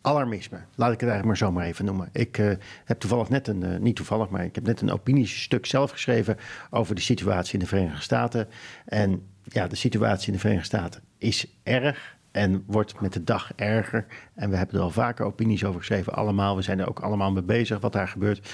alarmisme, 0.00 0.56
laat 0.74 0.92
ik 0.92 1.00
het 1.00 1.08
eigenlijk 1.08 1.24
maar 1.24 1.36
zo 1.36 1.52
maar 1.52 1.64
even 1.64 1.84
noemen. 1.84 2.08
Ik 2.12 2.36
heb 2.84 2.98
toevallig 2.98 3.28
net 3.28 3.48
een, 3.48 3.82
niet 3.82 3.96
toevallig, 3.96 4.28
maar 4.28 4.44
ik 4.44 4.54
heb 4.54 4.66
net 4.66 4.80
een 4.80 4.90
opiniestuk 4.90 5.66
zelf 5.66 5.90
geschreven 5.90 6.36
over 6.70 6.94
de 6.94 7.00
situatie 7.00 7.52
in 7.52 7.58
de 7.58 7.66
Verenigde 7.66 8.02
Staten. 8.02 8.48
En 8.84 9.26
ja, 9.42 9.66
de 9.66 9.76
situatie 9.76 10.26
in 10.26 10.32
de 10.32 10.38
Verenigde 10.38 10.66
Staten 10.66 11.02
is 11.18 11.46
erg. 11.62 12.16
En 12.30 12.64
wordt 12.66 13.00
met 13.00 13.12
de 13.12 13.24
dag 13.24 13.52
erger. 13.54 14.06
En 14.34 14.50
we 14.50 14.56
hebben 14.56 14.76
er 14.76 14.82
al 14.82 14.90
vaker 14.90 15.24
opinies 15.24 15.64
over 15.64 15.80
geschreven, 15.80 16.14
allemaal. 16.14 16.56
We 16.56 16.62
zijn 16.62 16.80
er 16.80 16.88
ook 16.88 17.00
allemaal 17.00 17.32
mee 17.32 17.42
bezig 17.42 17.80
wat 17.80 17.92
daar 17.92 18.08
gebeurt. 18.08 18.50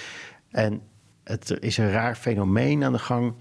En 0.51 0.83
het 1.25 1.57
is 1.61 1.79
een 1.79 1.91
raar 1.91 2.15
fenomeen 2.15 2.85
aan 2.85 2.93
de 2.93 2.99
gang. 2.99 3.35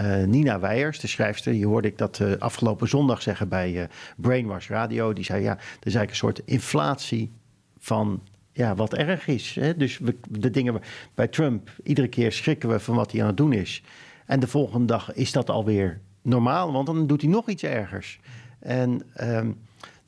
Uh, 0.00 0.24
Nina 0.24 0.60
Weijers, 0.60 1.00
de 1.00 1.06
schrijfster, 1.06 1.52
die 1.52 1.66
hoorde 1.66 1.88
ik 1.88 1.98
dat 1.98 2.18
uh, 2.18 2.32
afgelopen 2.38 2.88
zondag 2.88 3.22
zeggen 3.22 3.48
bij 3.48 3.72
uh, 3.72 3.84
Brainwash 4.16 4.68
Radio. 4.68 5.12
Die 5.12 5.24
zei: 5.24 5.42
Ja, 5.42 5.50
er 5.52 5.58
is 5.58 5.94
eigenlijk 5.94 6.10
een 6.10 6.16
soort 6.16 6.42
inflatie 6.44 7.32
van 7.78 8.22
ja, 8.52 8.74
wat 8.74 8.94
erg 8.94 9.26
is. 9.26 9.54
Hè? 9.54 9.76
Dus 9.76 10.00
de 10.28 10.50
dingen 10.50 10.80
bij 11.14 11.28
Trump, 11.28 11.70
iedere 11.82 12.08
keer 12.08 12.32
schrikken 12.32 12.68
we 12.68 12.80
van 12.80 12.96
wat 12.96 13.12
hij 13.12 13.20
aan 13.20 13.26
het 13.26 13.36
doen 13.36 13.52
is. 13.52 13.82
En 14.26 14.40
de 14.40 14.46
volgende 14.46 14.86
dag 14.86 15.12
is 15.14 15.32
dat 15.32 15.50
alweer 15.50 16.00
normaal, 16.22 16.72
want 16.72 16.86
dan 16.86 17.06
doet 17.06 17.20
hij 17.20 17.30
nog 17.30 17.48
iets 17.48 17.62
ergers. 17.62 18.20
En 18.58 19.02
um, 19.20 19.58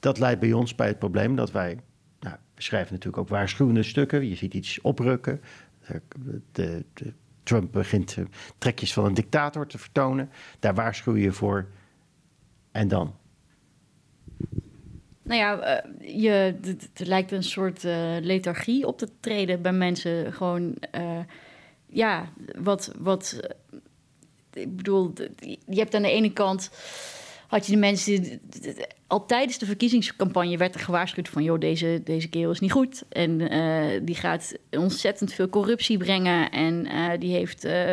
dat 0.00 0.18
leidt 0.18 0.40
bij 0.40 0.52
ons 0.52 0.74
bij 0.74 0.86
het 0.86 0.98
probleem 0.98 1.36
dat 1.36 1.50
wij. 1.50 1.78
Nou, 2.20 2.36
we 2.54 2.62
schrijven 2.62 2.92
natuurlijk 2.92 3.22
ook 3.22 3.28
waarschuwende 3.28 3.82
stukken. 3.82 4.28
Je 4.28 4.34
ziet 4.34 4.54
iets 4.54 4.80
oprukken. 4.80 5.40
De, 6.52 6.84
de, 6.92 7.12
Trump 7.48 7.72
begint 7.72 8.16
uh, 8.16 8.24
trekjes 8.58 8.92
van 8.92 9.04
een 9.04 9.14
dictator 9.14 9.66
te 9.66 9.78
vertonen. 9.78 10.30
Daar 10.58 10.74
waarschuw 10.74 11.16
je 11.16 11.32
voor. 11.32 11.68
En 12.72 12.88
dan? 12.88 13.14
Nou 15.22 15.40
ja, 15.40 15.82
uh, 15.84 16.22
je, 16.22 16.58
het, 16.60 17.06
lijkt 17.06 17.32
een 17.32 17.42
soort 17.42 17.84
uh, 17.84 18.16
lethargie 18.20 18.86
op 18.86 18.98
te 18.98 19.08
treden 19.20 19.62
bij 19.62 19.72
mensen. 19.72 20.32
Gewoon, 20.32 20.76
ja, 21.86 22.28
wat, 22.58 22.92
wat. 22.98 23.40
Ik 24.52 24.76
bedoel, 24.76 25.12
je 25.66 25.78
hebt 25.78 25.94
aan 25.94 26.02
de 26.02 26.10
ene 26.10 26.32
kant 26.32 26.70
had 27.48 27.66
je 27.66 27.72
de 27.72 27.78
mensen. 27.78 28.40
Al 29.06 29.26
tijdens 29.26 29.58
de 29.58 29.66
verkiezingscampagne 29.66 30.56
werd 30.56 30.74
er 30.74 30.80
gewaarschuwd 30.80 31.28
van: 31.28 31.42
joh, 31.42 31.58
deze, 31.58 32.00
deze 32.04 32.28
kerel 32.28 32.50
is 32.50 32.60
niet 32.60 32.72
goed. 32.72 33.02
En 33.08 33.40
uh, 33.40 34.00
die 34.02 34.14
gaat 34.14 34.54
ontzettend 34.70 35.32
veel 35.32 35.48
corruptie 35.48 35.98
brengen. 35.98 36.50
En 36.50 36.86
uh, 36.86 37.10
die 37.18 37.32
heeft. 37.32 37.64
Uh, 37.64 37.92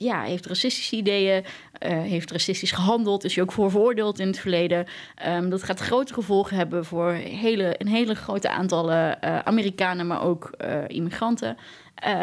ja, 0.00 0.22
heeft 0.22 0.46
racistische 0.46 0.96
ideeën, 0.96 1.44
heeft 1.84 2.30
racistisch 2.30 2.70
gehandeld, 2.70 3.24
is 3.24 3.34
je 3.34 3.42
ook 3.42 3.52
voor 3.52 3.70
veroordeeld 3.70 4.18
in 4.18 4.26
het 4.26 4.38
verleden. 4.38 4.86
Um, 5.26 5.50
dat 5.50 5.62
gaat 5.62 5.80
grote 5.80 6.14
gevolgen 6.14 6.56
hebben 6.56 6.84
voor 6.84 7.12
hele, 7.12 7.74
een 7.78 7.88
hele 7.88 8.14
grote 8.14 8.48
aantallen 8.48 9.22
Amerikanen, 9.46 10.06
maar 10.06 10.22
ook 10.22 10.50
immigranten. 10.86 11.56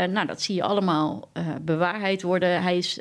nou, 0.09 0.25
dat 0.25 0.41
zie 0.41 0.55
je 0.55 0.63
allemaal 0.63 1.29
bewaarheid 1.61 2.21
worden. 2.21 2.61
Hij 2.61 2.77
is 2.77 2.99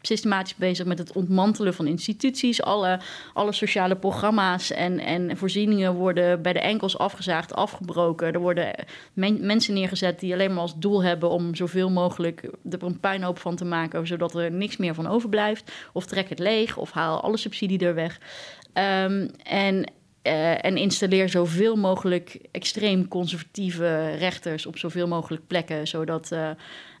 systematisch 0.00 0.54
bezig 0.54 0.86
met 0.86 0.98
het 0.98 1.12
ontmantelen 1.12 1.74
van 1.74 1.86
instituties. 1.86 2.62
Alle, 2.62 3.00
alle 3.32 3.52
sociale 3.52 3.96
programma's 3.96 4.70
en, 4.70 4.98
en 4.98 5.36
voorzieningen 5.36 5.94
worden 5.94 6.42
bij 6.42 6.52
de 6.52 6.60
enkels 6.60 6.98
afgezaagd, 6.98 7.54
afgebroken. 7.54 8.32
Er 8.32 8.40
worden 8.40 8.74
mensen 9.14 9.74
neergezet 9.74 10.20
die 10.20 10.32
alleen 10.32 10.52
maar 10.52 10.62
als 10.62 10.78
doel 10.78 11.02
hebben 11.02 11.30
om 11.30 11.54
zoveel 11.54 11.90
mogelijk 11.90 12.42
er 12.70 12.82
een 12.82 13.00
puinhoop 13.00 13.38
van 13.38 13.56
te 13.56 13.64
maken, 13.64 14.06
zodat 14.06 14.34
er 14.34 14.52
niks 14.52 14.76
meer 14.76 14.94
van 14.94 15.06
overblijft. 15.06 15.72
Of 15.92 16.06
trek 16.06 16.28
het 16.28 16.38
leeg 16.38 16.76
of 16.76 16.90
haal 16.90 17.20
alle 17.20 17.36
subsidie 17.36 17.78
er 17.78 17.94
weg. 17.94 18.20
Um, 18.74 19.30
en 19.42 19.84
uh, 20.22 20.64
en 20.64 20.76
installeer 20.76 21.28
zoveel 21.28 21.76
mogelijk 21.76 22.38
extreem 22.50 23.08
conservatieve 23.08 24.10
rechters 24.10 24.66
op 24.66 24.78
zoveel 24.78 25.08
mogelijk 25.08 25.46
plekken, 25.46 25.88
zodat, 25.88 26.30
uh, 26.32 26.50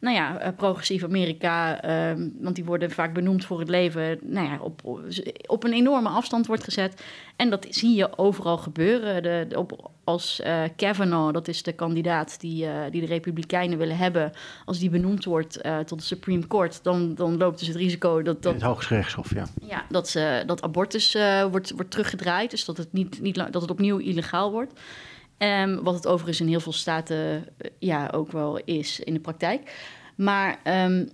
nou 0.00 0.16
ja, 0.16 0.46
uh, 0.46 0.48
progressief 0.56 1.04
Amerika, 1.04 1.82
ehm, 1.82 2.28
want 2.40 2.54
die 2.54 2.64
worden 2.64 2.90
vaak 2.90 3.14
benoemd 3.14 3.44
voor 3.44 3.58
het 3.58 3.68
leven, 3.68 4.18
nou 4.22 4.46
ja, 4.46 4.58
op, 4.60 5.02
op 5.46 5.64
een 5.64 5.72
enorme 5.72 6.08
afstand 6.08 6.46
wordt 6.46 6.64
gezet. 6.64 7.02
En 7.36 7.50
dat 7.50 7.66
zie 7.70 7.96
je 7.96 8.18
overal 8.18 8.58
gebeuren. 8.58 9.22
De, 9.22 9.46
de 9.48 9.58
op, 9.58 9.90
als 10.04 10.42
Kavanaugh, 10.76 11.32
dat 11.32 11.48
is 11.48 11.62
de 11.62 11.72
kandidaat 11.72 12.40
die, 12.40 12.66
die 12.90 13.00
de 13.00 13.06
Republikeinen 13.06 13.78
willen 13.78 13.96
hebben, 13.96 14.32
als 14.64 14.78
die 14.78 14.90
benoemd 14.90 15.24
wordt 15.24 15.60
tot 15.86 15.98
de 15.98 16.04
Supreme 16.04 16.46
Court, 16.46 16.80
dan, 16.82 17.14
dan 17.14 17.36
loopt 17.36 17.58
dus 17.58 17.68
het 17.68 17.76
risico 17.76 18.22
dat. 18.22 18.42
dat 18.42 18.52
het 18.52 18.62
Hooggerechtshof, 18.62 19.34
ja. 19.34 19.46
Ja, 19.60 19.84
dat, 19.88 20.08
ze, 20.08 20.42
dat 20.46 20.62
abortus 20.62 21.16
wordt, 21.50 21.70
wordt 21.70 21.90
teruggedraaid, 21.90 22.50
dus 22.50 22.64
dat 22.64 22.76
het 22.76 22.92
niet 22.92 23.08
niet, 23.20 23.34
dat 23.34 23.62
het 23.62 23.70
opnieuw 23.70 23.96
illegaal 23.98 24.50
wordt. 24.50 24.72
Um, 25.38 25.82
wat 25.82 25.94
het 25.94 26.06
overigens 26.06 26.40
in 26.40 26.48
heel 26.48 26.60
veel 26.60 26.72
staten 26.72 27.16
uh, 27.16 27.70
ja, 27.78 28.10
ook 28.14 28.32
wel 28.32 28.58
is 28.64 29.00
in 29.00 29.14
de 29.14 29.20
praktijk. 29.20 29.72
Maar 30.16 30.50
um, 30.64 31.08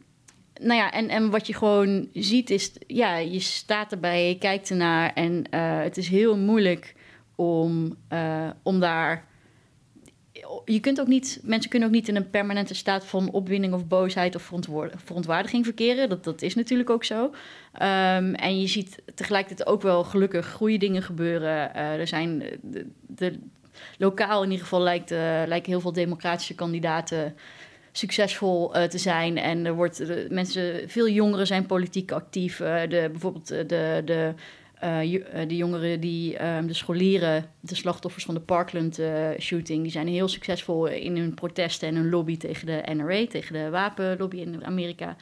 nou 0.60 0.74
ja, 0.74 0.92
en, 0.92 1.08
en 1.08 1.30
wat 1.30 1.46
je 1.46 1.54
gewoon 1.54 2.08
ziet 2.12 2.50
is, 2.50 2.72
ja, 2.86 3.16
je 3.16 3.40
staat 3.40 3.92
erbij, 3.92 4.28
je 4.28 4.38
kijkt 4.38 4.70
ernaar 4.70 5.12
en 5.12 5.32
uh, 5.50 5.78
het 5.78 5.96
is 5.96 6.08
heel 6.08 6.36
moeilijk 6.36 6.94
om, 7.34 7.96
uh, 8.12 8.50
om 8.62 8.80
daar 8.80 9.24
je 10.64 10.80
kunt 10.80 11.00
ook 11.00 11.06
niet, 11.06 11.40
mensen 11.42 11.70
kunnen 11.70 11.88
ook 11.88 11.94
niet 11.94 12.08
in 12.08 12.16
een 12.16 12.30
permanente 12.30 12.74
staat 12.74 13.06
van 13.06 13.30
opwinding 13.30 13.72
of 13.74 13.86
boosheid 13.86 14.34
of 14.34 14.52
verontwaardiging 15.04 15.64
verkeren. 15.64 16.08
Dat, 16.08 16.24
dat 16.24 16.42
is 16.42 16.54
natuurlijk 16.54 16.90
ook 16.90 17.04
zo. 17.04 17.24
Um, 17.24 18.34
en 18.34 18.60
je 18.60 18.66
ziet 18.66 19.02
tegelijkertijd 19.14 19.68
ook 19.68 19.82
wel 19.82 20.04
gelukkig 20.04 20.52
goede 20.52 20.76
dingen 20.76 21.02
gebeuren. 21.02 21.74
Er 21.74 22.06
zijn 22.06 22.38
de, 22.62 22.86
de, 23.06 23.38
lokaal 23.98 24.42
in 24.42 24.50
ieder 24.50 24.64
geval 24.64 24.80
lijkt, 24.80 25.12
uh, 25.12 25.18
lijken 25.46 25.70
heel 25.70 25.80
veel 25.80 25.92
democratische 25.92 26.54
kandidaten 26.54 27.36
succesvol 27.92 28.76
uh, 28.76 28.82
te 28.82 28.98
zijn. 28.98 29.38
En 29.38 29.66
er 29.66 29.74
wordt 29.74 29.96
de, 29.96 30.26
mensen, 30.30 30.88
veel 30.88 31.08
jongeren 31.08 31.46
zijn 31.46 31.66
politiek 31.66 32.12
actief. 32.12 32.56
de, 32.56 33.08
bijvoorbeeld 33.12 33.48
de, 33.48 34.02
de 34.04 34.34
de 35.46 35.56
jongeren 35.56 36.00
die, 36.00 36.46
um, 36.46 36.66
de 36.66 36.74
scholieren, 36.74 37.50
de 37.60 37.74
slachtoffers 37.74 38.24
van 38.24 38.34
de 38.34 38.40
Parkland-shooting, 38.40 39.76
uh, 39.76 39.82
die 39.82 39.92
zijn 39.92 40.08
heel 40.08 40.28
succesvol 40.28 40.86
in 40.86 41.16
hun 41.16 41.34
protesten 41.34 41.88
en 41.88 41.94
hun 41.94 42.10
lobby 42.10 42.36
tegen 42.36 42.66
de 42.66 42.82
NRA, 42.94 43.26
tegen 43.26 43.52
de 43.52 43.70
wapenlobby 43.70 44.36
in 44.36 44.64
Amerika. 44.64 45.16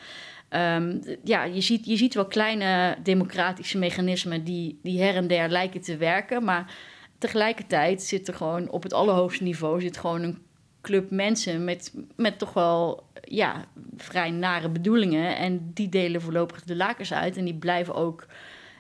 Um, 0.77 1.01
ja, 1.25 1.45
je 1.45 1.61
ziet, 1.61 1.87
je 1.87 1.97
ziet 1.97 2.15
wel 2.15 2.27
kleine 2.27 2.97
democratische 3.03 3.79
mechanismen 3.79 4.45
die, 4.45 4.79
die 4.83 5.03
her 5.03 5.15
en 5.15 5.27
der 5.27 5.49
lijken 5.49 5.81
te 5.81 5.97
werken, 5.97 6.45
maar 6.45 6.75
tegelijkertijd 7.23 8.03
zit 8.03 8.29
er 8.29 8.35
gewoon 8.35 8.71
op 8.71 8.83
het 8.83 8.93
allerhoogste 8.93 9.45
niveau 9.45 9.81
zit 9.81 9.97
gewoon 9.97 10.23
een 10.23 10.39
club 10.81 11.11
mensen 11.11 11.65
met, 11.65 11.95
met 12.17 12.39
toch 12.39 12.53
wel 12.53 13.07
ja, 13.23 13.65
vrij 13.97 14.31
nare 14.31 14.69
bedoelingen. 14.69 15.37
En 15.37 15.71
die 15.75 15.89
delen 15.89 16.21
voorlopig 16.21 16.63
de 16.63 16.77
lakens 16.77 17.13
uit 17.13 17.37
en 17.37 17.45
die 17.45 17.55
blijven 17.55 17.95
ook 17.95 18.27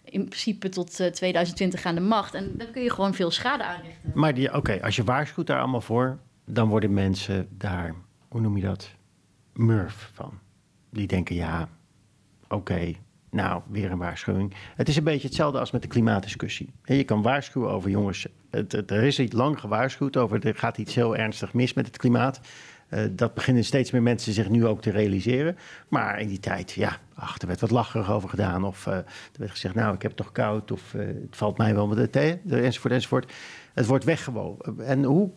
in 0.04 0.24
principe 0.24 0.68
tot 0.68 0.94
2020 1.12 1.84
aan 1.84 1.94
de 1.94 2.00
macht. 2.00 2.34
En 2.34 2.54
dan 2.56 2.70
kun 2.70 2.82
je 2.82 2.90
gewoon 2.90 3.14
veel 3.14 3.30
schade 3.30 3.64
aanrichten. 3.64 4.10
Maar 4.14 4.34
oké, 4.52 4.82
als 4.82 4.96
je 4.96 5.04
waarschuwt 5.04 5.46
daar 5.46 5.60
allemaal 5.60 5.80
voor, 5.80 6.18
dan 6.44 6.68
worden 6.68 6.94
mensen 6.94 7.48
daar, 7.50 7.94
hoe 8.28 8.40
noem 8.40 8.56
je 8.56 8.62
dat, 8.62 8.90
murf 9.52 10.10
van. 10.12 10.38
Die 10.90 11.06
denken, 11.06 11.34
ja, 11.34 11.68
oké, 12.48 12.94
nou, 13.32 13.62
weer 13.68 13.90
een 13.90 13.98
waarschuwing. 13.98 14.54
Het 14.76 14.88
is 14.88 14.96
een 14.96 15.04
beetje 15.04 15.26
hetzelfde 15.26 15.58
als 15.58 15.70
met 15.70 15.82
de 15.82 15.88
klimaatdiscussie. 15.88 16.72
Je 16.84 17.04
kan 17.04 17.22
waarschuwen 17.22 17.70
over, 17.70 17.90
jongens, 17.90 18.26
er 18.70 19.02
is 19.02 19.18
iets 19.18 19.34
lang 19.34 19.60
gewaarschuwd 19.60 20.16
over, 20.16 20.46
er 20.46 20.54
gaat 20.54 20.78
iets 20.78 20.94
heel 20.94 21.16
ernstig 21.16 21.52
mis 21.52 21.74
met 21.74 21.86
het 21.86 21.96
klimaat. 21.96 22.40
Uh, 22.90 23.04
dat 23.10 23.34
beginnen 23.34 23.64
steeds 23.64 23.90
meer 23.90 24.02
mensen 24.02 24.32
zich 24.32 24.48
nu 24.48 24.66
ook 24.66 24.82
te 24.82 24.90
realiseren. 24.90 25.56
Maar 25.88 26.20
in 26.20 26.28
die 26.28 26.40
tijd, 26.40 26.72
ja, 26.72 26.98
ach, 27.14 27.38
er 27.38 27.46
werd 27.46 27.60
wat 27.60 27.70
lacherig 27.70 28.10
over 28.10 28.28
gedaan. 28.28 28.64
Of 28.64 28.86
uh, 28.86 28.94
er 28.94 29.04
werd 29.38 29.50
gezegd, 29.50 29.74
nou, 29.74 29.94
ik 29.94 30.02
heb 30.02 30.12
toch 30.12 30.32
koud. 30.32 30.70
Of 30.72 30.94
uh, 30.94 31.06
het 31.06 31.36
valt 31.36 31.58
mij 31.58 31.74
wel 31.74 31.86
met 31.86 31.98
de 31.98 32.10
thee, 32.10 32.40
enzovoort, 32.48 32.92
enzovoort. 32.92 33.32
Het 33.72 33.86
wordt 33.86 34.04
weggewogen. 34.04 34.86
En 34.86 35.04
hoe 35.04 35.30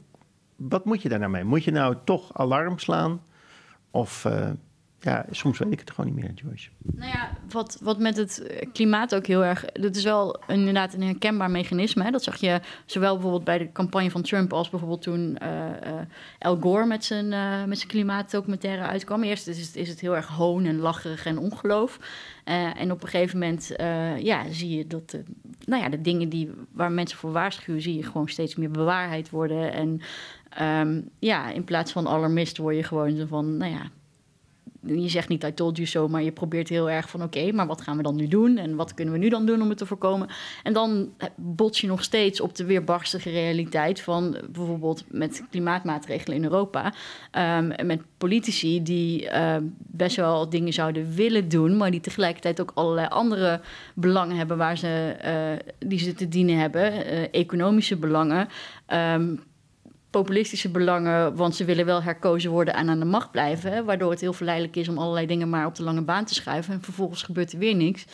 wat 0.56 0.86
moet 0.86 1.02
je 1.02 1.10
daar 1.10 1.20
nou 1.20 1.32
mee? 1.32 1.44
Moet 1.44 1.64
je 1.64 1.72
nou 1.72 1.96
toch 2.04 2.34
alarm 2.34 2.80
slaan? 2.80 3.22
Of 3.92 4.26
ja, 5.06 5.26
soms 5.32 5.58
weet 5.58 5.72
ik 5.72 5.80
het 5.80 5.92
gewoon 5.92 6.14
niet 6.14 6.24
meer, 6.24 6.34
Joyce. 6.34 6.70
Nou 6.78 7.12
ja, 7.12 7.38
wat, 7.50 7.78
wat 7.82 8.00
met 8.00 8.18
het 8.18 8.62
klimaat 8.74 9.16
ook 9.16 9.26
heel 9.26 9.46
erg... 9.46 9.66
Dat 9.66 9.96
is 9.96 10.04
wel 10.04 10.42
inderdaad 10.48 10.94
een 10.94 11.04
herkenbaar 11.04 11.52
mechanisme. 11.52 12.04
Hè? 12.04 12.12
Dat 12.12 12.24
zag 12.24 12.36
je 12.36 12.62
zowel 12.86 13.14
bijvoorbeeld 13.14 13.44
bij 13.44 13.58
de 13.58 13.72
campagne 13.72 14.12
van 14.12 14.22
Trump... 14.22 14.54
als 14.54 14.70
bijvoorbeeld 14.70 15.02
toen 15.02 15.38
uh, 15.44 16.52
Gore 16.60 16.86
met 16.86 17.06
zijn, 17.06 17.26
uh, 17.26 17.64
met 17.64 17.78
zijn 17.78 17.90
klimaatdocumentaire 17.90 18.82
uitkwam. 18.82 19.24
Eerst 19.24 19.48
is 19.48 19.68
het, 19.68 19.76
is 19.76 19.90
het 19.90 20.00
heel 20.00 20.16
erg 20.16 20.28
hoon 20.28 20.66
en 20.66 20.80
lacherig 20.80 21.26
en 21.26 21.38
ongeloof. 21.38 22.00
en 22.44 22.92
op 22.92 23.04
een 23.04 23.10
gegeven 23.10 23.40
moment 23.40 23.74
ja, 24.20 24.52
zie 24.52 24.78
je 24.78 24.88
dat... 24.88 25.18
nou 25.66 25.84
ja, 25.84 25.90
de 25.90 26.02
dingen 26.02 26.30
die, 26.30 26.52
waar 26.72 26.92
mensen 26.92 27.18
voor 27.18 27.32
waarschuwen... 27.32 27.82
zie 27.82 27.96
je 27.96 28.04
gewoon 28.04 28.28
steeds 28.28 28.56
meer 28.56 28.72
bewaarheid 28.72 29.30
worden. 29.30 29.74
En 29.74 30.02
um, 30.62 31.10
ja, 31.20 31.52
in 31.52 31.64
plaats 31.64 31.92
van 31.92 32.08
alarmist 32.08 32.58
word 32.58 32.76
je 32.76 32.84
gewoon 32.84 33.16
zo 33.16 33.26
van... 33.26 33.58
nou 33.58 33.72
ja, 33.72 33.90
je 34.86 35.10
zegt 35.10 35.28
niet 35.28 35.44
I 35.44 35.54
told 35.54 35.76
you 35.76 35.88
so, 35.88 36.08
maar 36.08 36.24
je 36.24 36.32
probeert 36.32 36.70
heel 36.70 36.90
erg 36.90 37.10
van 37.10 37.24
oké, 37.24 37.52
maar 37.52 37.68
wat 37.68 37.82
gaan 37.82 37.98
we 37.98 38.04
dan 38.04 38.16
nu 38.16 38.28
doen 38.28 38.58
en 38.58 38.76
wat 38.76 38.94
kunnen 38.94 39.14
we 39.14 39.20
nu 39.20 39.30
dan 39.30 39.46
doen 39.46 39.62
om 39.62 39.70
het 39.70 39.78
te 39.78 39.86
voorkomen? 39.86 40.28
En 40.64 40.74
dan 40.74 41.14
bots 41.36 41.82
je 41.82 41.88
nog 41.88 42.04
steeds 42.04 42.42
op 42.42 42.56
de 42.56 42.66
weerbarstige 42.66 43.30
realiteit 43.30 44.02
van 44.02 44.38
bijvoorbeeld 44.50 45.04
met 45.08 45.44
klimaatmaatregelen 45.50 46.38
in 46.38 46.44
Europa, 46.44 46.94
um, 47.58 47.74
met 47.86 48.02
politici 48.18 48.84
die 48.84 49.24
uh, 49.24 49.56
best 49.78 50.16
wel 50.16 50.50
dingen 50.50 50.74
zouden 50.74 51.14
willen 51.14 51.50
doen, 51.50 51.78
maar 51.78 51.92
die 51.92 52.00
tegelijkertijd 52.00 52.62
ook 52.62 52.72
allerlei 52.74 53.08
andere 53.08 53.62
belangen 53.94 54.38
hebben 54.38 54.58
waar 54.58 54.78
ze, 54.78 55.16
uh, 55.26 55.88
die 55.90 56.00
ze 56.00 56.14
te 56.14 56.28
dienen 56.28 56.58
hebben, 56.58 57.32
economische 57.32 57.96
belangen. 57.96 58.48
Um, 58.94 59.40
populistische 60.20 60.70
belangen, 60.70 61.36
want 61.36 61.56
ze 61.56 61.66
willen 61.66 61.86
wel 61.86 62.04
herkozen 62.04 62.52
worden 62.52 62.74
en 62.74 62.90
aan 62.90 63.00
de 63.00 63.06
macht 63.06 63.32
blijven. 63.32 63.86
Waardoor 63.86 64.12
het 64.12 64.22
heel 64.22 64.34
verleidelijk 64.34 64.76
is 64.76 64.88
om 64.88 64.98
allerlei 64.98 65.26
dingen 65.26 65.50
maar 65.50 65.66
op 65.66 65.76
de 65.76 65.84
lange 65.84 66.02
baan 66.02 66.26
te 66.26 66.34
schuiven. 66.34 66.74
En 66.74 66.82
vervolgens 66.82 67.24
gebeurt 67.24 67.52
er 67.52 67.60
weer 67.60 67.76
niks. 67.76 68.06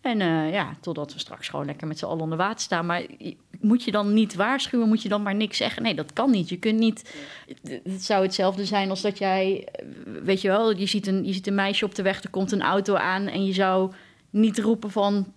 En 0.00 0.20
uh, 0.20 0.52
ja, 0.52 0.74
totdat 0.80 1.12
we 1.12 1.18
straks 1.18 1.48
gewoon 1.48 1.66
lekker 1.66 1.86
met 1.86 1.98
z'n 1.98 2.04
allen 2.04 2.22
onder 2.22 2.38
water 2.38 2.60
staan. 2.60 2.86
Maar 2.86 3.06
moet 3.60 3.84
je 3.84 3.90
dan 3.90 4.12
niet 4.14 4.34
waarschuwen? 4.34 4.88
Moet 4.88 5.02
je 5.02 5.08
dan 5.08 5.22
maar 5.22 5.34
niks 5.34 5.56
zeggen? 5.56 5.82
Nee, 5.82 5.94
dat 5.94 6.12
kan 6.12 6.30
niet. 6.30 6.48
Je 6.48 6.58
kunt 6.58 6.78
niet. 6.78 7.14
Het 7.82 8.04
zou 8.04 8.22
hetzelfde 8.22 8.64
zijn 8.64 8.90
als 8.90 9.00
dat 9.00 9.18
jij. 9.18 9.68
Weet 10.22 10.40
je 10.40 10.48
wel, 10.48 10.76
je 10.76 10.86
ziet 10.86 11.06
een, 11.06 11.24
je 11.24 11.32
ziet 11.32 11.46
een 11.46 11.54
meisje 11.54 11.84
op 11.84 11.94
de 11.94 12.02
weg, 12.02 12.22
er 12.22 12.30
komt 12.30 12.52
een 12.52 12.62
auto 12.62 12.94
aan. 12.94 13.26
En 13.26 13.44
je 13.44 13.52
zou 13.52 13.92
niet 14.30 14.58
roepen 14.58 14.90
van. 14.90 15.32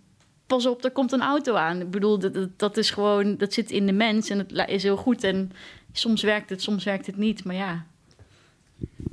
Pas 0.48 0.66
op, 0.66 0.84
er 0.84 0.92
komt 0.92 1.12
een 1.12 1.22
auto 1.22 1.56
aan. 1.56 1.82
Ik 1.82 1.92
bedoel, 1.92 2.20
dat, 2.20 2.60
dat 2.60 2.78
is 2.78 2.92
gewoon. 2.92 3.38
Dat 3.38 3.54
zit 3.54 3.72
in 3.72 3.86
de 3.86 3.92
mens 3.92 4.30
en 4.30 4.38
het 4.38 4.70
is 4.70 4.84
heel 4.84 4.98
goed. 4.98 5.24
En 5.24 5.52
soms 5.94 6.24
werkt 6.24 6.50
het, 6.50 6.62
soms 6.62 6.84
werkt 6.84 7.06
het 7.06 7.18
niet, 7.18 7.44
maar 7.44 7.56
ja. 7.56 7.86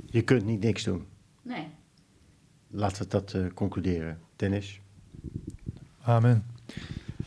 Je 0.05 0.21
kunt 0.21 0.45
niet 0.45 0.63
niks 0.63 0.83
doen. 0.83 1.05
Nee. 1.41 1.67
Laten 2.67 3.03
we 3.03 3.09
dat 3.09 3.33
uh, 3.33 3.45
concluderen. 3.53 4.19
Dennis? 4.35 4.79
Amen. 6.01 6.45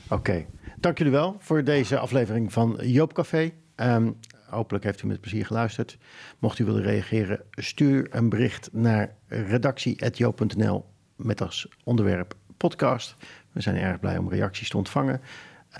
Oké. 0.04 0.14
Okay. 0.14 0.46
Dank 0.78 0.98
jullie 0.98 1.12
wel 1.12 1.36
voor 1.38 1.64
deze 1.64 1.98
aflevering 1.98 2.52
van 2.52 2.78
Joop 2.82 3.12
Café. 3.12 3.52
Um, 3.76 4.16
hopelijk 4.46 4.84
heeft 4.84 5.02
u 5.02 5.06
met 5.06 5.20
plezier 5.20 5.46
geluisterd. 5.46 5.98
Mocht 6.38 6.58
u 6.58 6.64
willen 6.64 6.82
reageren, 6.82 7.40
stuur 7.50 8.06
een 8.10 8.28
bericht 8.28 8.68
naar 8.72 9.14
redactie.joop.nl 9.26 10.84
met 11.16 11.40
als 11.40 11.68
onderwerp 11.84 12.34
podcast. 12.56 13.16
We 13.52 13.60
zijn 13.60 13.76
erg 13.76 14.00
blij 14.00 14.18
om 14.18 14.28
reacties 14.28 14.68
te 14.68 14.76
ontvangen. 14.76 15.20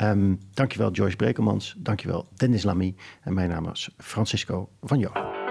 Um, 0.02 0.38
dankjewel 0.54 0.90
Joyce 0.90 1.16
Brekelmans, 1.16 1.74
dankjewel 1.78 2.28
Dennis 2.36 2.62
Lamy 2.62 2.94
en 3.22 3.34
mijn 3.34 3.48
naam 3.48 3.70
is 3.70 3.90
Francisco 3.98 4.68
van 4.80 4.98
Jo. 4.98 5.43